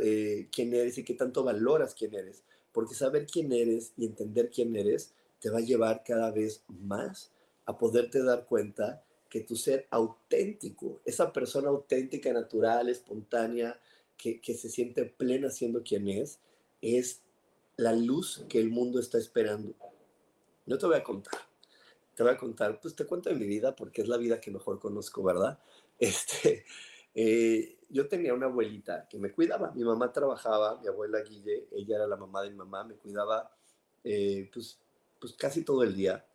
eh, 0.00 0.48
quién 0.50 0.72
eres 0.72 0.96
y 0.96 1.04
qué 1.04 1.12
tanto 1.12 1.44
valoras 1.44 1.94
quién 1.94 2.14
eres? 2.14 2.42
Porque 2.72 2.94
saber 2.94 3.26
quién 3.26 3.52
eres 3.52 3.92
y 3.98 4.06
entender 4.06 4.50
quién 4.50 4.74
eres 4.76 5.12
te 5.42 5.50
va 5.50 5.58
a 5.58 5.60
llevar 5.60 6.02
cada 6.06 6.30
vez 6.30 6.62
más 6.68 7.31
a 7.66 7.78
poderte 7.78 8.22
dar 8.22 8.46
cuenta 8.46 9.04
que 9.28 9.40
tu 9.40 9.56
ser 9.56 9.86
auténtico, 9.90 11.00
esa 11.04 11.32
persona 11.32 11.68
auténtica, 11.68 12.32
natural, 12.32 12.88
espontánea, 12.88 13.80
que, 14.16 14.54
se 14.54 14.68
siente 14.68 15.04
plena 15.04 15.50
siendo 15.50 15.82
quien 15.82 16.08
es, 16.08 16.38
es 16.80 17.22
la 17.76 17.92
luz 17.92 18.44
que 18.48 18.60
el 18.60 18.70
mundo 18.70 19.00
está 19.00 19.18
esperando. 19.18 19.74
No 20.66 20.78
te 20.78 20.86
voy 20.86 20.96
a 20.96 21.02
contar, 21.02 21.40
te 22.14 22.22
voy 22.22 22.32
a 22.32 22.36
contar, 22.36 22.80
pues 22.80 22.94
te 22.94 23.06
cuento 23.06 23.30
de 23.30 23.36
mi 23.36 23.46
vida 23.46 23.74
porque 23.74 24.02
es 24.02 24.08
la 24.08 24.16
vida 24.16 24.40
que 24.40 24.50
mejor 24.50 24.78
conozco, 24.78 25.22
¿verdad? 25.22 25.58
Este, 25.98 26.64
eh, 27.14 27.78
yo 27.88 28.08
tenía 28.08 28.34
una 28.34 28.46
abuelita 28.46 29.06
que 29.08 29.18
me 29.18 29.30
cuidaba, 29.30 29.70
mi 29.72 29.84
mamá 29.84 30.12
trabajaba, 30.12 30.80
mi 30.80 30.88
abuela 30.88 31.20
Guille, 31.20 31.68
ella 31.70 31.96
era 31.96 32.06
la 32.08 32.16
mamá 32.16 32.42
de 32.42 32.50
mi 32.50 32.56
mamá, 32.56 32.82
me 32.82 32.96
cuidaba 32.96 33.54
eh, 34.02 34.50
pues, 34.52 34.80
pues 35.20 35.32
casi 35.34 35.62
todo 35.62 35.84
el 35.84 35.94
día 35.94 36.26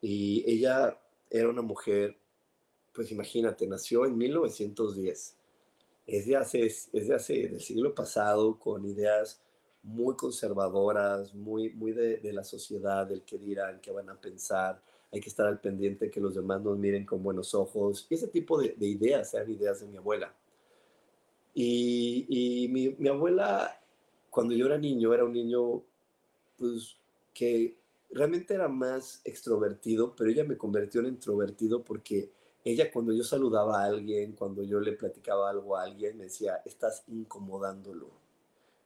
y 0.00 0.44
ella 0.46 0.98
era 1.30 1.48
una 1.48 1.62
mujer, 1.62 2.16
pues 2.92 3.10
imagínate, 3.10 3.66
nació 3.66 4.06
en 4.06 4.16
1910. 4.16 5.36
Es 6.06 6.26
de 6.26 6.36
hace, 6.36 6.66
es 6.66 6.90
de 6.92 7.14
hace 7.14 7.48
del 7.48 7.60
siglo 7.60 7.94
pasado, 7.94 8.58
con 8.58 8.84
ideas 8.84 9.40
muy 9.82 10.16
conservadoras, 10.16 11.34
muy, 11.34 11.70
muy 11.70 11.92
de, 11.92 12.18
de, 12.18 12.32
la 12.32 12.44
sociedad, 12.44 13.06
del 13.06 13.22
que 13.22 13.38
dirán, 13.38 13.80
qué 13.80 13.90
van 13.90 14.08
a 14.10 14.20
pensar. 14.20 14.82
Hay 15.12 15.20
que 15.20 15.28
estar 15.28 15.46
al 15.46 15.60
pendiente 15.60 16.10
que 16.10 16.20
los 16.20 16.34
demás 16.34 16.60
nos 16.62 16.78
miren 16.78 17.04
con 17.04 17.22
buenos 17.22 17.54
ojos. 17.54 18.06
Y 18.10 18.14
ese 18.14 18.28
tipo 18.28 18.60
de, 18.60 18.74
de 18.76 18.86
ideas 18.86 19.32
eran 19.34 19.50
ideas 19.50 19.80
de 19.80 19.86
mi 19.86 19.96
abuela. 19.96 20.34
Y, 21.54 22.26
y 22.28 22.68
mi, 22.68 22.90
mi, 22.98 23.08
abuela, 23.08 23.80
cuando 24.30 24.54
yo 24.54 24.66
era 24.66 24.78
niño, 24.78 25.12
era 25.12 25.24
un 25.24 25.32
niño 25.32 25.82
pues, 26.56 26.96
que 27.34 27.77
realmente 28.10 28.54
era 28.54 28.68
más 28.68 29.20
extrovertido, 29.24 30.14
pero 30.16 30.30
ella 30.30 30.44
me 30.44 30.56
convirtió 30.56 31.00
en 31.00 31.08
introvertido 31.08 31.82
porque 31.84 32.30
ella 32.64 32.90
cuando 32.90 33.12
yo 33.12 33.22
saludaba 33.22 33.82
a 33.82 33.86
alguien, 33.86 34.32
cuando 34.32 34.62
yo 34.62 34.80
le 34.80 34.92
platicaba 34.92 35.50
algo 35.50 35.76
a 35.76 35.84
alguien, 35.84 36.18
me 36.18 36.24
decía, 36.24 36.60
estás 36.64 37.04
incomodándolo, 37.08 38.10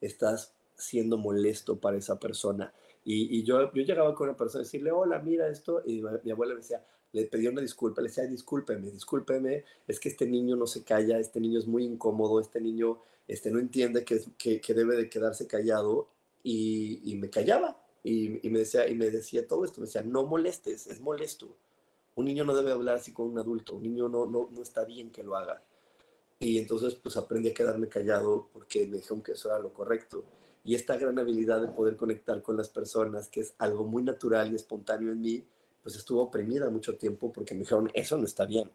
estás 0.00 0.54
siendo 0.76 1.16
molesto 1.16 1.78
para 1.78 1.96
esa 1.96 2.18
persona. 2.18 2.72
Y, 3.04 3.42
yo, 3.42 3.72
yo 3.72 3.82
llegaba 3.82 4.14
con 4.14 4.28
una 4.28 4.36
persona 4.36 4.62
a 4.62 4.64
decirle, 4.64 4.92
hola, 4.92 5.18
mira 5.18 5.48
esto, 5.48 5.82
y 5.84 6.02
mi, 6.22 6.30
abuela 6.30 6.54
me 6.54 6.60
decía, 6.60 6.84
le 7.12 7.24
pedía 7.24 7.50
una 7.50 7.60
disculpa, 7.60 8.00
le 8.00 8.08
decía, 8.08 8.24
discúlpeme, 8.26 8.90
discúlpeme, 8.92 9.64
es 9.88 9.98
que 9.98 10.08
este 10.08 10.26
niño 10.26 10.54
no 10.54 10.68
se 10.68 10.84
calla, 10.84 11.18
este 11.18 11.40
niño 11.40 11.58
es 11.58 11.66
muy 11.66 11.84
incómodo, 11.84 12.40
este 12.40 12.60
niño 12.60 13.00
este, 13.26 13.50
no 13.50 13.58
entiende 13.58 14.04
que, 14.04 14.22
que, 14.38 14.60
que 14.60 14.74
debe 14.74 14.96
de 14.96 15.08
quedarse 15.08 15.48
callado, 15.48 16.08
y, 16.44 17.00
y 17.04 17.16
me 17.16 17.30
callaba, 17.30 17.81
y, 18.04 18.50
me 18.50 18.60
decía, 18.60 18.88
y 18.88 18.94
me 18.94 19.10
decía 19.10 19.46
todo 19.46 19.64
esto, 19.64 19.80
me 19.80 19.86
decía, 19.86 20.02
no 20.02 20.24
molestes, 20.24 20.86
es 20.88 21.00
molesto. 21.00 21.56
Un 22.14 22.26
niño 22.26 22.44
no 22.44 22.54
debe 22.54 22.72
hablar 22.72 22.96
así 22.96 23.12
con 23.12 23.30
un 23.30 23.38
adulto, 23.38 23.76
un 23.76 23.82
niño 23.84 24.08
no, 24.08 24.26
no, 24.26 24.48
no 24.50 24.62
está 24.62 24.84
bien 24.84 25.10
que 25.10 25.22
lo 25.22 25.36
haga. 25.36 25.62
Y 26.40 26.58
entonces 26.58 26.94
pues 26.96 27.16
aprendí 27.16 27.50
a 27.50 27.54
quedarme 27.54 27.88
callado 27.88 28.48
porque 28.52 28.86
me 28.86 28.96
dijeron 28.96 29.22
que 29.22 29.32
eso 29.32 29.48
era 29.48 29.60
lo 29.60 29.72
correcto. 29.72 30.24
Y 30.64 30.74
esta 30.74 30.96
gran 30.96 31.18
habilidad 31.18 31.60
de 31.60 31.68
poder 31.68 31.96
conectar 31.96 32.42
con 32.42 32.56
las 32.56 32.68
personas, 32.68 33.28
que 33.28 33.40
es 33.40 33.54
algo 33.58 33.84
muy 33.84 34.02
natural 34.02 34.52
y 34.52 34.56
espontáneo 34.56 35.12
en 35.12 35.20
mí, 35.20 35.44
pues 35.82 35.96
estuvo 35.96 36.22
oprimida 36.22 36.68
mucho 36.70 36.96
tiempo 36.96 37.32
porque 37.32 37.54
me 37.54 37.60
dijeron, 37.60 37.90
eso 37.94 38.16
no 38.16 38.24
está 38.24 38.44
bien. 38.46 38.70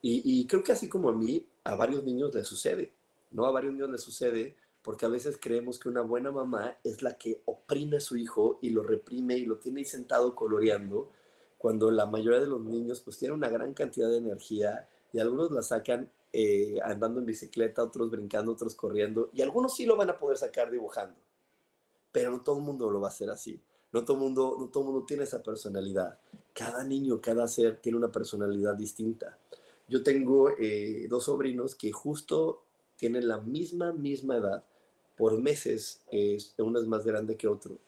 Y, 0.00 0.22
y 0.24 0.46
creo 0.46 0.62
que 0.62 0.72
así 0.72 0.88
como 0.88 1.10
a 1.10 1.12
mí, 1.12 1.46
a 1.64 1.74
varios 1.74 2.04
niños 2.04 2.34
les 2.34 2.46
sucede, 2.46 2.92
¿no? 3.30 3.46
A 3.46 3.50
varios 3.50 3.72
niños 3.74 3.90
les 3.90 4.00
sucede 4.00 4.56
porque 4.86 5.04
a 5.04 5.08
veces 5.08 5.36
creemos 5.42 5.80
que 5.80 5.88
una 5.88 6.02
buena 6.02 6.30
mamá 6.30 6.78
es 6.84 7.02
la 7.02 7.18
que 7.18 7.42
oprime 7.46 7.96
a 7.96 8.00
su 8.00 8.16
hijo 8.16 8.60
y 8.62 8.70
lo 8.70 8.84
reprime 8.84 9.36
y 9.36 9.44
lo 9.44 9.58
tiene 9.58 9.80
ahí 9.80 9.84
sentado 9.84 10.36
coloreando, 10.36 11.10
cuando 11.58 11.90
la 11.90 12.06
mayoría 12.06 12.38
de 12.38 12.46
los 12.46 12.60
niños 12.60 13.00
pues 13.00 13.18
tienen 13.18 13.36
una 13.36 13.48
gran 13.48 13.74
cantidad 13.74 14.08
de 14.08 14.18
energía 14.18 14.88
y 15.12 15.18
algunos 15.18 15.50
la 15.50 15.62
sacan 15.62 16.08
eh, 16.32 16.78
andando 16.84 17.18
en 17.18 17.26
bicicleta, 17.26 17.82
otros 17.82 18.12
brincando, 18.12 18.52
otros 18.52 18.76
corriendo, 18.76 19.28
y 19.32 19.42
algunos 19.42 19.74
sí 19.74 19.86
lo 19.86 19.96
van 19.96 20.10
a 20.10 20.18
poder 20.20 20.36
sacar 20.36 20.70
dibujando, 20.70 21.16
pero 22.12 22.30
no 22.30 22.42
todo 22.42 22.58
el 22.58 22.62
mundo 22.62 22.88
lo 22.88 23.00
va 23.00 23.08
a 23.08 23.10
hacer 23.10 23.28
así. 23.28 23.60
No 23.92 24.04
todo, 24.04 24.16
mundo, 24.16 24.56
no 24.56 24.68
todo 24.68 24.84
mundo 24.84 25.04
tiene 25.04 25.24
esa 25.24 25.42
personalidad. 25.42 26.16
Cada 26.52 26.84
niño, 26.84 27.20
cada 27.20 27.48
ser 27.48 27.80
tiene 27.80 27.98
una 27.98 28.12
personalidad 28.12 28.76
distinta. 28.76 29.36
Yo 29.88 30.04
tengo 30.04 30.50
eh, 30.50 31.08
dos 31.08 31.24
sobrinos 31.24 31.74
que 31.74 31.90
justo 31.90 32.62
tienen 32.94 33.26
la 33.26 33.38
misma, 33.38 33.92
misma 33.92 34.36
edad, 34.36 34.64
por 35.16 35.40
meses, 35.40 36.02
uno 36.58 36.78
es 36.78 36.86
más 36.86 37.04
grande 37.04 37.36
que 37.36 37.48
otro. 37.48 37.78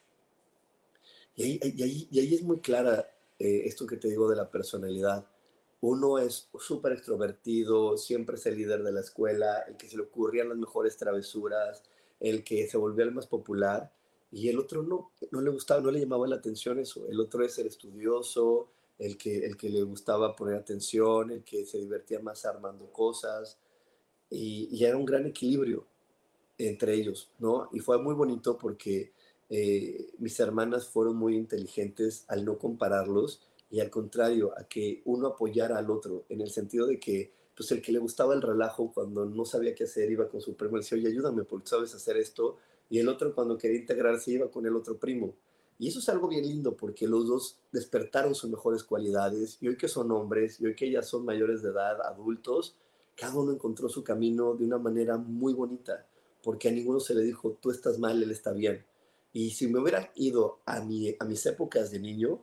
Y 1.36 1.60
ahí, 1.62 2.34
es 2.34 2.42
muy 2.42 2.58
clara 2.58 3.08
eh, 3.38 3.62
esto 3.66 3.86
que 3.86 3.96
te 3.96 4.08
digo 4.08 4.28
de 4.28 4.34
la 4.34 4.50
personalidad. 4.50 5.24
Uno 5.80 6.18
es 6.18 6.48
súper 6.58 6.92
extrovertido, 6.92 7.96
siempre 7.96 8.36
es 8.36 8.46
el 8.46 8.56
líder 8.56 8.82
de 8.82 8.90
la 8.90 9.00
escuela, 9.00 9.60
el 9.68 9.76
que 9.76 9.88
se 9.88 9.96
le 9.96 10.02
ocurrían 10.02 10.48
las 10.48 10.58
mejores 10.58 10.96
travesuras, 10.96 11.84
el 12.18 12.42
que 12.42 12.66
se 12.66 12.76
volvía 12.76 13.04
el 13.04 13.12
más 13.12 13.28
popular, 13.28 13.92
y 14.32 14.48
el 14.48 14.58
otro 14.58 14.82
no, 14.82 15.12
no 15.30 15.40
le 15.40 15.50
gustaba, 15.50 15.80
no 15.80 15.92
le 15.92 16.00
llamaba 16.00 16.26
la 16.26 16.36
atención 16.36 16.80
eso. 16.80 17.06
El 17.08 17.20
otro 17.20 17.44
es 17.44 17.56
el 17.58 17.68
estudioso, 17.68 18.70
el 18.98 19.16
que, 19.16 19.46
el 19.46 19.56
que 19.56 19.70
le 19.70 19.82
gustaba 19.82 20.34
poner 20.34 20.56
atención, 20.56 21.30
el 21.30 21.44
que 21.44 21.64
se 21.64 21.78
divertía 21.78 22.18
más 22.18 22.44
armando 22.44 22.90
cosas, 22.92 23.58
y, 24.28 24.68
y 24.72 24.84
era 24.84 24.96
un 24.96 25.06
gran 25.06 25.24
equilibrio 25.26 25.86
entre 26.58 26.94
ellos, 26.94 27.30
¿no? 27.38 27.68
Y 27.72 27.78
fue 27.80 28.02
muy 28.02 28.14
bonito 28.14 28.58
porque 28.58 29.12
eh, 29.48 30.12
mis 30.18 30.38
hermanas 30.40 30.88
fueron 30.88 31.16
muy 31.16 31.36
inteligentes 31.36 32.24
al 32.28 32.44
no 32.44 32.58
compararlos 32.58 33.40
y 33.70 33.80
al 33.80 33.90
contrario, 33.90 34.52
a 34.56 34.64
que 34.64 35.02
uno 35.04 35.28
apoyara 35.28 35.78
al 35.78 35.90
otro, 35.90 36.24
en 36.28 36.40
el 36.40 36.50
sentido 36.50 36.86
de 36.86 36.98
que, 36.98 37.32
pues 37.54 37.70
el 37.72 37.82
que 37.82 37.92
le 37.92 37.98
gustaba 37.98 38.34
el 38.34 38.42
relajo 38.42 38.90
cuando 38.92 39.26
no 39.26 39.44
sabía 39.44 39.74
qué 39.74 39.84
hacer, 39.84 40.10
iba 40.10 40.28
con 40.28 40.40
su 40.40 40.56
primo 40.56 40.76
y 40.76 40.80
decía, 40.80 40.96
oye, 40.96 41.08
ayúdame 41.08 41.44
porque 41.44 41.68
sabes 41.68 41.94
hacer 41.94 42.16
esto, 42.16 42.56
y 42.88 42.98
el 42.98 43.08
otro 43.08 43.34
cuando 43.34 43.58
quería 43.58 43.78
integrarse 43.78 44.32
iba 44.32 44.50
con 44.50 44.64
el 44.64 44.74
otro 44.74 44.96
primo. 44.96 45.34
Y 45.78 45.88
eso 45.88 45.98
es 45.98 46.08
algo 46.08 46.28
bien 46.28 46.44
lindo 46.44 46.76
porque 46.76 47.06
los 47.06 47.26
dos 47.28 47.58
despertaron 47.70 48.34
sus 48.34 48.50
mejores 48.50 48.82
cualidades 48.82 49.58
y 49.60 49.68
hoy 49.68 49.76
que 49.76 49.86
son 49.86 50.10
hombres 50.10 50.60
y 50.60 50.66
hoy 50.66 50.74
que 50.74 50.90
ya 50.90 51.02
son 51.02 51.24
mayores 51.24 51.62
de 51.62 51.68
edad, 51.68 52.00
adultos, 52.00 52.74
cada 53.14 53.38
uno 53.38 53.52
encontró 53.52 53.88
su 53.88 54.02
camino 54.02 54.54
de 54.54 54.64
una 54.64 54.78
manera 54.78 55.18
muy 55.18 55.52
bonita 55.52 56.06
porque 56.48 56.68
a 56.68 56.72
ninguno 56.72 56.98
se 56.98 57.14
le 57.14 57.20
dijo, 57.20 57.58
tú 57.60 57.70
estás 57.70 57.98
mal, 57.98 58.22
él 58.22 58.30
está 58.30 58.52
bien. 58.52 58.82
Y 59.34 59.50
si 59.50 59.66
me 59.66 59.80
hubiera 59.80 60.10
ido 60.14 60.62
a, 60.64 60.80
mi, 60.80 61.14
a 61.20 61.26
mis 61.26 61.44
épocas 61.44 61.90
de 61.90 62.00
niño, 62.00 62.42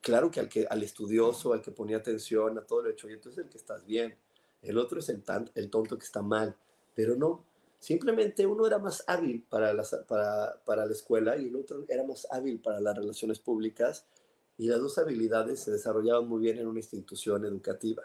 claro 0.00 0.30
que 0.30 0.38
al, 0.38 0.48
que 0.48 0.68
al 0.70 0.84
estudioso, 0.84 1.52
al 1.52 1.60
que 1.60 1.72
ponía 1.72 1.96
atención 1.96 2.56
a 2.56 2.64
todo 2.64 2.82
lo 2.82 2.90
hecho, 2.90 3.10
y 3.10 3.14
entonces 3.14 3.42
el 3.44 3.50
que 3.50 3.58
estás 3.58 3.84
bien, 3.84 4.16
el 4.62 4.78
otro 4.78 5.00
es 5.00 5.08
el, 5.08 5.24
tan, 5.24 5.50
el 5.56 5.68
tonto 5.68 5.98
que 5.98 6.04
está 6.04 6.22
mal, 6.22 6.54
pero 6.94 7.16
no, 7.16 7.44
simplemente 7.80 8.46
uno 8.46 8.64
era 8.68 8.78
más 8.78 9.02
hábil 9.08 9.44
para, 9.50 9.74
las, 9.74 9.96
para, 10.06 10.62
para 10.64 10.86
la 10.86 10.92
escuela 10.92 11.36
y 11.36 11.48
el 11.48 11.56
otro 11.56 11.86
era 11.88 12.04
más 12.04 12.24
hábil 12.30 12.60
para 12.60 12.78
las 12.78 12.96
relaciones 12.96 13.40
públicas 13.40 14.06
y 14.58 14.68
las 14.68 14.78
dos 14.78 14.96
habilidades 14.96 15.58
se 15.58 15.72
desarrollaban 15.72 16.28
muy 16.28 16.42
bien 16.42 16.58
en 16.58 16.68
una 16.68 16.78
institución 16.78 17.44
educativa. 17.44 18.04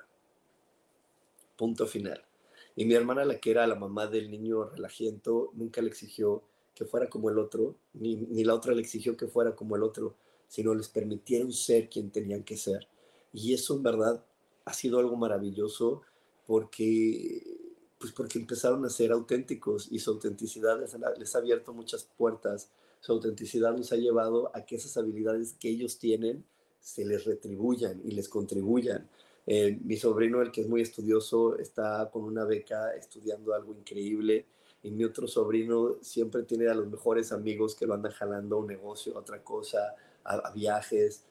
Punto 1.56 1.86
final. 1.86 2.26
Y 2.75 2.86
mi 2.86 2.95
hermana, 2.95 3.25
la 3.25 3.39
que 3.39 3.51
era 3.51 3.67
la 3.67 3.75
mamá 3.75 4.07
del 4.07 4.31
niño 4.31 4.65
relajiento, 4.65 5.51
nunca 5.53 5.81
le 5.81 5.89
exigió 5.89 6.43
que 6.73 6.86
fuera 6.86 7.09
como 7.09 7.29
el 7.29 7.38
otro, 7.38 7.75
ni, 7.93 8.15
ni 8.15 8.43
la 8.43 8.55
otra 8.55 8.73
le 8.73 8.81
exigió 8.81 9.15
que 9.15 9.27
fuera 9.27 9.55
como 9.55 9.75
el 9.75 9.83
otro, 9.83 10.15
sino 10.47 10.73
les 10.73 10.88
permitieron 10.88 11.51
ser 11.51 11.89
quien 11.89 12.12
tenían 12.12 12.43
que 12.43 12.57
ser. 12.57 12.88
Y 13.31 13.53
eso 13.53 13.75
en 13.75 13.83
verdad 13.83 14.23
ha 14.65 14.73
sido 14.73 14.99
algo 14.99 15.15
maravilloso 15.15 16.01
porque, 16.45 17.59
pues 17.99 18.12
porque 18.13 18.39
empezaron 18.39 18.86
a 18.86 18.89
ser 18.89 19.12
auténticos 19.12 19.88
y 19.91 19.99
su 19.99 20.12
autenticidad 20.12 20.79
les, 20.79 20.95
les 21.17 21.36
ha 21.36 21.39
abierto 21.39 21.73
muchas 21.73 22.07
puertas. 22.17 22.69
Su 23.01 23.12
autenticidad 23.13 23.75
nos 23.75 23.91
ha 23.91 23.97
llevado 23.97 24.51
a 24.55 24.65
que 24.65 24.75
esas 24.75 24.95
habilidades 24.97 25.55
que 25.59 25.69
ellos 25.69 25.97
tienen 25.97 26.45
se 26.79 27.05
les 27.05 27.25
retribuyan 27.25 28.01
y 28.03 28.12
les 28.12 28.29
contribuyan. 28.29 29.09
Eh, 29.45 29.77
mi 29.84 29.97
sobrino, 29.97 30.41
el 30.41 30.51
que 30.51 30.62
es 30.62 30.69
muy 30.69 30.82
estudioso, 30.82 31.58
está 31.58 32.10
con 32.12 32.23
una 32.23 32.45
beca 32.45 32.93
estudiando 32.93 33.53
algo 33.53 33.73
increíble. 33.73 34.45
Y 34.82 34.91
mi 34.91 35.03
otro 35.03 35.27
sobrino 35.27 35.97
siempre 36.01 36.43
tiene 36.43 36.67
a 36.67 36.73
los 36.73 36.88
mejores 36.88 37.32
amigos 37.32 37.75
que 37.75 37.86
lo 37.86 37.93
andan 37.93 38.12
jalando 38.12 38.58
a 38.58 38.60
un 38.60 38.67
negocio, 38.67 39.15
a 39.15 39.19
otra 39.19 39.43
cosa, 39.43 39.95
a, 40.23 40.51
viajes. 40.51 41.23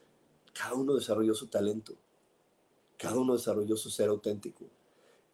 Cada 0.55 0.75
uno 0.75 0.95
desarrolló 0.95 1.35
su 1.35 1.49
talento. 1.49 1.95
Cada 2.97 3.19
uno 3.19 3.35
desarrolló 3.35 3.77
su 3.77 3.91
ser 3.91 4.09
auténtico. 4.09 4.65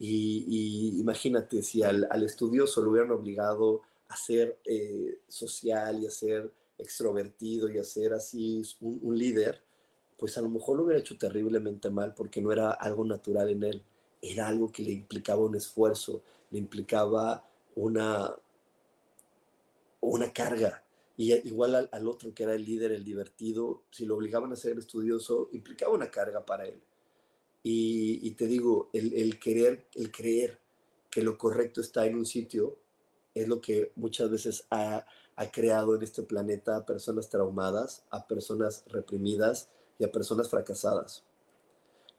Y, 0.01 0.99
imagínate 1.01 1.63
si 1.63 1.83
al, 1.83 2.09
estudioso 2.25 2.83
lo 2.83 2.91
hubieran 2.91 3.11
obligado 3.11 3.83
a 4.09 4.17
ser 4.17 4.59
eh, 4.65 5.21
social 5.29 6.03
y 6.03 6.07
a 6.07 6.11
ser 6.11 6.51
extrovertido 6.79 7.69
y 7.69 7.79
a 7.79 7.85
ser 7.85 8.15
así 8.15 8.63
un 8.81 9.19
líder, 9.19 9.61
pues 10.19 10.37
a 10.37 10.43
lo 10.43 10.49
mejor 10.49 10.77
lo 10.77 10.85
hubiera 10.85 11.01
hecho 11.01 11.17
terriblemente 11.17 11.91
mal 11.91 12.13
porque 12.13 12.43
no 12.43 12.53
era 12.53 12.73
algo 12.73 13.05
natural 13.05 13.49
en 13.51 13.63
él, 13.63 13.83
era 14.21 14.49
algo 14.49 14.71
que 14.73 14.83
le 14.83 14.91
implicaba 14.91 15.45
un 15.45 15.55
esfuerzo, 15.55 16.23
le 16.51 16.59
implicaba 16.59 17.49
una, 17.77 18.35
una 20.01 20.33
carga. 20.33 20.83
Y 21.17 21.33
igual 21.49 21.89
al, 21.91 22.09
otro 22.09 22.35
que 22.35 22.43
era 22.43 22.55
el 22.55 22.65
líder, 22.65 22.93
el 22.93 23.05
divertido, 23.05 23.83
si 23.91 24.07
lo 24.07 24.17
obligaban 24.17 24.53
a 24.53 24.57
ser 24.57 24.79
estudioso, 24.79 25.49
implicaba 25.53 25.95
una 25.95 26.11
carga 26.11 26.45
para 26.45 26.67
él. 26.67 26.81
Y, 27.63 28.31
te 28.33 28.47
digo, 28.47 28.89
el, 28.93 29.39
querer, 29.39 29.89
el 29.95 30.11
creer 30.11 30.59
que 31.11 31.23
lo 31.23 31.37
correcto 31.37 31.81
está 31.81 32.07
en 32.07 32.17
un 32.17 32.25
sitio 32.25 32.79
es 33.35 33.47
lo 33.47 33.61
que 33.61 33.93
muchas 33.97 34.31
veces 34.31 34.65
ha, 34.71 35.05
ha 35.37 35.51
creado 35.51 35.95
en 35.95 36.03
este 36.03 36.23
planeta 36.23 36.77
a 36.77 36.87
personas 36.87 37.29
traumadas, 37.29 38.05
a 38.11 38.27
personas 38.27 38.85
reprimidas, 38.87 39.69
y 39.99 40.05
a 40.05 40.13
personas 40.13 40.49
fracasadas. 40.49 41.25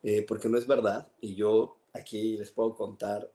Eh, 0.04 0.26
porque 0.28 0.50
no 0.50 0.58
es 0.58 0.68
verdad, 0.68 1.08
y 1.20 1.36
yo 1.36 1.78
aquí 1.94 2.38
les 2.38 2.52
puedo 2.52 2.76
contar, 2.76 3.32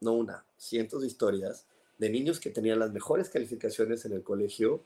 no 0.00 0.12
una, 0.12 0.44
cientos 0.56 1.02
de 1.02 1.06
historias 1.06 1.66
de 1.98 2.10
niños 2.10 2.40
que 2.40 2.50
tenían 2.50 2.78
las 2.78 2.92
mejores 2.92 3.28
calificaciones 3.28 4.04
en 4.04 4.12
el 4.12 4.22
colegio 4.22 4.82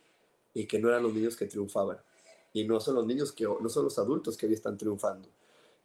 y 0.55 0.67
que 0.67 0.79
no 0.79 0.89
eran 0.89 1.03
los 1.03 1.15
niños 1.15 1.37
que 1.37 1.47
triunfaban. 1.47 1.99
Y 2.53 2.65
no 2.65 2.81
son 2.81 2.97
los 2.97 3.07
niños 3.07 3.33
que, 3.33 3.45
no 3.45 3.69
son 3.69 3.85
los 3.85 3.99
adultos 3.99 4.37
que 4.37 4.47
hoy 4.47 4.55
están 4.55 4.77
triunfando. 4.77 5.29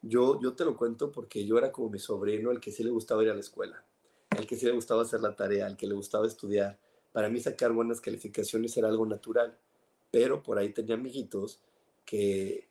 Yo, 0.01 0.39
yo 0.41 0.53
te 0.53 0.65
lo 0.65 0.75
cuento 0.75 1.11
porque 1.11 1.45
yo 1.45 1.57
era 1.57 1.71
como 1.71 1.89
mi 1.89 1.99
sobrino, 1.99 2.51
el 2.51 2.59
que 2.59 2.71
sí 2.71 2.83
le 2.83 2.89
gustaba 2.89 3.23
ir 3.23 3.29
a 3.29 3.33
la 3.33 3.39
escuela, 3.39 3.85
el 4.37 4.45
que 4.45 4.57
sí 4.57 4.65
le 4.65 4.73
gustaba 4.73 5.03
hacer 5.03 5.21
la 5.21 5.35
tarea, 5.35 5.67
el 5.67 5.77
que 5.77 5.87
le 5.87 5.93
gustaba 5.93 6.27
estudiar. 6.27 6.77
Para 7.11 7.29
mí 7.29 7.39
sacar 7.39 7.71
buenas 7.71 8.01
calificaciones 8.01 8.75
era 8.75 8.89
algo 8.89 9.05
natural, 9.05 9.57
pero 10.11 10.43
por 10.43 10.57
ahí 10.57 10.73
tenía 10.73 10.95
amiguitos 10.95 11.61
que 12.05 12.67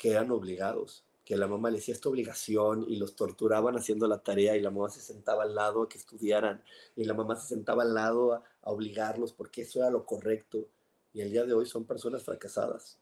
que 0.00 0.12
eran 0.12 0.30
obligados, 0.30 1.04
que 1.26 1.36
la 1.36 1.46
mamá 1.46 1.68
les 1.68 1.80
decía 1.80 1.92
esta 1.92 2.08
obligación 2.08 2.86
y 2.88 2.96
los 2.96 3.16
torturaban 3.16 3.76
haciendo 3.76 4.08
la 4.08 4.22
tarea 4.22 4.56
y 4.56 4.62
la 4.62 4.70
mamá 4.70 4.88
se 4.88 5.02
sentaba 5.02 5.42
al 5.42 5.54
lado 5.54 5.82
a 5.82 5.90
que 5.90 5.98
estudiaran 5.98 6.64
y 6.96 7.04
la 7.04 7.12
mamá 7.12 7.36
se 7.36 7.48
sentaba 7.48 7.82
al 7.82 7.92
lado 7.92 8.32
a, 8.32 8.42
obligarlos 8.62 9.34
porque 9.34 9.60
eso 9.60 9.80
era 9.80 9.90
lo 9.90 10.06
correcto. 10.06 10.66
Y 11.12 11.20
el 11.20 11.30
día 11.30 11.44
de 11.44 11.52
hoy 11.52 11.66
son 11.66 11.84
personas 11.84 12.24
fracasadas, 12.24 12.96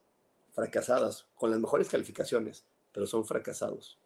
fracasadas, 0.50 1.26
con 1.36 1.52
las 1.52 1.60
mejores 1.60 1.88
calificaciones, 1.88 2.64
pero 2.90 3.06
son 3.06 3.24
fracasados. 3.24 3.96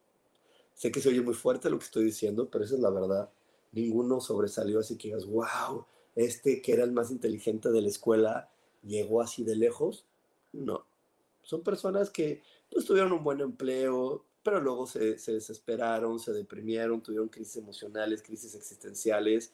Sé 0.75 0.93
que 0.93 1.01
se 1.01 1.09
oye 1.09 1.23
muy 1.23 1.35
fuerte 1.35 1.71
lo 1.71 1.79
que 1.79 1.87
estoy 1.87 2.05
diciendo, 2.05 2.51
pero 2.51 2.63
esa 2.63 2.75
es 2.75 2.81
la 2.83 2.91
verdad. 2.91 3.31
Ninguno 3.73 4.21
sobresalió 4.21 4.81
así 4.81 4.99
que 4.99 5.09
digas, 5.09 5.25
wow, 5.25 5.87
este 6.15 6.61
que 6.61 6.75
era 6.75 6.85
el 6.85 6.93
más 6.93 7.11
inteligente 7.11 7.71
de 7.71 7.81
la 7.81 7.89
escuela 7.89 8.51
llegó 8.83 9.23
así 9.23 9.45
de 9.45 9.57
lejos. 9.57 10.05
No, 10.53 10.85
son 11.43 11.63
personas 11.63 12.11
que 12.11 12.43
pues 12.73 12.87
tuvieron 12.87 13.13
un 13.13 13.23
buen 13.23 13.41
empleo, 13.41 14.25
pero 14.43 14.61
luego 14.61 14.87
se, 14.87 15.17
desesperaron, 15.17 16.19
se 16.19 16.33
deprimieron, 16.33 17.03
tuvieron 17.03 17.29
crisis 17.29 17.57
emocionales, 17.57 18.23
crisis 18.23 18.55
existenciales, 18.55 19.53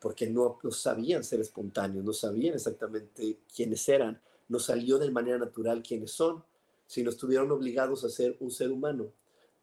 porque 0.00 0.28
no, 0.28 0.58
no 0.62 0.70
sabían 0.70 1.24
ser 1.24 1.40
espontáneos, 1.40 2.04
no 2.04 2.12
sabían 2.12 2.54
exactamente 2.54 3.38
quiénes 3.54 3.88
eran, 3.88 4.20
no 4.48 4.58
salió 4.58 4.98
de 4.98 5.10
manera 5.10 5.38
natural 5.38 5.82
quiénes 5.82 6.10
son, 6.10 6.44
sino 6.86 7.10
estuvieron 7.10 7.50
obligados 7.50 8.04
a 8.04 8.08
ser 8.08 8.36
un 8.40 8.50
ser 8.50 8.70
humano, 8.70 9.10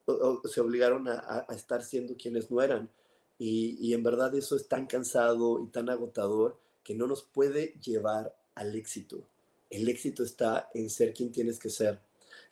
o, 0.06 0.42
se 0.48 0.62
obligaron 0.62 1.08
a, 1.08 1.46
estar 1.50 1.84
siendo 1.84 2.16
quienes 2.16 2.50
no 2.50 2.62
eran. 2.62 2.90
Y, 3.38 3.78
y 3.80 3.94
en 3.94 4.04
verdad 4.04 4.34
eso 4.36 4.56
es 4.56 4.68
tan 4.68 4.86
cansado 4.86 5.62
y 5.64 5.68
tan 5.68 5.90
agotador 5.90 6.58
que 6.84 6.96
no 6.96 7.08
nos 7.08 7.24
puede 7.24 7.76
llevar 7.84 8.36
al 8.56 8.76
éxito. 8.76 9.24
El 9.70 9.90
éxito 9.90 10.24
está 10.24 10.70
en 10.74 10.90
ser 10.90 11.14
quien 11.14 11.32
tienes 11.32 11.60
que 11.60 11.70
ser 11.70 12.00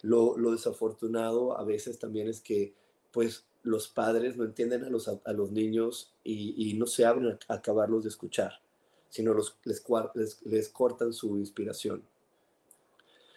lo, 0.04 0.36
desafortunado 0.52 1.58
a 1.58 1.64
veces 1.64 2.00
también 2.00 2.28
es 2.28 2.42
que 2.42 2.74
pues 3.12 3.46
los 3.64 3.88
padres 3.88 4.38
no 4.38 4.44
entienden 4.44 4.84
a 4.84 4.90
los, 4.90 5.08
a, 5.08 5.34
los 5.34 5.52
niños 5.52 6.14
y, 6.24 6.74
no 6.76 6.88
se 6.88 7.06
abren 7.06 7.38
a, 7.48 7.54
acabarlos 7.54 8.04
de 8.04 8.10
escuchar, 8.10 8.62
sino 9.10 9.34
los, 9.34 9.58
les, 9.66 9.84
les, 10.46 10.70
cortan 10.70 11.14
su 11.14 11.38
inspiración. 11.38 12.04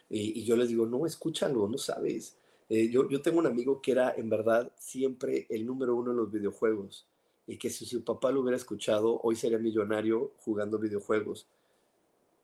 Y, 0.09 0.45
yo 0.45 0.57
les 0.57 0.69
digo, 0.69 0.87
no, 0.87 1.07
escúchalo, 1.07 1.69
no 1.69 1.77
sabes. 1.77 2.37
Eh, 2.71 2.89
yo, 2.89 3.09
yo 3.11 3.21
tengo 3.21 3.39
un 3.41 3.47
amigo 3.47 3.83
que 3.83 3.93
era 3.93 4.15
en 4.17 4.31
verdad 4.31 4.73
siempre 4.79 5.47
el 5.51 5.67
número 5.67 5.95
uno 5.95 6.13
en 6.13 6.17
los 6.17 6.31
videojuegos 6.31 7.07
y 7.47 7.59
que 7.59 7.69
si 7.69 7.85
su 7.85 8.03
papá 8.05 8.31
lo 8.31 8.41
hubiera 8.41 8.57
escuchado, 8.57 9.21
hoy 9.23 9.37
sería 9.37 9.59
millonario 9.59 10.33
jugando 10.39 10.79
videojuegos 10.79 11.47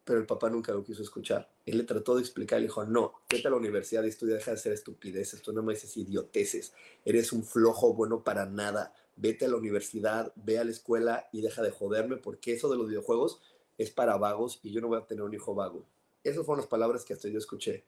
pero 0.05 0.19
el 0.19 0.27
papá 0.27 0.51
nunca 0.51 0.73
lo 0.73 0.83
quiso 0.83 1.03
escuchar. 1.03 1.49
Él 1.67 1.79
le 1.79 1.85
trató 1.85 2.15
de 2.15 2.23
explicar 2.23 2.59
y 2.59 2.63
le 2.63 2.69
dijo, 2.69 2.85
no, 2.85 3.13
vete 3.29 3.49
a 3.49 3.51
la 3.51 3.57
universidad 3.57 4.05
y 4.05 4.09
estudia, 4.09 4.35
deja 4.35 4.53
de 4.53 4.57
hacer 4.57 4.73
estupideces, 4.73 5.43
tú 5.43 5.53
no 5.53 5.63
me 5.63 5.75
dices 5.75 5.97
idioteces, 5.97 6.73
eres 7.05 7.33
un 7.33 7.45
flojo 7.45 7.95
bueno 7.95 8.25
para 8.25 8.47
nada, 8.47 8.95
vete 9.17 9.45
a 9.45 9.49
la 9.49 9.57
universidad, 9.57 10.33
ve 10.37 10.59
a 10.59 10.65
la 10.65 10.71
escuela 10.71 11.29
y 11.33 11.43
deja 11.43 11.63
de 11.63 11.71
joderme 11.71 12.17
porque 12.17 12.55
eso 12.55 12.71
de 12.71 12.77
los 12.77 12.89
videojuegos 12.89 13.41
es 13.79 13.91
para 13.91 14.17
vagos 14.17 14.61
y 14.63 14.73
yo 14.73 14.81
no 14.81 14.89
voy 14.89 14.99
a 14.99 15.07
tener 15.07 15.23
un 15.23 15.35
hijo 15.35 15.55
vago. 15.55 15.85
Esas 16.25 16.45
fueron 16.45 16.61
las 16.61 16.69
palabras 16.69 17.05
que 17.05 17.15
hasta 17.15 17.29
yo 17.29 17.39
escuché. 17.39 17.85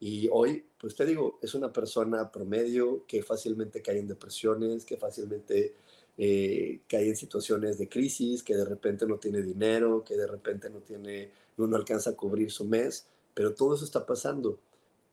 Y 0.00 0.28
hoy, 0.30 0.64
pues 0.78 0.94
te 0.94 1.04
digo, 1.04 1.38
es 1.42 1.54
una 1.54 1.72
persona 1.72 2.30
promedio 2.30 3.04
que 3.06 3.22
fácilmente 3.22 3.82
cae 3.82 3.98
en 3.98 4.06
depresiones, 4.06 4.84
que 4.84 4.96
fácilmente 4.96 5.74
eh, 6.20 6.80
que 6.88 6.96
hay 6.96 7.10
en 7.10 7.16
situaciones 7.16 7.78
de 7.78 7.88
crisis, 7.88 8.42
que 8.42 8.56
de 8.56 8.64
repente 8.64 9.06
no 9.06 9.18
tiene 9.18 9.40
dinero, 9.40 10.02
que 10.04 10.16
de 10.16 10.26
repente 10.26 10.68
no 10.68 10.80
tiene, 10.80 11.30
no, 11.56 11.76
alcanza 11.76 12.10
a 12.10 12.16
cubrir 12.16 12.50
su 12.50 12.64
mes, 12.64 13.06
pero 13.34 13.54
todo 13.54 13.76
eso 13.76 13.84
está 13.84 14.04
pasando 14.04 14.58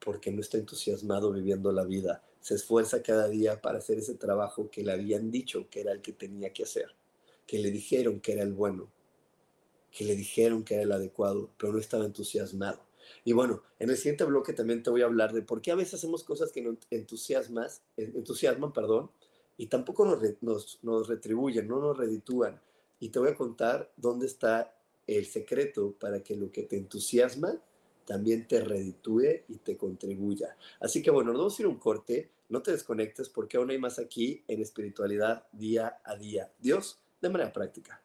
porque 0.03 0.31
no 0.31 0.41
está 0.41 0.57
entusiasmado 0.57 1.31
viviendo 1.31 1.71
la 1.71 1.83
vida. 1.83 2.23
Se 2.41 2.55
esfuerza 2.55 3.03
cada 3.03 3.29
día 3.29 3.61
para 3.61 3.77
hacer 3.77 3.99
ese 3.99 4.15
trabajo 4.15 4.71
que 4.71 4.83
le 4.83 4.93
habían 4.93 5.29
dicho 5.29 5.67
que 5.69 5.81
era 5.81 5.91
el 5.91 6.01
que 6.01 6.11
tenía 6.11 6.51
que 6.53 6.63
hacer, 6.63 6.95
que 7.45 7.59
le 7.59 7.69
dijeron 7.69 8.19
que 8.19 8.33
era 8.33 8.41
el 8.41 8.53
bueno, 8.53 8.89
que 9.91 10.05
le 10.05 10.15
dijeron 10.15 10.63
que 10.63 10.73
era 10.73 10.83
el 10.83 10.91
adecuado, 10.91 11.51
pero 11.59 11.71
no 11.71 11.77
estaba 11.77 12.05
entusiasmado. 12.05 12.81
Y 13.23 13.33
bueno, 13.33 13.61
en 13.77 13.91
el 13.91 13.97
siguiente 13.97 14.23
bloque 14.23 14.53
también 14.53 14.81
te 14.81 14.89
voy 14.89 15.03
a 15.03 15.05
hablar 15.05 15.33
de 15.33 15.43
por 15.43 15.61
qué 15.61 15.71
a 15.71 15.75
veces 15.75 15.95
hacemos 15.95 16.23
cosas 16.23 16.51
que 16.51 16.63
nos 16.63 16.77
entusiasmas, 16.89 17.83
entusiasman, 17.95 18.73
perdón, 18.73 19.11
y 19.57 19.67
tampoco 19.67 20.05
nos, 20.05 21.07
retribuyen, 21.07 21.67
no 21.67 21.79
nos 21.79 21.97
reditúan. 21.97 22.59
Y 22.99 23.09
te 23.09 23.19
voy 23.19 23.29
a 23.29 23.35
contar 23.35 23.91
dónde 23.97 24.25
está 24.25 24.75
el 25.07 25.25
secreto 25.25 25.93
para 25.99 26.21
que 26.23 26.35
lo 26.35 26.51
que 26.51 26.63
te 26.63 26.77
entusiasma 26.77 27.55
también 28.05 28.47
te 28.47 28.61
reditúe 28.61 29.43
y 29.47 29.57
te 29.57 29.77
contribuya. 29.77 30.55
Así 30.79 31.01
que 31.01 31.11
bueno, 31.11 31.31
nos 31.31 31.39
vamos 31.39 31.59
a 31.59 31.61
ir 31.61 31.67
un 31.67 31.79
corte, 31.79 32.31
no 32.49 32.61
te 32.61 32.71
desconectes 32.71 33.29
porque 33.29 33.57
aún 33.57 33.71
hay 33.71 33.79
más 33.79 33.99
aquí 33.99 34.43
en 34.47 34.61
espiritualidad 34.61 35.47
día 35.51 35.99
a 36.03 36.15
día. 36.15 36.51
Dios, 36.59 36.99
de 37.21 37.29
manera 37.29 37.51
práctica. 37.51 38.04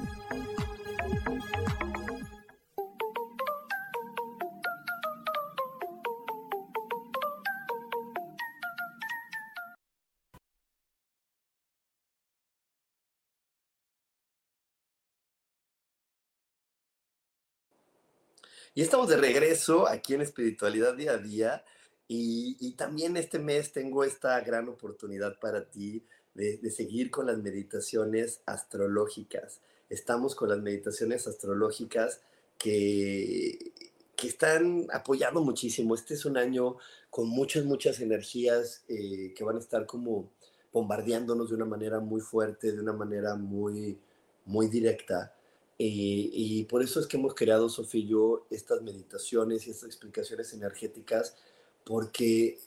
Y 18.73 18.81
estamos 18.81 19.09
de 19.09 19.17
regreso 19.17 19.85
aquí 19.85 20.13
en 20.13 20.21
Espiritualidad 20.21 20.95
Día 20.95 21.11
a 21.13 21.17
Día. 21.17 21.65
Y, 22.07 22.73
también 22.77 23.15
este 23.15 23.39
mes 23.39 23.71
tengo 23.71 24.03
esta 24.03 24.39
gran 24.41 24.67
oportunidad 24.69 25.39
para 25.39 25.69
ti 25.69 26.03
de, 26.33 26.71
seguir 26.71 27.11
con 27.11 27.25
las 27.27 27.37
meditaciones 27.37 28.41
astrológicas. 28.45 29.59
Estamos 29.89 30.35
con 30.35 30.49
las 30.49 30.59
meditaciones 30.59 31.27
astrológicas 31.27 32.21
que, 32.57 33.73
que 34.15 34.27
están 34.27 34.87
apoyando 34.93 35.41
muchísimo. 35.41 35.95
Este 35.95 36.13
es 36.13 36.25
un 36.25 36.37
año 36.37 36.77
con 37.09 37.27
muchas, 37.27 37.65
muchas 37.65 37.99
energías 37.99 38.83
eh, 38.87 39.33
que 39.35 39.43
van 39.43 39.57
a 39.57 39.59
estar 39.59 39.85
como 39.85 40.31
bombardeándonos 40.71 41.49
de 41.49 41.55
una 41.55 41.65
manera 41.65 41.99
muy 41.99 42.21
fuerte, 42.21 42.71
de 42.71 42.79
una 42.79 42.93
manera 42.93 43.35
muy, 43.35 43.99
muy 44.45 44.67
directa. 44.67 45.33
Eh, 45.83 46.29
y 46.31 46.63
por 46.65 46.83
eso 46.83 46.99
es 46.99 47.07
que 47.07 47.17
hemos 47.17 47.33
creado, 47.33 47.67
Sofía 47.67 48.01
y 48.01 48.07
yo, 48.07 48.45
estas 48.51 48.83
meditaciones 48.83 49.65
y 49.65 49.71
estas 49.71 49.87
explicaciones 49.87 50.53
energéticas, 50.53 51.35
porque 51.83 52.59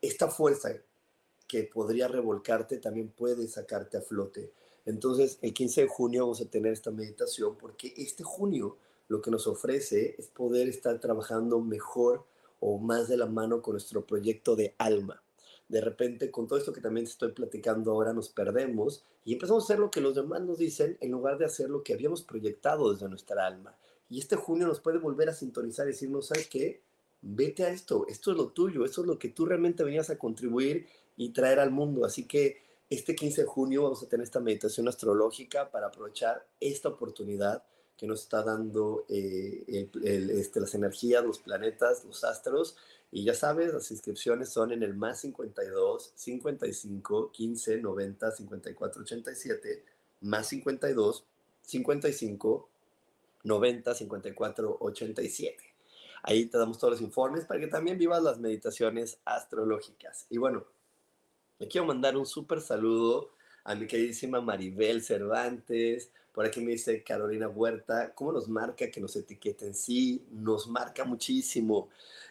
esta 0.00 0.28
fuerza 0.28 0.70
que 1.48 1.64
podría 1.64 2.06
revolcarte 2.06 2.78
también 2.78 3.08
puede 3.08 3.48
sacarte 3.48 3.96
a 3.96 4.02
flote. 4.02 4.52
Entonces, 4.86 5.40
el 5.42 5.52
15 5.52 5.80
de 5.80 5.88
junio 5.88 6.22
vamos 6.22 6.40
a 6.42 6.48
tener 6.48 6.72
esta 6.72 6.92
meditación 6.92 7.56
porque 7.58 7.92
este 7.96 8.22
junio 8.22 8.76
lo 9.08 9.20
que 9.20 9.32
nos 9.32 9.48
ofrece 9.48 10.14
es 10.16 10.28
poder 10.28 10.68
estar 10.68 11.00
trabajando 11.00 11.58
mejor 11.58 12.24
o 12.60 12.78
más 12.78 13.08
de 13.08 13.16
la 13.16 13.26
mano 13.26 13.62
con 13.62 13.72
nuestro 13.72 14.06
proyecto 14.06 14.54
de 14.54 14.76
alma 14.78 15.20
de 15.70 15.80
repente 15.80 16.32
con 16.32 16.48
todo 16.48 16.58
esto 16.58 16.72
que 16.72 16.80
también 16.80 17.06
te 17.06 17.12
estoy 17.12 17.30
platicando 17.30 17.92
ahora 17.92 18.12
nos 18.12 18.28
perdemos 18.28 19.04
y 19.24 19.34
empezamos 19.34 19.62
a 19.62 19.66
hacer 19.66 19.78
lo 19.78 19.90
que 19.90 20.00
los 20.00 20.16
demás 20.16 20.42
nos 20.42 20.58
dicen 20.58 20.98
en 21.00 21.12
lugar 21.12 21.38
de 21.38 21.44
hacer 21.44 21.70
lo 21.70 21.84
que 21.84 21.94
habíamos 21.94 22.22
proyectado 22.22 22.92
desde 22.92 23.08
nuestra 23.08 23.46
alma. 23.46 23.76
Y 24.08 24.18
este 24.18 24.34
junio 24.34 24.66
nos 24.66 24.80
puede 24.80 24.98
volver 24.98 25.28
a 25.28 25.32
sintonizar 25.32 25.86
y 25.86 25.92
decirnos, 25.92 26.26
¿sabes 26.26 26.48
qué? 26.48 26.82
Vete 27.22 27.64
a 27.64 27.68
esto, 27.70 28.04
esto 28.08 28.32
es 28.32 28.36
lo 28.36 28.48
tuyo, 28.48 28.84
esto 28.84 29.02
es 29.02 29.06
lo 29.06 29.16
que 29.16 29.28
tú 29.28 29.46
realmente 29.46 29.84
venías 29.84 30.10
a 30.10 30.18
contribuir 30.18 30.88
y 31.16 31.28
traer 31.28 31.60
al 31.60 31.70
mundo. 31.70 32.04
Así 32.04 32.26
que 32.26 32.62
este 32.88 33.14
15 33.14 33.42
de 33.42 33.46
junio 33.46 33.84
vamos 33.84 34.02
a 34.02 34.08
tener 34.08 34.24
esta 34.24 34.40
meditación 34.40 34.88
astrológica 34.88 35.70
para 35.70 35.86
aprovechar 35.86 36.44
esta 36.58 36.88
oportunidad 36.88 37.62
que 37.96 38.08
nos 38.08 38.22
está 38.22 38.42
dando 38.42 39.04
eh, 39.08 39.88
este, 40.02 40.58
las 40.58 40.74
energías, 40.74 41.24
los 41.24 41.38
planetas, 41.38 42.04
los 42.04 42.24
astros 42.24 42.76
y 43.12 43.24
ya 43.24 43.34
sabes, 43.34 43.72
las 43.74 43.90
inscripciones 43.90 44.50
son 44.50 44.72
en 44.72 44.82
el 44.82 44.94
más 44.94 45.20
52 45.20 46.12
55 46.14 47.32
15 47.32 47.78
90 47.78 48.30
54 48.32 49.02
87, 49.02 49.84
más 50.20 50.46
52 50.48 51.24
55 51.62 52.68
90 53.42 53.94
54 53.94 54.76
87. 54.80 55.56
Ahí 56.22 56.46
te 56.46 56.58
damos 56.58 56.78
todos 56.78 56.92
los 56.92 57.00
informes 57.00 57.46
para 57.46 57.58
que 57.58 57.66
también 57.66 57.98
vivas 57.98 58.22
las 58.22 58.38
meditaciones 58.38 59.18
astrológicas. 59.24 60.26
Y 60.28 60.38
bueno, 60.38 60.64
me 61.58 61.66
quiero 61.66 61.86
mandar 61.86 62.16
un 62.16 62.26
súper 62.26 62.60
saludo 62.60 63.30
a 63.64 63.74
mi 63.74 63.86
queridísima 63.86 64.40
Maribel 64.40 65.02
Cervantes, 65.02 66.10
por 66.32 66.46
aquí 66.46 66.60
me 66.60 66.72
dice 66.72 67.02
Carolina 67.02 67.48
Huerta, 67.48 68.14
¿cómo 68.14 68.32
nos 68.32 68.48
marca 68.48 68.90
que 68.90 69.00
nos 69.00 69.16
etiqueten? 69.16 69.74
Sí, 69.74 70.24
nos 70.30 70.68
marca 70.68 71.04
muchísimo. 71.04 71.88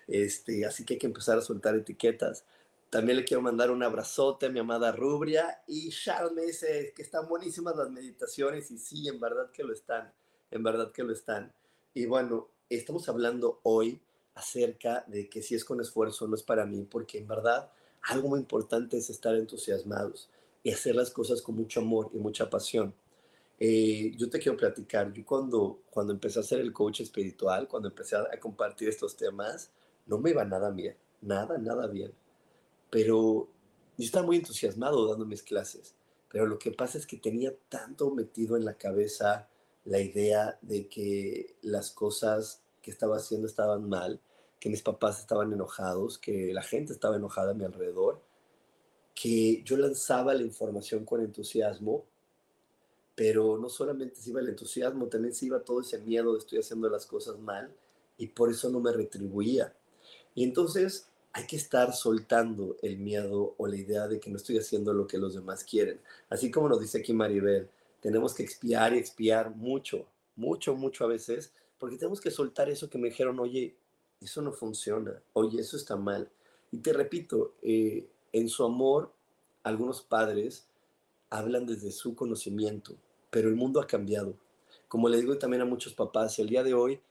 Este, 0.10 0.66
así 0.66 0.84
que 0.84 0.96
hay 0.96 1.00
que 1.00 1.08
empezar 1.08 1.38
a 1.38 1.42
soltar 1.42 1.76
etiquetas. 1.76 2.44
También 2.90 3.18
le 3.18 3.24
quiero 3.24 3.42
mandar 3.42 3.70
un 3.72 3.84
abrazote 3.84 4.48
a 4.48 4.50
mi 4.50 4.60
amada 4.60 4.92
Rubria. 4.92 5.62
Y 5.68 5.90
Sharon 5.90 6.36
me 6.36 6.44
dice 6.44 6.94
que 6.96 7.04
están 7.04 7.28
buenísimas 7.28 7.76
las 7.76 7.90
meditaciones. 7.90 8.72
Y 8.72 8.78
sí, 8.78 9.08
en 9.08 9.20
verdad 9.20 9.52
que 9.52 9.64
lo 9.64 9.74
están. 9.74 10.12
En 10.52 10.64
verdad 10.64 10.92
que 10.92 11.04
lo 11.04 11.14
están. 11.14 11.54
Y 11.94 12.06
bueno, 12.06 12.50
estamos 12.70 13.08
hablando 13.08 13.60
hoy 13.64 14.02
acerca 14.36 15.04
de 15.08 15.30
que 15.30 15.42
si 15.42 15.56
es 15.56 15.66
con 15.66 15.82
esfuerzo 15.82 16.28
no 16.28 16.36
es 16.36 16.44
para 16.44 16.66
mí, 16.66 16.88
porque 16.90 17.20
en 17.20 17.28
verdad 17.28 17.70
algo 18.04 18.30
muy 18.30 18.40
importante 18.40 18.98
es 18.98 19.10
estar 19.10 19.36
entusiasmados 19.36 20.30
y 20.64 20.72
hacer 20.72 20.96
las 20.96 21.12
cosas 21.12 21.42
con 21.42 21.56
mucho 21.56 21.82
amor 21.82 22.10
y 22.14 22.18
mucha 22.18 22.50
pasión. 22.50 22.94
Eh, 23.60 24.14
yo 24.16 24.30
te 24.30 24.40
quiero 24.40 24.58
platicar, 24.58 25.12
yo 25.12 25.26
cuando, 25.26 25.82
cuando 25.90 26.14
empecé 26.14 26.40
a 26.40 26.44
hacer 26.44 26.62
el 26.62 26.72
coach 26.72 27.02
espiritual, 27.02 27.68
cuando 27.68 27.90
empecé 27.90 28.16
a, 28.16 28.40
compartir 28.40 28.88
estos 28.88 29.18
temas, 29.18 29.70
no 30.10 30.18
me 30.18 30.32
iba 30.32 30.44
nada 30.44 30.72
bien, 30.72 30.98
nada, 31.22 31.58
nada 31.58 31.88
bien. 31.88 32.14
Pero 32.90 33.48
yo 33.98 34.06
estaba 34.06 34.26
muy 34.26 34.38
entusiasmado 34.38 35.08
dando 35.08 35.26
mis 35.26 35.44
clases, 35.44 35.96
pero 36.30 36.46
lo 36.46 36.60
que 36.60 36.72
pasa 36.72 36.98
es 36.98 37.06
que 37.06 37.18
tenía 37.18 37.54
tanto 37.70 38.12
metido 38.12 38.58
en 38.58 38.66
la 38.66 38.74
cabeza 38.74 39.48
la 39.86 40.00
idea 40.00 40.58
de 40.62 40.88
que 40.90 41.56
las 41.62 41.92
cosas 41.92 42.64
que 42.82 42.92
estaba 42.92 43.18
haciendo 43.18 43.48
estaban 43.48 43.88
mal, 43.88 44.20
que 44.60 44.70
mis 44.70 44.82
papás 44.82 45.20
estaban 45.20 45.54
enojados, 45.54 46.18
que 46.18 46.54
la 46.54 46.62
gente 46.62 46.94
estaba 46.94 47.16
enojada 47.16 47.52
a 47.52 47.54
mi 47.54 47.64
alrededor, 47.64 48.22
que 49.16 49.64
yo 49.64 49.78
lanzaba 49.78 50.34
la 50.34 50.44
información 50.44 51.06
con 51.06 51.22
entusiasmo, 51.22 52.06
pero 53.16 53.58
no 53.58 53.68
solamente 53.70 54.16
se 54.16 54.30
iba 54.30 54.40
el 54.40 54.50
entusiasmo, 54.50 55.08
también 55.08 55.34
se 55.34 55.46
iba 55.46 55.60
todo 55.60 55.82
ese 55.82 56.00
miedo 56.00 56.34
de 56.34 56.40
estoy 56.40 56.60
haciendo 56.60 56.90
las 56.90 57.06
cosas 57.06 57.38
mal 57.40 57.74
y 58.18 58.28
por 58.28 58.50
eso 58.50 58.70
no 58.70 58.80
me 58.80 58.92
retribuía. 58.92 59.74
Y 60.40 60.46
entonces 60.46 61.10
hay 61.34 61.46
que 61.48 61.58
estar 61.58 61.94
soltando 61.94 62.78
el 62.82 62.98
miedo 62.98 63.56
o 63.58 63.68
la 63.68 63.76
idea 63.76 64.08
de 64.08 64.22
que 64.22 64.30
no 64.30 64.38
estoy 64.38 64.58
haciendo 64.58 64.94
lo 64.94 65.06
que 65.06 65.18
los 65.18 65.34
demás 65.34 65.66
quieren. 65.66 66.00
Así 66.30 66.50
como 66.50 66.70
nos 66.70 66.80
dice 66.80 67.00
aquí 67.00 67.12
Maribel, 67.12 67.68
tenemos 68.00 68.34
que 68.34 68.44
expiar 68.44 68.94
y 68.94 69.00
expiar 69.00 69.54
mucho, 69.54 70.06
mucho, 70.38 70.76
mucho 70.76 71.04
a 71.04 71.10
veces, 71.10 71.52
porque 71.78 71.98
tenemos 71.98 72.22
que 72.22 72.32
soltar 72.32 72.70
eso 72.70 72.90
que 72.90 72.98
me 72.98 73.10
dijeron, 73.10 73.38
oye, 73.38 73.76
eso 74.22 74.42
no 74.42 74.54
funciona, 74.54 75.22
oye, 75.34 75.60
eso 75.60 75.76
está 75.76 75.98
mal. 75.98 76.30
Y 76.72 76.78
te 76.78 76.94
repito, 76.94 77.56
eh, 77.62 78.08
en 78.32 78.48
su 78.48 78.64
amor, 78.64 79.12
algunos 79.64 80.02
padres 80.02 80.68
hablan 81.30 81.66
desde 81.66 81.92
su 81.92 82.16
conocimiento, 82.16 82.96
pero 83.30 83.50
el 83.50 83.56
mundo 83.56 83.82
ha 83.82 83.88
cambiado. 83.88 84.38
Como 84.88 85.10
le 85.10 85.18
digo 85.20 85.38
también 85.38 85.64
a 85.64 85.66
muchos 85.66 85.94
papás, 85.94 86.40
el 86.40 86.48
día 86.48 86.64
de 86.64 86.76
hoy, 86.76 87.02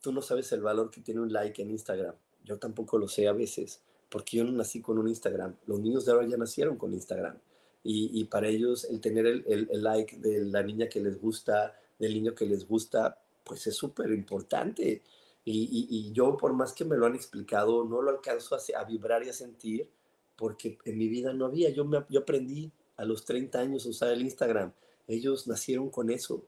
tú 0.00 0.12
no 0.12 0.22
sabes 0.22 0.50
el 0.52 0.62
valor 0.62 0.90
que 0.90 1.02
tiene 1.02 1.20
un 1.20 1.30
like 1.30 1.60
en 1.60 1.72
Instagram 1.72 2.14
yo 2.44 2.58
tampoco 2.58 2.98
lo 2.98 3.08
sé 3.08 3.28
a 3.28 3.32
veces, 3.32 3.80
porque 4.08 4.38
yo 4.38 4.44
no 4.44 4.52
nací 4.52 4.80
con 4.80 4.98
un 4.98 5.08
Instagram. 5.08 5.56
Los 5.66 5.80
niños 5.80 6.04
de 6.04 6.12
ahora 6.12 6.26
ya 6.26 6.36
nacieron 6.36 6.76
con 6.76 6.92
Instagram. 6.92 7.38
Y, 7.84 8.24
para 8.24 8.48
ellos 8.48 8.84
el 8.84 9.00
tener 9.00 9.26
el, 9.26 9.68
like 9.70 10.18
de 10.18 10.44
la 10.44 10.62
niña 10.62 10.88
que 10.88 11.00
les 11.00 11.18
gusta, 11.18 11.74
del 11.98 12.12
niño 12.12 12.34
que 12.34 12.44
les 12.44 12.68
gusta, 12.68 13.18
pues 13.44 13.66
es 13.66 13.76
súper 13.76 14.10
importante. 14.12 15.02
Y, 15.44 16.12
yo, 16.12 16.36
por 16.36 16.52
más 16.52 16.72
que 16.74 16.84
me 16.84 16.96
lo 16.96 17.06
han 17.06 17.14
explicado, 17.14 17.84
no 17.84 18.02
lo 18.02 18.10
alcanzo 18.10 18.56
a, 18.56 18.84
vibrar 18.84 19.24
y 19.24 19.30
a 19.30 19.32
sentir, 19.32 19.88
porque 20.36 20.78
en 20.84 20.98
mi 20.98 21.08
vida 21.08 21.32
no 21.32 21.46
había. 21.46 21.70
Yo, 21.70 21.84
me, 21.86 22.04
yo 22.10 22.20
aprendí 22.20 22.70
a 22.96 23.04
los 23.04 23.24
30 23.24 23.58
años 23.58 23.86
a 23.86 23.88
usar 23.88 24.12
el 24.12 24.20
Instagram. 24.20 24.72
Ellos 25.06 25.46
nacieron 25.46 25.88
con 25.88 26.10
eso. 26.10 26.44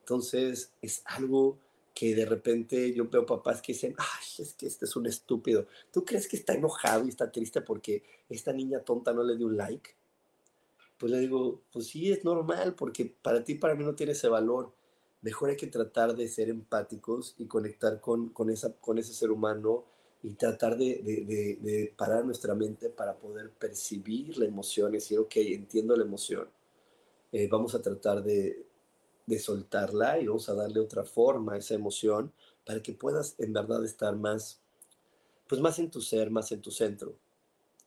Entonces, 0.00 0.72
es 0.82 1.02
algo 1.04 1.58
que 1.94 2.14
de 2.14 2.24
repente 2.24 2.92
yo 2.92 3.08
veo 3.08 3.26
papás 3.26 3.60
que 3.60 3.72
dicen, 3.72 3.94
ay, 3.98 4.42
es 4.44 4.54
que 4.54 4.66
este 4.66 4.86
es 4.86 4.96
un 4.96 5.06
estúpido. 5.06 5.66
¿Tú 5.92 6.04
crees 6.04 6.26
que 6.26 6.36
está 6.36 6.54
enojado 6.54 7.04
y 7.04 7.08
está 7.08 7.30
triste 7.30 7.60
porque 7.60 8.02
esta 8.28 8.52
niña 8.52 8.80
tonta 8.80 9.12
no 9.12 9.22
le 9.22 9.36
dio 9.36 9.46
un 9.46 9.56
like? 9.56 9.90
Pues 10.98 11.12
le 11.12 11.18
digo, 11.18 11.62
pues 11.72 11.88
sí, 11.88 12.12
es 12.12 12.24
normal, 12.24 12.74
porque 12.74 13.04
para 13.04 13.44
ti, 13.44 13.56
para 13.56 13.74
mí 13.74 13.84
no 13.84 13.94
tiene 13.94 14.12
ese 14.12 14.28
valor. 14.28 14.72
Mejor 15.20 15.50
hay 15.50 15.56
que 15.56 15.66
tratar 15.66 16.14
de 16.16 16.28
ser 16.28 16.48
empáticos 16.48 17.34
y 17.38 17.46
conectar 17.46 18.00
con, 18.00 18.30
con, 18.30 18.50
esa, 18.50 18.72
con 18.74 18.98
ese 18.98 19.12
ser 19.12 19.30
humano 19.30 19.84
y 20.22 20.30
tratar 20.34 20.76
de, 20.76 21.02
de, 21.02 21.58
de, 21.60 21.92
parar 21.96 22.24
nuestra 22.24 22.54
mente 22.54 22.88
para 22.88 23.16
poder 23.16 23.50
percibir 23.50 24.38
la 24.38 24.46
emoción 24.46 24.90
y 24.90 24.98
decir, 24.98 25.18
ok, 25.18 25.36
entiendo 25.36 25.96
la 25.96 26.04
emoción. 26.04 26.48
Eh, 27.32 27.48
vamos 27.48 27.74
a 27.74 27.82
tratar 27.82 28.22
de, 28.22 28.64
de 29.26 29.38
soltarla 29.38 30.18
y 30.18 30.26
vamos 30.26 30.48
a 30.48 30.54
darle 30.54 30.80
otra 30.80 31.04
forma 31.04 31.54
a 31.54 31.58
esa 31.58 31.74
emoción 31.74 32.32
para 32.64 32.82
que 32.82 32.92
puedas 32.92 33.34
en 33.38 33.52
verdad 33.52 33.84
estar 33.84 34.16
más, 34.16 34.60
pues 35.48 35.60
más 35.60 35.78
en 35.78 35.90
tu 35.90 36.00
ser, 36.00 36.30
más 36.30 36.52
en 36.52 36.62
tu 36.62 36.70
centro. 36.70 37.14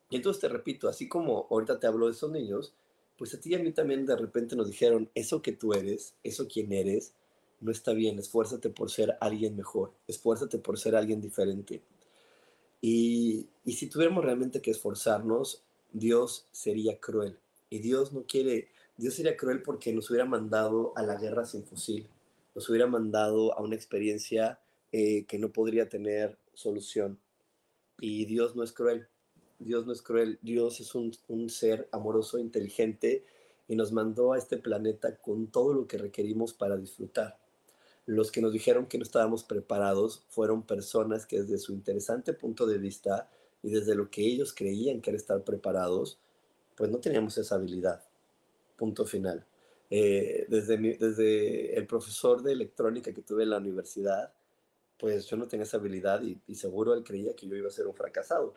Y 0.10 0.18
entonces 0.18 0.42
te 0.42 0.50
repito, 0.50 0.88
así 0.88 1.08
como 1.08 1.48
ahorita 1.50 1.80
te 1.80 1.88
hablo 1.88 2.06
de 2.06 2.14
esos 2.14 2.32
niños, 2.32 2.74
pues 3.18 3.34
a 3.34 3.40
ti 3.40 3.52
y 3.52 3.56
a 3.56 3.60
mí 3.60 3.72
también 3.72 4.06
de 4.06 4.16
repente 4.16 4.56
nos 4.56 4.68
dijeron, 4.68 5.10
eso 5.16 5.42
que 5.42 5.52
tú 5.52 5.74
eres, 5.74 6.16
eso 6.24 6.48
quien 6.48 6.72
eres, 6.74 7.14
no 7.62 7.72
está 7.72 7.94
bien, 7.94 8.20
esfuérzate 8.20 8.70
por 8.70 8.92
ser 8.92 9.18
alguien 9.22 9.56
mejor, 9.56 9.94
esfuérzate 10.08 10.60
por 10.60 10.78
ser 10.78 10.96
alguien 10.96 11.22
diferente. 11.22 11.82
Y, 12.82 13.48
y 13.64 13.74
si 13.74 13.88
tuviéramos 13.88 14.24
realmente 14.24 14.62
que 14.62 14.72
esforzarnos, 14.72 15.64
Dios 15.92 16.46
sería 16.52 17.00
cruel. 17.00 17.40
Y 17.70 17.80
Dios 17.80 18.14
no 18.14 18.26
quiere 18.28 18.70
Dios 18.98 19.16
sería 19.16 19.36
cruel 19.36 19.62
porque 19.62 19.92
nos 19.92 20.10
hubiera 20.10 20.24
mandado 20.24 20.94
a 20.96 21.04
la 21.04 21.16
guerra 21.16 21.46
sin 21.46 21.66
fusil, 21.66 22.08
nos 22.54 22.70
hubiera 22.70 22.88
mandado 22.88 23.58
a 23.58 23.62
una 23.62 23.76
experiencia 23.76 24.60
eh, 24.94 25.26
que 25.26 25.38
no 25.38 25.52
podría 25.52 25.90
tener 25.90 26.38
solución. 26.54 27.20
Y 28.00 28.24
Dios 28.24 28.56
no 28.56 28.64
es 28.64 28.72
cruel, 28.72 29.10
Dios 29.60 29.86
no 29.86 29.92
es 29.92 30.02
cruel, 30.02 30.40
Dios 30.42 30.80
es 30.80 30.96
un, 30.96 31.12
un 31.28 31.50
ser 31.50 31.90
amoroso, 31.92 32.40
inteligente 32.40 33.26
y 33.68 33.76
nos 33.76 33.92
mandó 33.92 34.32
a 34.32 34.38
este 34.38 34.56
planeta 34.58 35.18
con 35.18 35.48
todo 35.48 35.74
lo 35.74 35.88
que 35.88 35.98
requerimos 35.98 36.54
para 36.54 36.78
disfrutar. 36.78 37.38
Los 38.06 38.32
que 38.32 38.40
nos 38.40 38.54
dijeron 38.54 38.86
que 38.86 38.98
no 38.98 39.04
estábamos 39.04 39.44
preparados 39.44 40.24
fueron 40.30 40.64
personas 40.64 41.26
que 41.26 41.42
desde 41.42 41.58
su 41.58 41.74
interesante 41.74 42.32
punto 42.32 42.66
de 42.66 42.78
vista 42.78 43.30
y 43.62 43.72
desde 43.72 43.96
lo 43.96 44.10
que 44.10 44.22
ellos 44.22 44.54
creían 44.54 45.02
que 45.02 45.10
era 45.10 45.18
estar 45.18 45.44
preparados, 45.44 46.18
pues 46.78 46.90
no 46.90 47.00
teníamos 47.00 47.38
esa 47.38 47.56
habilidad 47.56 48.02
punto 48.76 49.06
final. 49.06 49.46
Eh, 49.90 50.46
desde, 50.50 50.78
desde 50.78 51.78
el 51.78 51.86
profesor 51.86 52.42
de 52.42 52.54
electrónica 52.54 53.14
que 53.14 53.22
tuve 53.22 53.44
en 53.44 53.52
la 53.52 53.58
universidad, 53.58 54.34
pues 54.98 55.26
yo 55.28 55.38
no 55.38 55.48
tenía 55.48 55.64
esa 55.64 55.78
habilidad 55.78 56.22
y, 56.22 56.56
seguro 56.56 56.94
él 56.94 57.04
creía 57.04 57.36
que 57.36 57.48
yo 57.48 57.56
iba 57.56 57.68
a 57.68 57.72
ser 57.72 57.88
un 57.88 57.94
fracasado. 57.94 58.54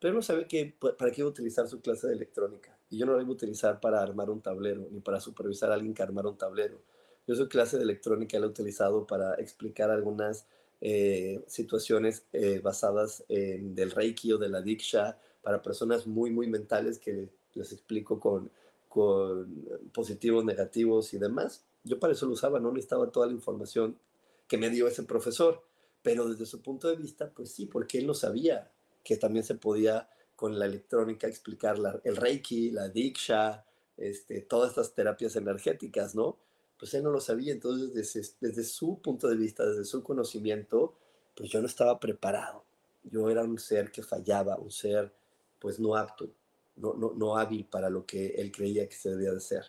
Pero 0.00 0.14
no 0.14 0.22
sabía 0.22 0.48
que, 0.48 0.74
para 0.98 1.12
qué 1.12 1.20
iba 1.20 1.28
a 1.28 1.30
utilizar 1.30 1.68
su 1.68 1.80
clase 1.80 2.08
de 2.08 2.14
electrónica. 2.14 2.76
Y 2.90 2.98
yo 2.98 3.06
no 3.06 3.14
la 3.14 3.22
iba 3.22 3.30
a 3.30 3.34
utilizar 3.34 3.78
para 3.80 4.02
armar 4.02 4.30
un 4.30 4.40
tablero, 4.42 4.88
ni 4.90 5.00
para 5.00 5.20
supervisar 5.20 5.70
a 5.70 5.74
alguien 5.74 5.94
que 5.94 6.02
armara 6.02 6.28
un 6.28 6.36
tablero. 6.36 6.82
Yo 7.26 7.36
su 7.36 7.48
clase 7.48 7.76
de 7.76 7.84
electrónica 7.84 8.38
la 8.38 8.46
he 8.46 8.48
utilizado 8.48 9.06
para 9.06 9.34
explicar 9.34 9.90
algunas 9.90 10.46
eh, 10.80 11.44
situaciones 11.46 12.26
eh, 12.32 12.58
basadas 12.58 13.24
en 13.28 13.76
del 13.76 13.92
Reiki 13.92 14.32
o 14.32 14.38
de 14.38 14.48
la 14.48 14.60
Diksha 14.60 15.16
para 15.40 15.62
personas 15.62 16.08
muy, 16.08 16.30
muy 16.30 16.48
mentales 16.48 16.98
que 16.98 17.28
les 17.54 17.72
explico 17.72 18.18
con 18.18 18.50
con 18.92 19.90
positivos, 19.94 20.44
negativos 20.44 21.14
y 21.14 21.18
demás. 21.18 21.64
Yo 21.82 21.98
para 21.98 22.12
eso 22.12 22.26
lo 22.26 22.32
usaba, 22.32 22.60
no 22.60 22.70
necesitaba 22.70 23.10
toda 23.10 23.26
la 23.26 23.32
información 23.32 23.98
que 24.46 24.58
me 24.58 24.68
dio 24.68 24.86
ese 24.86 25.02
profesor, 25.04 25.62
pero 26.02 26.28
desde 26.28 26.44
su 26.44 26.60
punto 26.60 26.88
de 26.88 26.96
vista, 26.96 27.32
pues 27.34 27.52
sí, 27.52 27.64
porque 27.64 27.96
él 27.96 28.06
no 28.06 28.12
sabía 28.12 28.70
que 29.02 29.16
también 29.16 29.46
se 29.46 29.54
podía 29.54 30.10
con 30.36 30.58
la 30.58 30.66
electrónica 30.66 31.26
explicar 31.26 31.78
el 32.04 32.16
Reiki, 32.16 32.70
la 32.70 32.90
Diksha, 32.90 33.64
este, 33.96 34.42
todas 34.42 34.70
estas 34.70 34.94
terapias 34.94 35.36
energéticas, 35.36 36.14
¿no? 36.14 36.36
Pues 36.78 36.92
él 36.92 37.02
no 37.02 37.10
lo 37.10 37.20
sabía, 37.20 37.54
entonces 37.54 37.94
desde, 37.94 38.28
desde 38.40 38.64
su 38.64 39.00
punto 39.00 39.26
de 39.26 39.36
vista, 39.36 39.64
desde 39.64 39.86
su 39.86 40.02
conocimiento, 40.02 40.98
pues 41.34 41.48
yo 41.48 41.62
no 41.62 41.66
estaba 41.66 41.98
preparado. 41.98 42.62
Yo 43.04 43.30
era 43.30 43.42
un 43.42 43.58
ser 43.58 43.90
que 43.90 44.02
fallaba, 44.02 44.58
un 44.58 44.70
ser 44.70 45.14
pues 45.58 45.80
no 45.80 45.96
apto 45.96 46.28
no, 46.76 47.36
hábil 47.36 47.66
para 47.66 47.90
lo 47.90 48.06
que 48.06 48.28
él 48.36 48.50
creía 48.52 48.88
que 48.88 48.96
se 48.96 49.10
debía 49.10 49.32
de 49.32 49.40
ser. 49.40 49.64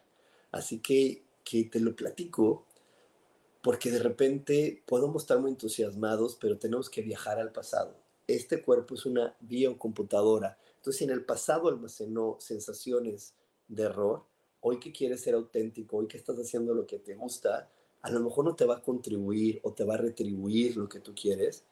Así 0.51 0.79
que, 0.79 1.25
que 1.43 1.65
te 1.65 1.79
lo 1.79 1.95
platico 1.95 2.65
porque 3.61 3.91
de 3.91 3.99
repente 3.99 4.83
podemos 4.85 5.23
estar 5.23 5.39
muy 5.39 5.51
entusiasmados, 5.51 6.37
pero 6.39 6.57
tenemos 6.57 6.89
que 6.89 7.01
viajar 7.01 7.39
al 7.39 7.51
pasado. 7.51 7.95
Este 8.27 8.61
cuerpo 8.61 8.95
es 8.95 9.05
una 9.05 9.35
biocomputadora. 9.39 10.57
Entonces, 10.75 10.97
si 10.99 11.03
en 11.05 11.11
el 11.11 11.23
pasado 11.23 11.69
almacenó 11.69 12.37
sensaciones 12.39 13.33
de 13.67 13.83
error, 13.83 14.25
hoy 14.59 14.79
que 14.79 14.91
quieres 14.91 15.21
ser 15.21 15.35
auténtico, 15.35 15.97
hoy 15.97 16.07
que 16.07 16.17
estás 16.17 16.37
haciendo 16.37 16.73
lo 16.73 16.85
que 16.85 16.99
te 16.99 17.15
gusta, 17.15 17.69
a 18.01 18.11
lo 18.11 18.19
mejor 18.19 18.43
no 18.45 18.55
te 18.55 18.65
va 18.65 18.77
a 18.77 18.81
contribuir 18.81 19.61
o 19.63 19.73
te 19.73 19.85
va 19.85 19.93
a 19.93 19.97
retribuir 19.97 20.75
lo 20.75 20.89
que 20.89 20.99
tú 20.99 21.13
quieres, 21.15 21.63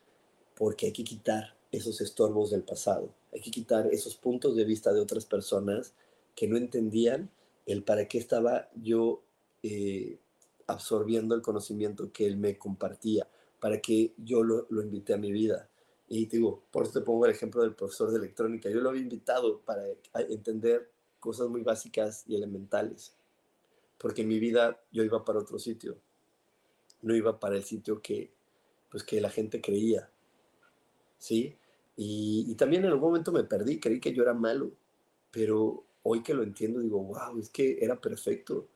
porque 0.55 0.87
hay 0.87 0.93
que 0.93 1.03
quitar 1.03 1.57
esos 1.71 2.01
estorbos 2.01 2.51
del 2.51 2.63
pasado. 2.63 3.13
Hay 3.33 3.41
que 3.41 3.51
quitar 3.51 3.87
esos 3.87 4.15
puntos 4.15 4.55
de 4.55 4.65
vista 4.65 4.93
de 4.93 4.99
otras 4.99 5.25
personas 5.25 5.93
que 6.35 6.47
no 6.47 6.57
entendían 6.57 7.29
el 7.65 7.83
para 7.83 8.07
qué 8.07 8.17
estaba 8.17 8.69
yo 8.75 9.21
eh, 9.63 10.19
absorbiendo 10.67 11.35
el 11.35 11.41
conocimiento 11.41 12.11
que 12.11 12.25
él 12.25 12.37
me 12.37 12.57
compartía, 12.57 13.27
para 13.59 13.79
que 13.79 14.13
yo 14.17 14.43
lo, 14.43 14.65
lo 14.69 14.81
invité 14.81 15.13
a 15.13 15.17
mi 15.17 15.31
vida. 15.31 15.69
Y 16.07 16.25
digo, 16.25 16.63
por 16.71 16.83
eso 16.83 16.99
te 16.99 17.05
pongo 17.05 17.25
el 17.25 17.31
ejemplo 17.31 17.61
del 17.61 17.75
profesor 17.75 18.11
de 18.11 18.17
electrónica. 18.17 18.69
Yo 18.69 18.81
lo 18.81 18.89
había 18.89 19.01
invitado 19.01 19.61
para 19.61 19.83
entender 20.29 20.89
cosas 21.19 21.47
muy 21.47 21.61
básicas 21.61 22.23
y 22.27 22.35
elementales, 22.35 23.13
porque 23.97 24.23
en 24.23 24.27
mi 24.27 24.39
vida 24.39 24.81
yo 24.91 25.03
iba 25.03 25.23
para 25.23 25.39
otro 25.39 25.59
sitio, 25.59 25.97
no 27.01 27.15
iba 27.15 27.39
para 27.39 27.55
el 27.55 27.63
sitio 27.63 28.01
que, 28.01 28.33
pues, 28.89 29.03
que 29.03 29.21
la 29.21 29.29
gente 29.29 29.61
creía, 29.61 30.09
¿sí? 31.17 31.55
Y, 31.95 32.55
también 32.55 32.85
en 32.85 32.91
algún 32.91 33.09
momento 33.09 33.31
me 33.31 33.43
perdí, 33.43 33.79
creí 33.79 33.99
que 33.99 34.13
yo 34.13 34.23
era 34.23 34.33
malo, 34.33 34.71
pero 35.29 35.85
hoy 36.03 36.23
que 36.23 36.33
lo 36.33 36.43
entiendo 36.43 36.79
digo, 36.79 37.03
wow, 37.03 37.37
es 37.39 37.49
que 37.49 37.77
era 37.81 37.99
perfecto. 37.99 38.67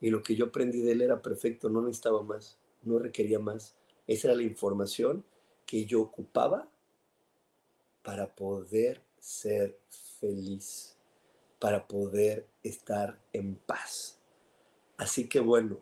Y 0.00 0.10
lo 0.10 0.22
que 0.22 0.36
yo 0.36 0.46
aprendí 0.46 0.80
de 0.80 0.92
él 0.92 1.02
era 1.02 1.20
perfecto, 1.20 1.68
no 1.68 1.82
necesitaba 1.82 2.22
más, 2.22 2.58
no 2.82 2.98
requería 2.98 3.38
más. 3.38 3.76
Esa 4.06 4.28
era 4.28 4.36
la 4.36 4.44
información 4.44 5.24
que 5.66 5.84
yo 5.84 6.00
ocupaba 6.00 6.70
para 8.02 8.34
poder 8.34 9.02
ser 9.18 9.78
feliz, 10.20 10.96
para 11.58 11.86
poder 11.86 12.46
estar 12.62 13.20
en 13.32 13.56
paz. 13.56 14.18
Así 14.96 15.28
que 15.28 15.40
bueno, 15.40 15.78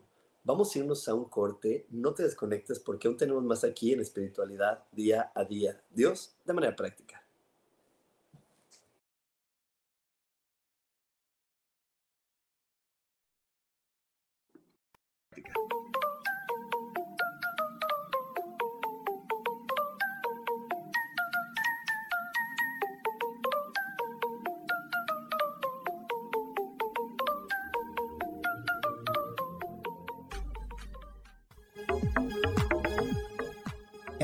Vamos 0.47 0.73
a 0.73 0.79
irnos 0.79 1.05
a 1.09 1.13
un 1.13 1.25
corte, 1.25 1.85
no 1.89 2.13
te 2.13 2.23
desconectes 2.23 2.79
porque 2.79 3.09
aún 3.09 3.17
tenemos 3.17 3.43
más 3.43 3.65
aquí 3.65 3.91
en 3.91 3.99
espiritualidad 3.99 4.85
día 4.93 5.29
a 5.35 5.43
día. 5.43 5.83
Dios, 5.89 6.37
de 6.45 6.53
manera 6.53 6.73
práctica. 6.73 7.06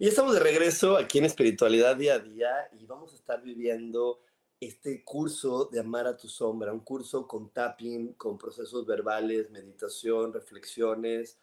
Y 0.00 0.06
estamos 0.06 0.32
de 0.32 0.38
regreso 0.38 0.96
aquí 0.96 1.18
en 1.18 1.24
Espiritualidad 1.24 1.96
Día 1.96 2.14
a 2.14 2.18
Día 2.20 2.70
y 2.78 2.86
vamos 2.86 3.12
a 3.12 3.16
estar 3.16 3.42
viviendo 3.42 4.20
este 4.60 5.02
curso 5.02 5.64
de 5.64 5.80
Amar 5.80 6.06
a 6.06 6.16
tu 6.16 6.28
Sombra, 6.28 6.72
un 6.72 6.84
curso 6.84 7.26
con 7.26 7.50
tapping, 7.50 8.12
con 8.12 8.38
procesos 8.38 8.86
verbales, 8.86 9.50
meditación, 9.50 10.32
reflexiones, 10.32 11.40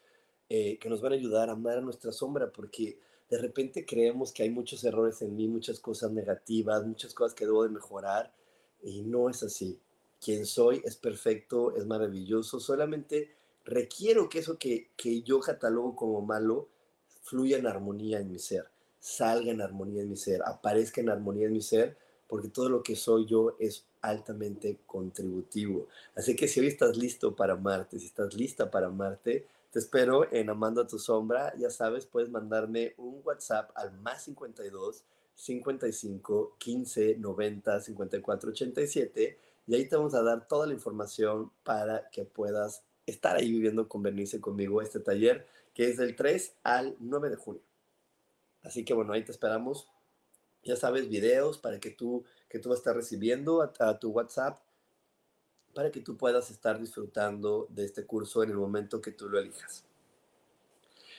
eh, 0.48 0.78
que 0.78 0.88
nos 0.88 1.02
van 1.02 1.12
a 1.12 1.16
ayudar 1.16 1.50
a 1.50 1.52
amar 1.52 1.76
a 1.76 1.80
nuestra 1.82 2.12
sombra, 2.12 2.50
porque 2.50 2.98
de 3.28 3.36
repente 3.36 3.84
creemos 3.84 4.32
que 4.32 4.44
hay 4.44 4.50
muchos 4.50 4.82
errores 4.84 5.20
en 5.20 5.36
mí, 5.36 5.48
muchas 5.48 5.78
cosas 5.78 6.12
negativas, 6.12 6.82
muchas 6.86 7.12
cosas 7.12 7.34
que 7.34 7.44
debo 7.44 7.62
de 7.62 7.68
mejorar, 7.68 8.32
y 8.82 9.02
no 9.02 9.28
es 9.28 9.42
así. 9.42 9.78
Quien 10.18 10.46
soy 10.46 10.80
es 10.82 10.96
perfecto, 10.96 11.76
es 11.76 11.84
maravilloso, 11.84 12.58
solamente 12.58 13.34
requiero 13.66 14.30
que 14.30 14.38
eso 14.38 14.58
que, 14.58 14.92
que 14.96 15.20
yo 15.20 15.40
catalogo 15.40 15.94
como 15.94 16.22
malo, 16.22 16.70
fluya 17.26 17.58
en 17.58 17.66
armonía 17.66 18.20
en 18.20 18.30
mi 18.30 18.38
ser, 18.38 18.66
salga 19.00 19.50
en 19.50 19.60
armonía 19.60 20.02
en 20.02 20.10
mi 20.10 20.16
ser, 20.16 20.42
aparezca 20.44 21.00
en 21.00 21.10
armonía 21.10 21.46
en 21.46 21.52
mi 21.52 21.60
ser, 21.60 21.96
porque 22.28 22.48
todo 22.48 22.68
lo 22.68 22.82
que 22.82 22.94
soy 22.94 23.26
yo 23.26 23.56
es 23.58 23.84
altamente 24.00 24.78
contributivo. 24.86 25.88
Así 26.14 26.36
que 26.36 26.46
si 26.46 26.60
hoy 26.60 26.68
estás 26.68 26.96
listo 26.96 27.34
para 27.34 27.54
amarte, 27.54 27.98
si 27.98 28.06
estás 28.06 28.34
lista 28.34 28.70
para 28.70 28.86
amarte, 28.86 29.46
te 29.72 29.80
espero 29.80 30.32
en 30.32 30.48
Amando 30.48 30.80
a 30.80 30.86
tu 30.86 30.98
Sombra. 30.98 31.52
Ya 31.58 31.70
sabes, 31.70 32.06
puedes 32.06 32.30
mandarme 32.30 32.94
un 32.96 33.20
WhatsApp 33.24 33.70
al 33.74 33.92
más 34.00 34.22
52 34.22 35.04
55 35.34 36.56
15 36.58 37.16
90 37.18 37.80
54 37.80 38.50
87 38.50 39.38
y 39.66 39.74
ahí 39.74 39.88
te 39.88 39.96
vamos 39.96 40.14
a 40.14 40.22
dar 40.22 40.46
toda 40.48 40.66
la 40.66 40.72
información 40.72 41.50
para 41.62 42.08
que 42.10 42.24
puedas 42.24 42.84
estar 43.04 43.36
ahí 43.36 43.50
viviendo 43.50 43.88
con 43.88 44.02
Bernice 44.02 44.40
conmigo 44.40 44.80
este 44.80 45.00
taller 45.00 45.46
que 45.76 45.90
es 45.90 45.98
del 45.98 46.16
3 46.16 46.56
al 46.62 46.96
9 47.00 47.28
de 47.28 47.36
junio. 47.36 47.62
Así 48.62 48.82
que 48.82 48.94
bueno, 48.94 49.12
ahí 49.12 49.22
te 49.22 49.30
esperamos. 49.30 49.86
Ya 50.64 50.74
sabes, 50.74 51.06
videos 51.06 51.58
para 51.58 51.78
que 51.78 51.90
tú, 51.90 52.24
que 52.48 52.58
tú 52.58 52.70
vas 52.70 52.78
a 52.78 52.80
estar 52.80 52.96
recibiendo 52.96 53.60
a, 53.60 53.98
tu 53.98 54.10
WhatsApp 54.10 54.58
para 55.74 55.92
que 55.92 56.00
tú 56.00 56.16
puedas 56.16 56.50
estar 56.50 56.80
disfrutando 56.80 57.66
de 57.68 57.84
este 57.84 58.06
curso 58.06 58.42
en 58.42 58.50
el 58.50 58.56
momento 58.56 59.02
que 59.02 59.12
tú 59.12 59.28
lo 59.28 59.38
elijas. 59.38 59.84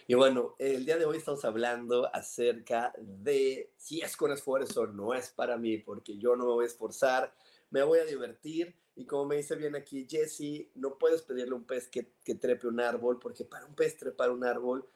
Y 0.07 0.15
bueno, 0.15 0.55
el 0.57 0.85
día 0.85 0.97
de 0.97 1.05
hoy 1.05 1.17
estamos 1.17 1.45
hablando 1.45 2.09
acerca 2.15 2.93
de 2.97 3.69
si 3.77 4.01
es 4.01 4.17
con 4.17 4.31
esfuerzo, 4.31 4.87
no 4.87 5.13
es 5.13 5.29
para 5.29 5.57
mí, 5.57 5.77
porque 5.77 6.17
yo 6.17 6.35
no 6.35 6.47
me 6.47 6.53
voy 6.53 6.63
a 6.65 6.67
esforzar, 6.67 7.31
me 7.69 7.83
voy 7.83 7.99
a 7.99 8.05
divertir 8.05 8.75
y 8.95 9.05
como 9.05 9.25
me 9.25 9.37
dice 9.37 9.55
bien 9.55 9.75
aquí 9.75 10.07
Jesse, 10.09 10.69
no 10.75 10.97
puedes 10.97 11.21
pedirle 11.21 11.53
a 11.53 11.57
un 11.57 11.65
pez 11.65 11.87
que, 11.87 12.11
que 12.23 12.35
trepe 12.35 12.67
un 12.67 12.79
árbol, 12.79 13.19
porque 13.19 13.45
para 13.45 13.65
un 13.65 13.75
pez 13.75 13.95
trepar 13.95 14.31
un 14.31 14.43
árbol, 14.43 14.87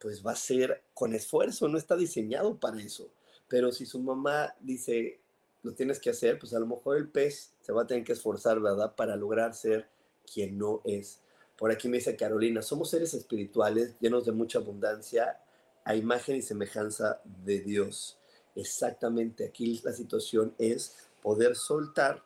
pues 0.00 0.26
va 0.26 0.32
a 0.32 0.36
ser 0.36 0.82
con 0.92 1.14
esfuerzo, 1.14 1.68
no 1.68 1.78
está 1.78 1.96
diseñado 1.96 2.58
para 2.58 2.80
eso. 2.80 3.10
Pero 3.48 3.70
si 3.70 3.86
su 3.86 4.00
mamá 4.00 4.54
dice, 4.60 5.20
lo 5.62 5.72
tienes 5.72 6.00
que 6.00 6.10
hacer, 6.10 6.38
pues 6.38 6.52
a 6.52 6.58
lo 6.58 6.66
mejor 6.66 6.96
el 6.96 7.08
pez 7.08 7.54
se 7.60 7.72
va 7.72 7.82
a 7.82 7.86
tener 7.86 8.02
que 8.02 8.12
esforzar, 8.12 8.60
¿verdad? 8.60 8.94
Para 8.96 9.14
lograr 9.14 9.54
ser 9.54 9.88
quien 10.30 10.58
no 10.58 10.82
es. 10.84 11.20
Por 11.56 11.70
aquí 11.70 11.88
me 11.88 11.98
dice 11.98 12.16
Carolina, 12.16 12.60
somos 12.60 12.90
seres 12.90 13.14
espirituales 13.14 13.94
llenos 14.00 14.24
de 14.26 14.32
mucha 14.32 14.58
abundancia 14.58 15.40
a 15.84 15.94
imagen 15.94 16.36
y 16.36 16.42
semejanza 16.42 17.20
de 17.24 17.60
Dios. 17.60 18.18
Exactamente, 18.56 19.46
aquí 19.46 19.80
la 19.84 19.92
situación 19.92 20.54
es 20.58 20.96
poder 21.24 21.56
soltar 21.56 22.22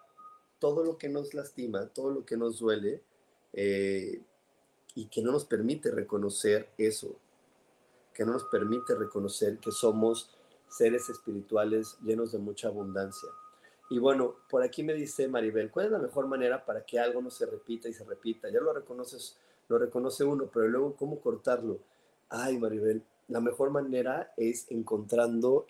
todo 0.59 0.83
lo 0.83 0.99
que 0.99 1.09
nos 1.09 1.33
lastima, 1.33 1.87
todo 1.87 2.11
lo 2.11 2.27
que 2.27 2.37
nos 2.37 2.59
duele 2.59 3.01
eh, 3.53 4.21
y 4.97 5.07
que 5.07 5.23
no 5.23 5.31
nos 5.31 5.45
permite 5.45 5.93
reconocer 5.93 6.71
eso, 6.77 7.15
que 8.13 8.25
no 8.25 8.33
nos 8.33 8.43
permite 8.47 8.97
reconocer 8.97 9.59
que 9.59 9.71
somos 9.71 10.37
seres 10.69 11.09
espirituales 11.09 11.97
llenos 12.03 12.33
de 12.33 12.39
mucha 12.39 12.67
abundancia. 12.67 13.29
Y 13.89 14.01
bueno, 14.01 14.35
por 14.51 14.65
aquí 14.65 14.83
me 14.83 14.95
dice 14.95 15.29
Maribel, 15.29 15.71
¿cuál 15.71 15.87
es 15.87 15.93
la 15.93 16.01
mejor 16.01 16.27
manera 16.27 16.65
para 16.65 16.85
que 16.85 16.99
algo 16.99 17.23
no 17.23 17.31
se 17.31 17.47
repita 17.47 17.89
y 17.89 17.93
se 17.93 18.03
repita? 18.03 18.51
Ya 18.51 18.61
lo 18.61 18.73
reconoces, 18.73 19.39
lo 19.69 19.79
reconoce 19.79 20.25
uno, 20.25 20.51
pero 20.53 20.67
luego 20.67 20.97
cómo 20.97 21.21
cortarlo. 21.21 21.79
Ay, 22.31 22.59
Maribel, 22.59 23.05
la 23.29 23.39
mejor 23.39 23.71
manera 23.71 24.35
es 24.37 24.69
encontrando 24.71 25.67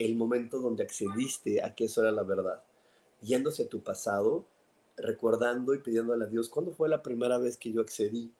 el 0.00 0.16
momento 0.16 0.58
donde 0.58 0.82
accediste 0.82 1.62
a 1.62 1.76
que 1.76 1.84
eso 1.84 2.00
era 2.02 2.10
la 2.10 2.24
verdad 2.24 2.60
yéndose 3.22 3.64
a 3.64 3.68
tu 3.68 3.82
pasado, 3.82 4.44
recordando 4.96 5.74
y 5.74 5.78
pidiéndole 5.78 6.24
a 6.24 6.28
Dios, 6.28 6.48
¿cuándo 6.48 6.72
fue 6.72 6.88
la 6.88 7.02
primera 7.02 7.38
vez 7.38 7.56
que 7.56 7.72
yo 7.72 7.80
accedí 7.80 8.32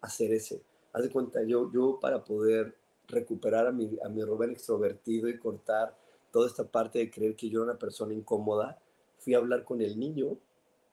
a 0.00 0.06
hacer 0.06 0.32
ese? 0.32 0.62
Haz 0.92 1.02
de 1.02 1.10
cuenta, 1.10 1.42
yo, 1.42 1.70
yo 1.72 1.98
para 2.00 2.24
poder 2.24 2.76
recuperar 3.08 3.66
a 3.66 3.72
mi, 3.72 3.90
a 4.04 4.08
mi 4.08 4.22
Rubén 4.22 4.50
extrovertido 4.50 5.28
y 5.28 5.38
cortar 5.38 5.96
toda 6.30 6.46
esta 6.46 6.64
parte 6.64 6.98
de 6.98 7.10
creer 7.10 7.36
que 7.36 7.48
yo 7.48 7.62
era 7.62 7.72
una 7.72 7.78
persona 7.78 8.14
incómoda, 8.14 8.78
fui 9.18 9.34
a 9.34 9.38
hablar 9.38 9.64
con 9.64 9.80
el 9.80 9.98
niño 9.98 10.38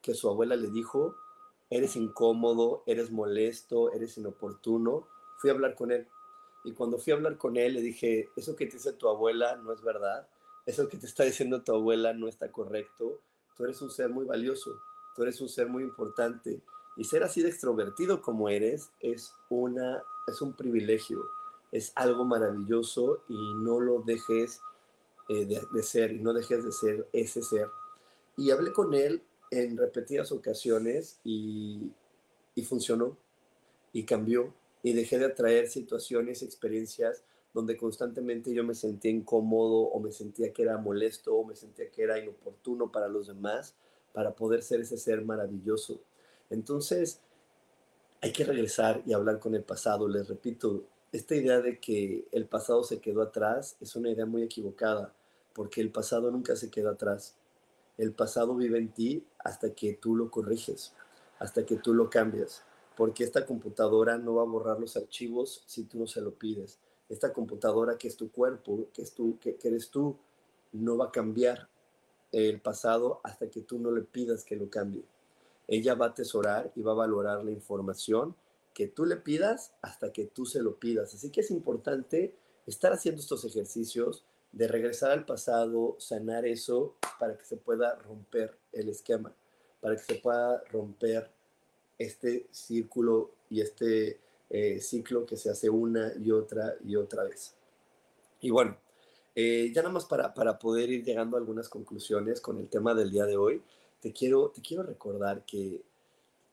que 0.02 0.14
su 0.14 0.30
abuela 0.30 0.56
le 0.56 0.70
dijo, 0.70 1.16
eres 1.70 1.96
incómodo, 1.96 2.84
eres 2.86 3.12
molesto, 3.12 3.91
eres 3.94 4.18
inoportuno. 4.18 5.08
Fui 5.38 5.50
a 5.50 5.54
hablar 5.54 5.76
con 5.76 5.91
él. 5.91 6.08
Y 6.64 6.74
cuando 6.74 6.98
fui 6.98 7.12
a 7.12 7.16
hablar 7.16 7.38
con 7.38 7.58
él, 7.58 7.74
le 7.74 7.82
dije, 7.82 8.30
eso 8.36 8.56
que 8.56 8.66
te 8.66 8.74
dice 8.74 8.94
tu 8.94 9.08
abuela 9.08 9.56
no 9.58 9.74
es 9.74 9.82
verdad, 9.82 10.28
eso 10.66 10.88
que 10.88 10.98
te 10.98 11.06
está 11.06 11.24
diciendo 11.24 11.64
tu 11.64 11.74
abuela 11.74 12.14
no 12.14 12.28
está 12.28 12.52
correcto, 12.52 13.20
Tú 13.56 13.64
eres 13.66 13.82
un 13.82 13.91
ser 13.91 14.10
muy 14.10 14.26
valioso, 14.26 14.80
tú 15.16 15.24
eres 15.24 15.39
un 15.41 15.49
ser 15.49 15.68
muy 15.68 15.84
importante. 15.84 16.62
Y 16.95 17.04
ser 17.06 17.24
así 17.24 17.41
de 17.41 17.49
extrovertido 17.49 18.22
como 18.22 18.49
eres 18.49 18.91
es, 18.99 19.34
una, 19.49 20.04
es 20.28 20.41
un 20.41 20.54
privilegio, 20.54 21.24
es 21.72 21.91
algo 21.95 22.24
maravilloso 22.24 23.24
y 23.28 23.36
no 23.64 23.80
lo 23.80 24.01
dejes 24.01 24.62
eh, 25.30 25.45
de, 25.45 25.84
ser 25.84 26.12
y 26.12 26.20
no 26.20 26.34
dejes 26.34 26.64
de 26.64 26.72
ser 26.72 27.08
ese 27.14 27.41
ser. 27.41 27.68
Y 28.38 28.51
hablé 28.51 28.72
con 28.74 28.93
él 28.93 29.24
en 29.49 29.78
repetidas 29.78 30.32
ocasiones 30.32 31.20
y, 31.24 31.91
y 32.56 32.64
funcionó 32.64 33.18
y 33.91 34.04
cambió 34.04 34.54
y 34.84 34.93
dejé 34.93 35.18
de 35.18 35.26
atraer 35.26 35.68
situaciones, 35.70 36.43
experiencias 36.43 37.24
donde 37.54 37.78
constantemente 37.78 38.54
yo 38.54 38.64
me 38.64 38.74
sentía 38.74 39.12
incómodo 39.12 39.82
o 39.82 39.99
me 39.99 40.12
sentía 40.12 40.51
que 40.51 40.64
era 40.64 40.78
molesto 40.78 41.36
o 41.36 41.45
me 41.45 41.56
sentía 41.56 41.89
que 41.91 42.04
era 42.04 42.20
inoportuno 42.20 42.91
para 42.91 43.08
los 43.08 43.28
demás 43.28 43.76
para 44.12 44.36
poder 44.36 44.64
ser 44.64 44.82
ese 44.82 44.97
ser 44.97 45.24
maravilloso. 45.24 45.99
Entonces, 46.49 47.20
hay 48.22 48.32
que 48.32 48.45
regresar 48.45 49.04
y 49.06 49.14
hablar 49.14 49.39
con 49.39 49.54
el 49.56 49.64
pasado. 49.64 50.08
Les 50.08 50.28
repito, 50.28 50.84
esta 51.12 51.36
idea 51.36 51.62
de 51.62 51.80
que 51.80 52.26
el 52.32 52.45
pasado 52.45 52.84
se 52.84 52.99
quedó 52.99 53.22
atrás 53.22 53.76
es 53.82 53.95
una 53.95 54.10
idea 54.10 54.26
muy 54.26 54.43
equivocada, 54.43 55.14
porque 55.54 55.82
el 55.82 55.91
pasado 55.91 56.32
nunca 56.32 56.56
se 56.56 56.72
queda 56.72 56.91
atrás. 56.91 57.36
El 57.97 58.14
pasado 58.14 58.56
vive 58.56 58.80
en 58.80 58.89
ti 58.89 59.24
hasta 59.38 59.74
que 59.74 59.93
tú 59.93 60.16
lo 60.16 60.32
corriges, 60.32 60.93
hasta 61.38 61.66
que 61.66 61.76
tú 61.76 61.93
lo 61.93 62.10
cambias, 62.10 62.64
porque 62.95 63.24
esta 63.24 63.45
computadora 63.45 64.18
no 64.18 64.36
va 64.36 64.43
a 64.43 64.45
borrar 64.45 64.80
los 64.80 64.97
archivos 64.97 65.64
si 65.68 65.84
tú 65.84 65.99
no 65.99 66.08
se 66.08 66.22
lo 66.22 66.34
pides. 66.34 66.80
Esta 67.10 67.34
computadora 67.34 67.97
que 67.97 68.08
es 68.08 68.18
tu 68.18 68.32
cuerpo, 68.32 68.88
que, 68.93 69.01
es 69.01 69.14
tú, 69.14 69.38
que, 69.39 69.58
eres 69.64 69.89
tú, 69.89 70.18
no 70.72 70.97
va 70.97 71.06
a 71.06 71.12
cambiar 71.12 71.70
el 72.32 72.62
pasado 72.62 73.20
hasta 73.24 73.49
que 73.49 73.62
tú 73.62 73.78
no 73.80 73.91
le 73.91 74.01
pidas 74.01 74.43
que 74.43 74.56
lo 74.56 74.70
cambie. 74.70 75.04
Ella 75.68 75.95
va 75.95 76.08
a 76.08 76.10
atesorar 76.10 76.72
y 76.76 76.82
va 76.82 76.93
a 76.93 76.95
valorar 76.95 77.43
la 77.43 77.51
información 77.51 78.36
que 78.74 78.88
tú 78.88 79.06
le 79.06 79.18
pidas 79.18 79.74
hasta 79.82 80.12
que 80.12 80.26
tú 80.26 80.45
se 80.45 80.62
lo 80.62 80.80
pidas. 80.80 81.14
Así 81.14 81.30
que 81.30 81.41
es 81.41 81.51
importante 81.51 82.36
estar 82.66 82.91
haciendo 82.91 83.22
estos 83.22 83.45
ejercicios 83.45 84.26
de 84.51 84.68
regresar 84.68 85.12
al 85.12 85.26
pasado, 85.26 85.95
sanar 85.99 86.45
eso 86.45 86.95
para 87.20 87.38
que 87.38 87.45
se 87.45 87.58
pueda 87.58 87.95
romper 87.95 88.58
el 88.72 88.89
esquema, 88.89 89.34
para 89.82 89.95
que 89.95 90.04
se 90.04 90.16
pueda 90.16 90.64
romper 90.72 91.30
este 91.97 92.47
círculo 92.51 93.32
y 93.49 93.62
este 93.62 94.20
eh, 94.54 94.80
ciclo 94.80 95.26
que 95.26 95.36
se 95.36 95.49
hace 95.49 95.70
una 95.70 96.14
y 96.24 96.32
otra 96.32 96.76
y 96.86 96.95
otra 96.95 97.26
vez. 97.26 97.56
Y 98.39 98.51
bueno, 98.51 98.78
eh, 99.36 99.70
ya 99.76 99.82
nada 99.82 99.93
más 99.93 100.06
para, 100.06 100.34
para 100.34 100.58
poder 100.58 100.89
ir 100.89 101.04
llegando 101.04 101.36
a 101.36 101.41
algunas 101.41 101.68
conclusiones 101.68 102.39
con 102.39 102.58
el 102.60 102.70
tema 102.70 102.93
del 102.93 103.12
día 103.12 103.26
de 103.26 103.36
hoy, 103.36 103.62
te 103.99 104.14
quiero, 104.14 104.49
te 104.49 104.62
quiero 104.62 104.84
recordar 104.84 105.43
que 105.45 105.84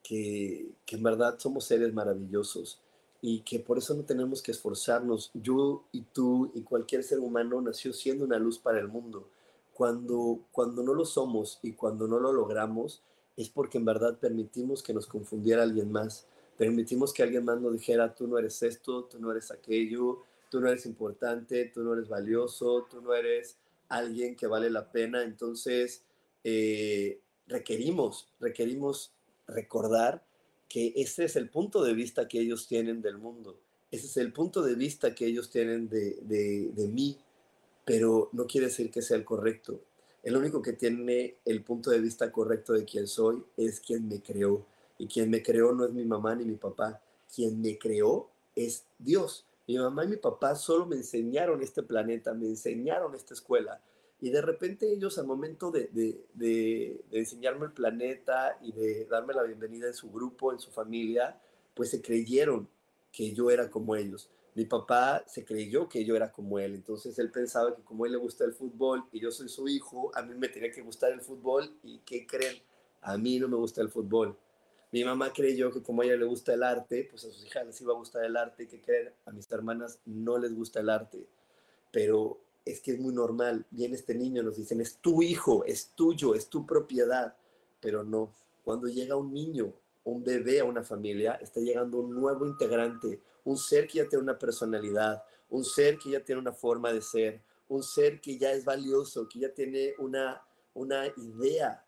que, 0.02 0.72
en 0.88 1.02
verdad 1.02 1.38
somos 1.38 1.64
seres 1.64 1.92
maravillosos 1.92 2.80
y 3.22 3.40
que 3.40 3.60
por 3.60 3.78
eso 3.78 3.94
no 3.94 4.02
tenemos 4.04 4.42
que 4.42 4.52
esforzarnos. 4.52 5.30
Yo 5.34 5.84
y 5.92 6.02
tú 6.02 6.50
y 6.54 6.62
cualquier 6.62 7.04
ser 7.04 7.20
humano 7.20 7.60
nació 7.60 7.92
siendo 7.92 8.24
una 8.24 8.38
luz 8.38 8.58
para 8.58 8.80
el 8.80 8.88
mundo. 8.88 9.28
Cuando, 9.74 10.40
cuando 10.52 10.82
no 10.82 10.94
lo 10.94 11.04
somos 11.04 11.58
y 11.62 11.72
cuando 11.72 12.06
no 12.06 12.18
lo 12.18 12.32
logramos, 12.32 13.02
es 13.36 13.48
porque 13.48 13.78
en 13.78 13.84
verdad 13.84 14.18
permitimos 14.18 14.82
que 14.82 14.92
nos 14.92 15.06
confundiera 15.06 15.62
alguien 15.62 15.90
más. 15.92 16.26
Permitimos 16.60 17.14
que 17.14 17.22
alguien 17.22 17.46
más 17.46 17.58
nos 17.58 17.72
dijera, 17.72 18.14
tú 18.14 18.28
no 18.28 18.36
eres 18.36 18.62
esto, 18.62 19.04
tú 19.04 19.18
no 19.18 19.30
eres 19.30 19.50
aquello, 19.50 20.24
tú 20.50 20.60
no 20.60 20.68
eres 20.68 20.84
importante, 20.84 21.64
tú 21.72 21.82
no 21.82 21.94
eres 21.94 22.06
valioso, 22.06 22.86
tú 22.90 23.00
no 23.00 23.14
eres 23.14 23.56
alguien 23.88 24.36
que 24.36 24.46
vale 24.46 24.68
la 24.68 24.92
pena. 24.92 25.22
Entonces, 25.22 26.04
eh, 26.44 27.18
requerimos, 27.46 28.28
requerimos 28.40 29.14
recordar 29.46 30.22
que 30.68 30.92
ese 30.96 31.24
es 31.24 31.36
el 31.36 31.48
punto 31.48 31.82
de 31.82 31.94
vista 31.94 32.28
que 32.28 32.40
ellos 32.40 32.68
tienen 32.68 33.00
del 33.00 33.16
mundo, 33.16 33.58
ese 33.90 34.04
es 34.04 34.18
el 34.18 34.30
punto 34.30 34.60
de 34.60 34.74
vista 34.74 35.14
que 35.14 35.24
ellos 35.24 35.48
tienen 35.48 35.88
de, 35.88 36.18
de, 36.20 36.88
mí, 36.88 37.16
pero 37.86 38.28
no 38.32 38.46
quiere 38.46 38.66
decir 38.66 38.90
que 38.90 39.00
sea 39.00 39.16
el 39.16 39.24
correcto. 39.24 39.80
El 40.22 40.36
único 40.36 40.60
que 40.60 40.74
tiene 40.74 41.36
el 41.46 41.64
punto 41.64 41.88
de 41.88 42.00
vista 42.00 42.30
correcto 42.30 42.74
de 42.74 42.84
quién 42.84 43.06
soy 43.06 43.42
es 43.56 43.80
quien 43.80 44.06
me 44.06 44.20
creó. 44.20 44.66
Y 45.00 45.06
quien 45.06 45.30
me 45.30 45.42
creó 45.42 45.72
no 45.72 45.86
es 45.86 45.92
mi 45.92 46.04
mamá 46.04 46.34
ni 46.34 46.44
mi 46.44 46.56
papá. 46.56 47.00
Quien 47.34 47.58
me 47.62 47.78
creó 47.78 48.28
es 48.54 48.84
Dios. 48.98 49.46
Mi 49.66 49.78
mamá 49.78 50.04
y 50.04 50.08
mi 50.08 50.16
papá 50.18 50.54
solo 50.54 50.84
me 50.84 50.96
enseñaron 50.96 51.62
este 51.62 51.82
planeta, 51.82 52.34
me 52.34 52.46
enseñaron 52.48 53.14
esta 53.14 53.32
escuela, 53.32 53.80
y 54.20 54.28
de 54.28 54.42
repente 54.42 54.92
ellos 54.92 55.16
al 55.16 55.26
momento 55.26 55.70
de, 55.70 55.88
de, 56.34 57.00
enseñarme 57.12 57.64
el 57.66 57.72
planeta 57.72 58.58
y 58.60 58.72
de 58.72 59.06
darme 59.06 59.32
la 59.32 59.44
bienvenida 59.44 59.86
en 59.86 59.94
su 59.94 60.10
grupo, 60.10 60.52
en 60.52 60.58
su 60.58 60.70
familia, 60.70 61.40
pues 61.72 61.88
se 61.90 62.02
creyeron 62.02 62.68
que 63.10 63.32
yo 63.32 63.48
era 63.48 63.70
como 63.70 63.96
ellos. 63.96 64.28
Mi 64.54 64.66
papá 64.66 65.24
se 65.26 65.46
creyó 65.46 65.88
que 65.88 66.04
yo 66.04 66.14
era 66.14 66.30
como 66.30 66.58
él, 66.58 66.74
entonces 66.74 67.18
él 67.18 67.30
pensaba 67.30 67.74
que 67.74 67.82
como 67.82 68.04
él 68.04 68.12
le 68.12 68.18
gusta 68.18 68.44
el 68.44 68.52
fútbol 68.52 69.04
y 69.12 69.20
yo 69.20 69.30
soy 69.30 69.48
su 69.48 69.66
hijo, 69.66 70.10
a 70.14 70.20
mí 70.20 70.34
me 70.34 70.48
tenía 70.48 70.70
que 70.70 70.82
gustar 70.82 71.12
el 71.12 71.22
fútbol 71.22 71.72
y 71.82 72.00
¿qué 72.00 72.26
creen? 72.26 72.58
A 73.00 73.16
mí 73.16 73.38
no 73.38 73.48
me 73.48 73.56
gusta 73.56 73.80
el 73.80 73.88
fútbol. 73.88 74.36
Mi 74.92 75.04
mamá 75.04 75.32
creyó 75.32 75.70
que 75.70 75.82
como 75.82 76.02
a 76.02 76.04
ella 76.04 76.16
le 76.16 76.24
gusta 76.24 76.52
el 76.52 76.64
arte, 76.64 77.06
pues 77.08 77.24
a 77.24 77.30
sus 77.30 77.46
hijas 77.46 77.64
les 77.64 77.80
iba 77.80 77.92
a 77.92 77.96
gustar 77.96 78.24
el 78.24 78.36
arte, 78.36 78.66
¿qué 78.66 78.80
creen? 78.80 79.12
A 79.24 79.30
mis 79.30 79.50
hermanas 79.52 80.00
no 80.04 80.36
les 80.36 80.52
gusta 80.54 80.80
el 80.80 80.90
arte, 80.90 81.28
pero 81.92 82.40
es 82.64 82.80
que 82.80 82.92
es 82.92 83.00
muy 83.00 83.14
normal, 83.14 83.64
viene 83.70 83.94
este 83.94 84.14
niño, 84.14 84.42
nos 84.42 84.56
dicen, 84.56 84.80
es 84.80 84.96
tu 84.96 85.22
hijo, 85.22 85.64
es 85.64 85.92
tuyo, 85.94 86.34
es 86.34 86.48
tu 86.48 86.66
propiedad, 86.66 87.36
pero 87.80 88.02
no, 88.02 88.32
cuando 88.64 88.88
llega 88.88 89.16
un 89.16 89.32
niño, 89.32 89.72
un 90.04 90.24
bebé 90.24 90.60
a 90.60 90.64
una 90.64 90.82
familia, 90.82 91.34
está 91.34 91.60
llegando 91.60 91.98
un 91.98 92.14
nuevo 92.14 92.44
integrante, 92.46 93.20
un 93.44 93.56
ser 93.56 93.86
que 93.86 93.98
ya 93.98 94.08
tiene 94.08 94.24
una 94.24 94.38
personalidad, 94.38 95.22
un 95.50 95.64
ser 95.64 95.98
que 95.98 96.10
ya 96.10 96.24
tiene 96.24 96.40
una 96.40 96.52
forma 96.52 96.92
de 96.92 97.00
ser, 97.00 97.40
un 97.68 97.82
ser 97.82 98.20
que 98.20 98.36
ya 98.36 98.52
es 98.52 98.64
valioso, 98.64 99.28
que 99.28 99.38
ya 99.38 99.54
tiene 99.54 99.94
una, 99.98 100.42
una 100.74 101.06
idea 101.16 101.84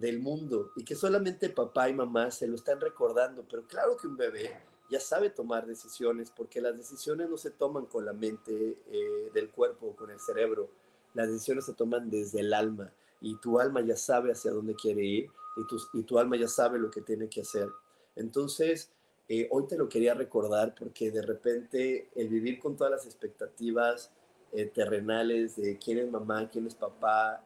del 0.00 0.20
mundo 0.20 0.72
y 0.76 0.84
que 0.84 0.94
solamente 0.94 1.50
papá 1.50 1.88
y 1.88 1.94
mamá 1.94 2.30
se 2.30 2.46
lo 2.46 2.54
están 2.54 2.80
recordando, 2.80 3.44
pero 3.48 3.66
claro 3.66 3.96
que 3.96 4.06
un 4.06 4.16
bebé 4.16 4.50
ya 4.90 4.98
sabe 4.98 5.30
tomar 5.30 5.66
decisiones, 5.66 6.30
porque 6.30 6.60
las 6.60 6.76
decisiones 6.76 7.30
no 7.30 7.36
se 7.36 7.50
toman 7.50 7.86
con 7.86 8.04
la 8.04 8.12
mente 8.12 8.78
eh, 8.90 9.30
del 9.32 9.50
cuerpo 9.50 9.88
o 9.88 9.96
con 9.96 10.10
el 10.10 10.18
cerebro, 10.18 10.68
las 11.14 11.28
decisiones 11.28 11.64
se 11.64 11.74
toman 11.74 12.10
desde 12.10 12.40
el 12.40 12.52
alma 12.52 12.92
y 13.20 13.36
tu 13.36 13.60
alma 13.60 13.80
ya 13.82 13.96
sabe 13.96 14.32
hacia 14.32 14.50
dónde 14.50 14.74
quiere 14.74 15.04
ir 15.04 15.30
y 15.56 15.66
tu, 15.66 15.76
y 15.92 16.02
tu 16.02 16.18
alma 16.18 16.36
ya 16.36 16.48
sabe 16.48 16.78
lo 16.78 16.90
que 16.90 17.02
tiene 17.02 17.28
que 17.28 17.42
hacer. 17.42 17.68
Entonces, 18.16 18.90
eh, 19.28 19.46
hoy 19.52 19.66
te 19.68 19.76
lo 19.76 19.88
quería 19.88 20.14
recordar 20.14 20.74
porque 20.76 21.12
de 21.12 21.22
repente 21.22 22.08
el 22.16 22.28
vivir 22.28 22.58
con 22.58 22.76
todas 22.76 22.90
las 22.90 23.06
expectativas 23.06 24.10
eh, 24.52 24.66
terrenales 24.66 25.54
de 25.54 25.78
quién 25.78 25.98
es 25.98 26.10
mamá, 26.10 26.48
quién 26.50 26.66
es 26.66 26.74
papá 26.74 27.44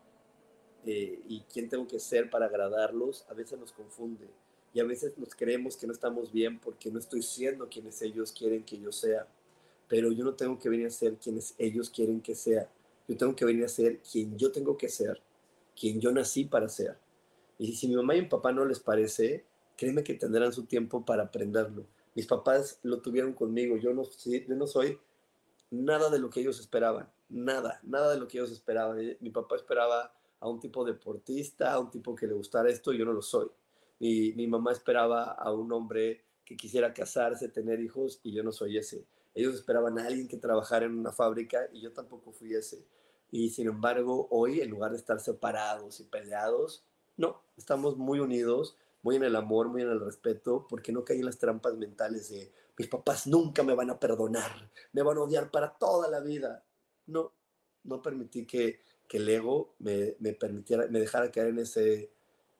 y 0.84 1.40
quién 1.52 1.68
tengo 1.68 1.86
que 1.86 1.98
ser 1.98 2.30
para 2.30 2.46
agradarlos, 2.46 3.24
a 3.28 3.34
veces 3.34 3.58
nos 3.58 3.72
confunde 3.72 4.28
y 4.74 4.80
a 4.80 4.84
veces 4.84 5.16
nos 5.16 5.34
creemos 5.36 5.76
que 5.76 5.86
no 5.86 5.92
estamos 5.92 6.32
bien 6.32 6.58
porque 6.58 6.90
no 6.90 6.98
estoy 6.98 7.22
siendo 7.22 7.68
quienes 7.68 8.02
ellos 8.02 8.32
quieren 8.32 8.64
que 8.64 8.76
yo 8.76 8.90
sea. 8.90 9.26
Pero 9.86 10.10
yo 10.10 10.24
no 10.24 10.34
tengo 10.34 10.58
que 10.58 10.68
venir 10.68 10.88
a 10.88 10.90
ser 10.90 11.14
quienes 11.16 11.54
ellos 11.58 11.88
quieren 11.88 12.20
que 12.20 12.34
sea. 12.34 12.68
Yo 13.06 13.16
tengo 13.16 13.36
que 13.36 13.44
venir 13.44 13.64
a 13.64 13.68
ser 13.68 14.00
quien 14.00 14.36
yo 14.36 14.50
tengo 14.50 14.76
que 14.76 14.88
ser, 14.88 15.22
quien 15.78 16.00
yo 16.00 16.10
nací 16.10 16.44
para 16.44 16.68
ser. 16.68 16.98
Y 17.56 17.72
si 17.76 17.86
mi 17.86 17.94
mamá 17.94 18.16
y 18.16 18.22
mi 18.22 18.28
papá 18.28 18.50
no 18.50 18.64
les 18.64 18.80
parece, 18.80 19.44
créeme 19.76 20.02
que 20.02 20.14
tendrán 20.14 20.52
su 20.52 20.64
tiempo 20.64 21.04
para 21.04 21.22
aprenderlo. 21.22 21.86
Mis 22.16 22.26
papás 22.26 22.80
lo 22.82 23.00
tuvieron 23.00 23.32
conmigo. 23.32 23.76
Yo 23.76 23.94
no, 23.94 24.02
yo 24.02 24.56
no 24.56 24.66
soy 24.66 24.98
nada 25.70 26.10
de 26.10 26.18
lo 26.18 26.30
que 26.30 26.40
ellos 26.40 26.58
esperaban. 26.58 27.08
Nada, 27.28 27.78
nada 27.84 28.12
de 28.12 28.18
lo 28.18 28.26
que 28.26 28.38
ellos 28.38 28.50
esperaban. 28.50 28.98
Mi 29.20 29.30
papá 29.30 29.54
esperaba 29.54 30.12
a 30.44 30.48
un 30.50 30.60
tipo 30.60 30.84
deportista, 30.84 31.72
a 31.72 31.78
un 31.78 31.90
tipo 31.90 32.14
que 32.14 32.26
le 32.26 32.34
gustara 32.34 32.68
esto, 32.68 32.92
yo 32.92 33.06
no 33.06 33.14
lo 33.14 33.22
soy. 33.22 33.48
Mi, 33.98 34.32
mi 34.34 34.46
mamá 34.46 34.72
esperaba 34.72 35.32
a 35.32 35.50
un 35.50 35.72
hombre 35.72 36.22
que 36.44 36.54
quisiera 36.54 36.92
casarse, 36.92 37.48
tener 37.48 37.80
hijos, 37.80 38.20
y 38.22 38.32
yo 38.32 38.42
no 38.42 38.52
soy 38.52 38.76
ese. 38.76 39.06
Ellos 39.34 39.54
esperaban 39.54 39.98
a 39.98 40.06
alguien 40.06 40.28
que 40.28 40.36
trabajara 40.36 40.84
en 40.84 40.98
una 40.98 41.12
fábrica 41.12 41.68
y 41.72 41.80
yo 41.80 41.92
tampoco 41.94 42.30
fui 42.30 42.54
ese. 42.54 42.86
Y 43.30 43.48
sin 43.48 43.68
embargo, 43.68 44.28
hoy, 44.30 44.60
en 44.60 44.68
lugar 44.68 44.90
de 44.90 44.98
estar 44.98 45.18
separados 45.18 46.00
y 46.00 46.04
peleados, 46.04 46.84
no, 47.16 47.40
estamos 47.56 47.96
muy 47.96 48.20
unidos, 48.20 48.76
muy 49.00 49.16
en 49.16 49.24
el 49.24 49.36
amor, 49.36 49.68
muy 49.68 49.80
en 49.80 49.88
el 49.88 50.00
respeto, 50.00 50.66
porque 50.68 50.92
no 50.92 51.06
caí 51.06 51.20
en 51.20 51.26
las 51.26 51.38
trampas 51.38 51.74
mentales 51.78 52.28
de 52.28 52.52
mis 52.76 52.88
papás 52.88 53.26
nunca 53.26 53.62
me 53.62 53.74
van 53.74 53.90
a 53.90 53.98
perdonar, 53.98 54.70
me 54.92 55.02
van 55.02 55.16
a 55.16 55.22
odiar 55.22 55.50
para 55.50 55.72
toda 55.72 56.10
la 56.10 56.20
vida. 56.20 56.64
No, 57.06 57.32
no 57.84 58.02
permití 58.02 58.46
que, 58.46 58.80
que 59.08 59.18
el 59.18 59.28
ego 59.28 59.74
me, 59.78 60.16
me, 60.18 60.32
permitiera, 60.32 60.86
me 60.88 61.00
dejara 61.00 61.30
caer 61.30 61.48
en 61.48 61.58
ese, 61.58 62.10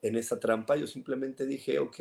en 0.02 0.16
esa 0.16 0.38
trampa, 0.38 0.76
yo 0.76 0.86
simplemente 0.86 1.46
dije, 1.46 1.78
ok, 1.78 1.96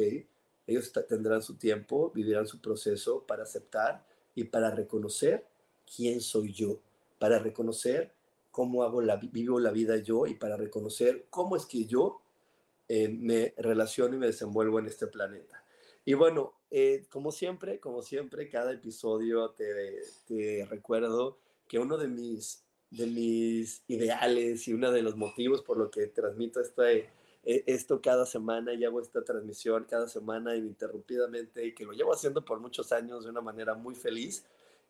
ellos 0.68 0.92
tendrán 1.08 1.42
su 1.42 1.58
tiempo, 1.58 2.12
vivirán 2.14 2.48
su 2.48 2.62
proceso 2.62 3.26
para 3.26 3.44
aceptar 3.44 4.06
y 4.36 4.46
para 4.46 4.72
reconocer 4.72 5.46
quién 5.96 6.22
soy 6.22 6.54
yo, 6.54 6.80
para 7.20 7.40
reconocer 7.40 8.14
cómo 8.52 8.88
vivo 9.32 9.60
la 9.60 9.72
vida 9.72 9.98
yo 9.98 10.28
y 10.28 10.36
para 10.36 10.58
reconocer 10.58 11.26
cómo 11.30 11.56
es 11.56 11.66
que 11.66 11.86
yo 11.86 12.22
eh, 12.88 13.10
me 13.10 13.54
relaciono 13.58 14.16
y 14.16 14.20
me 14.20 14.28
desenvuelvo 14.28 14.80
en 14.80 14.88
este 14.88 15.08
planeta. 15.08 15.64
Y 16.06 16.14
bueno, 16.14 16.54
eh, 16.70 17.06
como 17.10 17.32
siempre, 17.32 17.80
como 17.80 18.02
siempre, 18.02 18.50
cada 18.50 18.74
episodio 18.74 19.52
te, 19.52 20.02
te 20.28 20.66
recuerdo 20.70 21.40
que 21.68 21.80
uno 21.80 21.98
de 21.98 22.08
mis, 22.08 22.63
de 22.96 23.08
mis 23.08 23.84
ideales 23.88 24.68
y 24.68 24.74
uno 24.74 24.92
de 24.92 25.02
los 25.02 25.16
motivos 25.18 25.62
por 25.62 25.78
lo 25.78 25.90
que 25.90 26.08
transmito 26.08 26.60
este 26.60 27.10
esto 27.44 28.02
cada 28.02 28.26
semana 28.26 28.74
y 28.74 28.86
hago 28.86 29.02
esta 29.02 29.24
transmisión 29.24 29.86
cada 29.90 30.08
semana 30.08 30.56
ininterrumpidamente 30.56 31.66
y 31.66 31.74
que 31.74 31.84
lo 31.84 31.92
llevo 31.92 32.14
haciendo 32.14 32.46
por 32.46 32.60
muchos 32.62 32.94
años 32.94 33.26
de 33.26 33.32
una 33.32 33.42
manera 33.42 33.74
muy 33.74 33.96
feliz, 33.96 34.46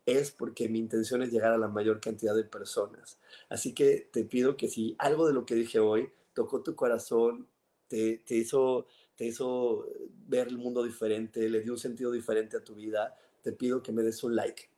es 0.06 0.30
porque 0.30 0.68
mi 0.68 0.78
intención 0.78 1.22
es 1.22 1.32
llegar 1.32 1.52
a 1.52 1.58
la 1.58 1.66
mayor 1.66 2.00
cantidad 2.00 2.34
de 2.34 2.44
personas. 2.44 3.18
Así 3.48 3.74
que 3.74 4.08
te 4.12 4.24
pido 4.24 4.56
que 4.56 4.68
si 4.68 4.94
algo 4.98 5.26
de 5.26 5.32
lo 5.32 5.44
que 5.46 5.56
dije 5.56 5.80
hoy 5.80 6.10
tocó 6.32 6.62
tu 6.62 6.76
corazón, 6.76 7.48
te, 7.88 8.18
te 8.18 8.36
hizo, 8.36 8.86
te 9.16 9.26
hizo 9.26 9.88
ver 10.28 10.46
el 10.46 10.58
mundo 10.58 10.84
diferente, 10.84 11.48
le 11.48 11.60
dio 11.60 11.72
un 11.72 11.78
sentido 11.78 12.12
diferente 12.12 12.56
a 12.56 12.62
tu 12.62 12.76
vida, 12.76 13.16
te 13.42 13.50
pido 13.50 13.82
que 13.82 13.90
me 13.90 14.02
des 14.02 14.22
un 14.22 14.36
like 14.36 14.68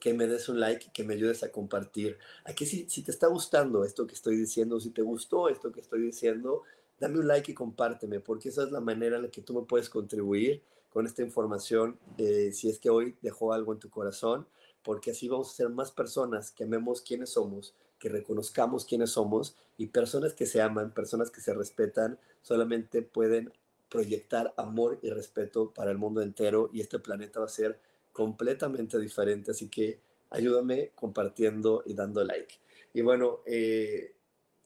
que 0.00 0.14
me 0.14 0.26
des 0.26 0.48
un 0.48 0.60
like 0.60 0.90
que 0.92 1.04
me 1.04 1.14
ayudes 1.14 1.42
a 1.42 1.50
compartir. 1.50 2.18
Aquí 2.44 2.66
si, 2.66 2.88
si 2.88 3.02
te 3.02 3.10
está 3.10 3.26
gustando 3.26 3.84
esto 3.84 4.06
que 4.06 4.14
estoy 4.14 4.36
diciendo, 4.36 4.80
si 4.80 4.90
te 4.90 5.02
gustó 5.02 5.48
esto 5.48 5.72
que 5.72 5.80
estoy 5.80 6.02
diciendo, 6.02 6.62
dame 7.00 7.18
un 7.18 7.28
like 7.28 7.52
y 7.52 7.54
compárteme, 7.54 8.20
porque 8.20 8.48
esa 8.48 8.64
es 8.64 8.72
la 8.72 8.80
manera 8.80 9.16
en 9.16 9.22
la 9.22 9.30
que 9.30 9.42
tú 9.42 9.54
me 9.54 9.66
puedes 9.66 9.88
contribuir 9.88 10.62
con 10.90 11.06
esta 11.06 11.22
información, 11.22 11.98
si 12.16 12.68
es 12.68 12.78
que 12.78 12.90
hoy 12.90 13.16
dejó 13.22 13.52
algo 13.52 13.72
en 13.72 13.78
tu 13.78 13.90
corazón, 13.90 14.46
porque 14.82 15.10
así 15.10 15.28
vamos 15.28 15.50
a 15.50 15.54
ser 15.54 15.68
más 15.68 15.92
personas 15.92 16.50
que 16.50 16.64
amemos 16.64 17.02
quiénes 17.02 17.30
somos, 17.30 17.74
que 17.98 18.08
reconozcamos 18.08 18.84
quiénes 18.84 19.10
somos 19.10 19.56
y 19.76 19.88
personas 19.88 20.32
que 20.32 20.46
se 20.46 20.62
aman, 20.62 20.92
personas 20.92 21.30
que 21.30 21.40
se 21.40 21.52
respetan, 21.52 22.18
solamente 22.42 23.02
pueden 23.02 23.52
proyectar 23.88 24.54
amor 24.56 24.98
y 25.02 25.10
respeto 25.10 25.72
para 25.72 25.90
el 25.90 25.98
mundo 25.98 26.22
entero 26.22 26.70
y 26.72 26.80
este 26.80 26.98
planeta 26.98 27.40
va 27.40 27.46
a 27.46 27.50
ser 27.50 27.78
completamente 28.18 28.98
diferente. 28.98 29.52
Así 29.52 29.68
que 29.68 30.00
ayúdame 30.30 30.90
compartiendo 30.96 31.84
y 31.86 31.94
dando 31.94 32.24
like. 32.24 32.52
Y 32.92 33.00
bueno, 33.00 33.42
eh, 33.46 34.16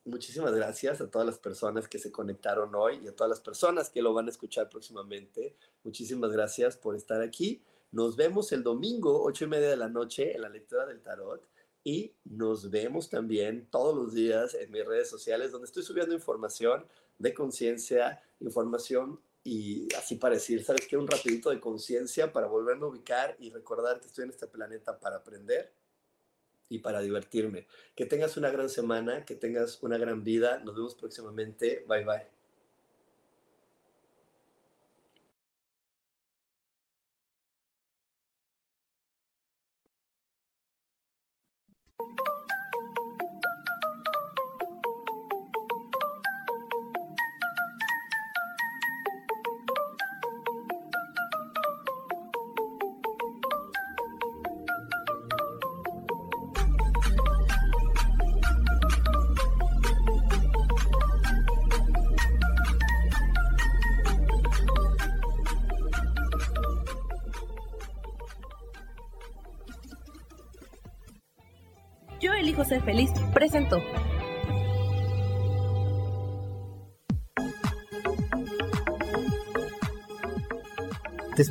muchísimas 0.06 0.54
gracias 0.54 1.02
a 1.02 1.10
todas 1.10 1.26
las 1.26 1.38
personas 1.38 1.86
que 1.86 1.98
se 1.98 2.10
conectaron 2.10 2.74
hoy 2.74 3.00
y 3.04 3.08
a 3.08 3.14
todas 3.14 3.28
las 3.28 3.40
personas 3.42 3.90
que 3.90 4.00
lo 4.00 4.14
van 4.14 4.26
a 4.26 4.30
escuchar 4.30 4.70
próximamente. 4.70 5.54
Muchísimas 5.84 6.32
gracias 6.32 6.78
por 6.78 6.96
estar 6.96 7.20
aquí. 7.20 7.60
Nos 7.90 8.16
vemos 8.16 8.52
el 8.52 8.62
domingo, 8.62 9.22
ocho 9.22 9.44
y 9.44 9.48
media 9.48 9.68
de 9.68 9.76
la 9.76 9.90
noche, 9.90 10.34
en 10.34 10.40
la 10.40 10.48
lectura 10.48 10.86
del 10.86 11.02
tarot. 11.02 11.46
Y 11.84 12.14
nos 12.24 12.70
vemos 12.70 13.10
también 13.10 13.66
todos 13.70 13.94
los 13.94 14.14
días 14.14 14.54
en 14.54 14.70
mis 14.70 14.86
redes 14.86 15.10
sociales, 15.10 15.52
donde 15.52 15.66
estoy 15.66 15.82
subiendo 15.82 16.14
información 16.14 16.86
de 17.18 17.34
conciencia, 17.34 18.22
información 18.40 19.20
y 19.44 19.88
así 19.94 20.16
para 20.16 20.34
decir, 20.34 20.64
¿sabes 20.64 20.86
qué? 20.86 20.96
Un 20.96 21.08
rapidito 21.08 21.50
de 21.50 21.60
conciencia 21.60 22.32
para 22.32 22.46
volverme 22.46 22.84
a 22.84 22.88
ubicar 22.88 23.36
y 23.40 23.50
recordar 23.50 24.00
que 24.00 24.06
estoy 24.06 24.24
en 24.24 24.30
este 24.30 24.46
planeta 24.46 24.98
para 24.98 25.16
aprender 25.16 25.72
y 26.68 26.78
para 26.78 27.00
divertirme. 27.00 27.66
Que 27.94 28.06
tengas 28.06 28.36
una 28.36 28.50
gran 28.50 28.68
semana, 28.68 29.24
que 29.24 29.34
tengas 29.34 29.82
una 29.82 29.98
gran 29.98 30.22
vida. 30.22 30.58
Nos 30.58 30.74
vemos 30.74 30.94
próximamente. 30.94 31.84
Bye 31.88 32.04
bye. 32.04 32.41